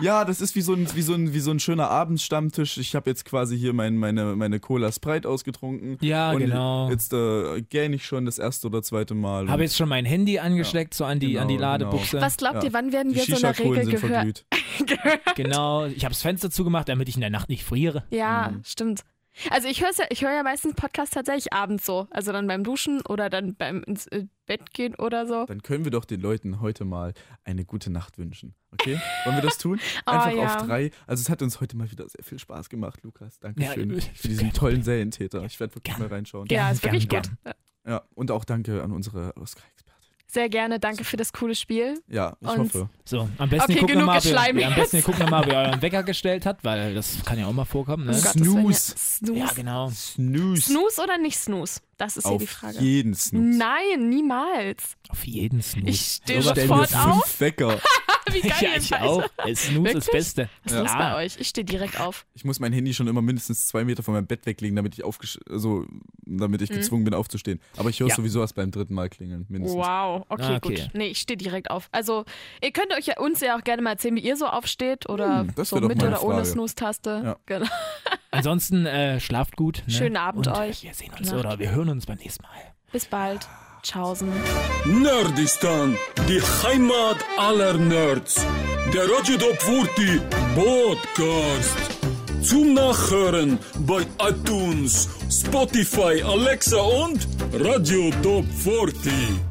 Ja, 0.00 0.24
das 0.24 0.40
ist 0.40 0.54
wie 0.54 0.62
so 0.62 0.72
ein, 0.72 0.86
wie 0.94 1.02
so 1.02 1.12
ein, 1.14 1.34
wie 1.34 1.40
so 1.40 1.50
ein 1.50 1.60
schöner 1.60 1.90
Abendstammtisch. 1.90 2.78
Ich 2.78 2.94
habe 2.94 3.10
jetzt 3.10 3.24
quasi 3.24 3.58
hier 3.58 3.72
mein, 3.74 3.96
meine, 3.96 4.34
meine 4.36 4.58
Cola 4.58 4.90
Sprite 4.92 5.28
ausgetrunken. 5.28 5.98
Ja, 6.00 6.32
und 6.32 6.38
genau. 6.38 6.88
Jetzt 6.90 7.12
äh, 7.12 7.60
gähne 7.62 7.96
ich 7.96 8.06
schon 8.06 8.24
das 8.24 8.38
erste 8.38 8.68
oder 8.68 8.82
zweite 8.82 9.14
Mal. 9.14 9.48
Habe 9.48 9.62
jetzt 9.62 9.76
schon 9.76 9.88
mein 9.88 10.06
Handy 10.06 10.38
angesteckt, 10.38 10.94
so 10.94 11.04
an 11.04 11.18
die, 11.20 11.38
an 11.38 11.48
die 11.48 11.54
Genau, 11.56 11.66
Ladebuchse. 11.68 12.20
Was 12.20 12.36
glaubt 12.38 12.56
Ja. 12.56 12.64
ihr, 12.64 12.72
wann 12.72 12.92
werden 12.92 13.12
die 13.12 13.18
wir 13.26 13.36
so 13.36 13.46
einer 13.46 13.58
Regel 13.58 13.84
sind 13.84 14.00
gehört? 14.00 14.44
verglüht. 14.76 15.20
Genau, 15.36 15.84
ich 15.86 16.04
habe 16.04 16.12
das 16.14 16.22
Fenster 16.22 16.50
zugemacht, 16.50 16.88
damit 16.88 17.08
ich 17.08 17.16
in 17.16 17.20
der 17.20 17.30
Nacht 17.30 17.48
nicht 17.48 17.64
friere. 17.64 18.04
Ja, 18.10 18.50
Mhm. 18.52 18.62
stimmt. 18.64 19.04
Also 19.50 19.68
ich 19.68 19.80
höre 19.80 19.90
ja, 19.96 20.04
ich 20.10 20.22
höre 20.22 20.32
ja 20.32 20.42
meistens 20.42 20.74
Podcasts 20.74 21.14
tatsächlich 21.14 21.52
abends 21.52 21.86
so. 21.86 22.06
Also 22.10 22.32
dann 22.32 22.46
beim 22.46 22.64
Duschen 22.64 23.00
oder 23.02 23.30
dann 23.30 23.54
beim 23.54 23.82
ins 23.84 24.06
äh, 24.08 24.26
Bett 24.46 24.72
gehen 24.72 24.94
oder 24.96 25.26
so. 25.26 25.46
Dann 25.46 25.62
können 25.62 25.84
wir 25.84 25.90
doch 25.90 26.04
den 26.04 26.20
Leuten 26.20 26.60
heute 26.60 26.84
mal 26.84 27.14
eine 27.44 27.64
gute 27.64 27.90
Nacht 27.90 28.18
wünschen. 28.18 28.54
Okay? 28.72 29.00
Wollen 29.24 29.36
wir 29.36 29.42
das 29.42 29.58
tun? 29.58 29.80
Oh, 30.06 30.10
Einfach 30.12 30.32
ja. 30.32 30.56
auf 30.56 30.66
drei. 30.66 30.90
Also 31.06 31.20
es 31.20 31.28
hat 31.28 31.42
uns 31.42 31.60
heute 31.60 31.76
mal 31.76 31.90
wieder 31.90 32.08
sehr 32.08 32.24
viel 32.24 32.38
Spaß 32.38 32.68
gemacht, 32.68 33.00
Lukas. 33.02 33.38
Dankeschön 33.38 33.90
Ja, 33.94 34.00
für 34.14 34.28
diesen 34.28 34.52
tollen 34.52 34.82
Serientäter. 34.82 35.44
Ich 35.44 35.60
werde 35.60 35.74
wirklich 35.74 35.94
Gern. 35.94 36.08
mal 36.08 36.14
reinschauen. 36.14 36.46
Ja, 36.50 36.70
ist 36.70 36.82
wirklich 36.82 37.08
gern, 37.08 37.22
gut. 37.44 37.54
Ja, 37.86 38.02
und 38.14 38.30
auch 38.30 38.44
danke 38.44 38.82
an 38.82 38.92
unsere 38.92 39.36
Oscar-Expertin. 39.36 39.89
Sehr 40.32 40.48
gerne, 40.48 40.78
danke 40.78 41.02
für 41.02 41.16
das 41.16 41.32
coole 41.32 41.56
Spiel. 41.56 42.00
Ja, 42.06 42.36
ich 42.40 42.48
Und- 42.48 42.58
hoffe. 42.58 42.88
So, 43.04 43.28
am 43.38 43.48
besten 43.50 43.64
Okay, 43.64 43.72
ihr 43.72 43.80
guckt 43.80 43.92
genug 43.92 44.06
nochmal, 44.06 44.56
ja, 44.60 44.66
am 44.68 44.74
besten 44.76 44.96
ihr 44.98 45.02
guckt 45.02 45.18
noch 45.18 45.28
mal, 45.28 45.40
ob 45.42 45.48
ihr 45.48 45.54
euren 45.58 45.82
Wecker 45.82 46.04
gestellt 46.04 46.46
habt, 46.46 46.62
weil 46.62 46.94
das 46.94 47.24
kann 47.24 47.36
ja 47.36 47.46
auch 47.48 47.52
mal 47.52 47.64
vorkommen. 47.64 48.04
Ne? 48.06 48.12
Willen, 48.12 48.22
ja. 48.22 48.30
Snooze. 48.30 48.94
Snooze. 48.96 49.38
Ja, 49.40 49.50
genau. 49.56 49.90
Snooze. 49.90 50.62
Snooze 50.62 51.02
oder 51.02 51.18
nicht 51.18 51.36
Snooze? 51.36 51.80
Das 51.96 52.16
ist 52.16 52.24
hier 52.26 52.32
Auf 52.36 52.40
die 52.40 52.46
Frage. 52.46 52.78
jeden 52.78 53.14
Snooze. 53.14 53.58
Nein, 53.58 54.08
niemals. 54.08 54.94
Auf 55.08 55.26
jeden 55.26 55.60
Snooze. 55.62 55.88
Ich 55.88 56.00
stehe 56.22 56.40
Sowas 56.42 56.52
Stell 56.52 56.68
mir 56.68 56.86
sofort 56.86 56.90
fünf 56.90 57.16
auf. 57.24 57.40
Wecker. 57.40 57.80
Wie 58.42 58.48
geil 58.48 58.56
ja, 58.60 58.76
ich 58.76 58.94
auch. 58.94 59.24
Snooze 59.54 59.90
ist 59.98 60.06
das? 60.08 60.12
Beste. 60.12 60.48
Was 60.64 60.72
ist 60.72 60.78
los 60.78 60.88
Klar. 60.90 61.12
bei 61.16 61.24
euch? 61.24 61.36
Ich 61.38 61.48
stehe 61.48 61.64
direkt 61.64 62.00
auf. 62.00 62.26
Ich 62.34 62.44
muss 62.44 62.60
mein 62.60 62.72
Handy 62.72 62.94
schon 62.94 63.08
immer 63.08 63.22
mindestens 63.22 63.66
zwei 63.68 63.84
Meter 63.84 64.02
von 64.02 64.14
meinem 64.14 64.26
Bett 64.26 64.46
weglegen, 64.46 64.76
damit 64.76 64.94
ich 64.94 65.04
aufgesch 65.04 65.38
so, 65.48 65.84
damit 66.24 66.60
Mhm. 66.60 66.64
ich 66.64 66.70
gezwungen 66.70 67.04
bin 67.04 67.14
aufzustehen. 67.14 67.60
Aber 67.76 67.90
ich 67.90 68.00
höre 68.00 68.06
es 68.06 68.12
Ja. 68.12 68.16
sowieso 68.16 68.40
erst 68.40 68.54
beim 68.54 68.70
dritten 68.70 68.94
Mal 68.94 69.08
klingeln, 69.08 69.46
mindestens. 69.48 69.78
Wow, 69.80 70.24
okay, 70.28 70.42
Ah, 70.44 70.56
okay. 70.56 70.74
gut. 70.76 70.90
Nee, 70.94 71.08
ich 71.08 71.18
stehe 71.18 71.36
direkt 71.36 71.70
auf. 71.70 71.88
Also, 71.92 72.24
ihr 72.62 72.70
könnt 72.72 72.92
euch 72.96 73.06
ja 73.06 73.18
uns 73.18 73.40
ja 73.40 73.56
auch 73.56 73.64
gerne 73.64 73.82
mal 73.82 73.90
erzählen, 73.90 74.14
wie 74.16 74.20
ihr 74.20 74.36
so 74.36 74.46
aufsteht 74.46 75.08
oder 75.08 75.40
Hm, 75.40 75.54
das 75.54 75.70
so 75.70 75.80
mit 75.80 76.02
oder 76.02 76.22
ohne. 76.22 76.44
Snooze-Taste. 76.44 77.22
Ja. 77.24 77.36
Genau. 77.46 77.66
Ansonsten 78.30 78.86
äh, 78.86 79.18
schlaft 79.20 79.56
gut. 79.56 79.82
Ne? 79.86 79.92
Schönen 79.92 80.16
Abend 80.16 80.46
Und 80.46 80.56
euch. 80.56 80.82
Wir 80.84 80.94
sehen 80.94 81.10
uns 81.18 81.30
Nacht. 81.32 81.40
oder 81.40 81.58
wir 81.58 81.70
hören 81.72 81.88
uns 81.88 82.06
beim 82.06 82.18
nächsten 82.18 82.42
Mal. 82.44 82.50
Bis 82.92 83.06
bald. 83.06 83.48
Tschaußen. 83.82 84.30
Nerdistan, 84.84 85.96
die 86.28 86.40
Heimat 86.62 87.16
aller 87.38 87.74
Nerds. 87.74 88.36
der 88.94 89.02
Radio 89.04 89.36
Top 89.36 89.62
40 89.62 90.20
Podcast. 90.54 91.76
Zum 92.42 92.74
Nachhören 92.74 93.58
bei 93.80 94.02
iTunes, 94.18 95.08
Spotify, 95.30 96.22
Alexa 96.22 96.78
und 96.80 97.28
Radio 97.52 98.10
Top 98.22 98.44
40. 98.64 99.49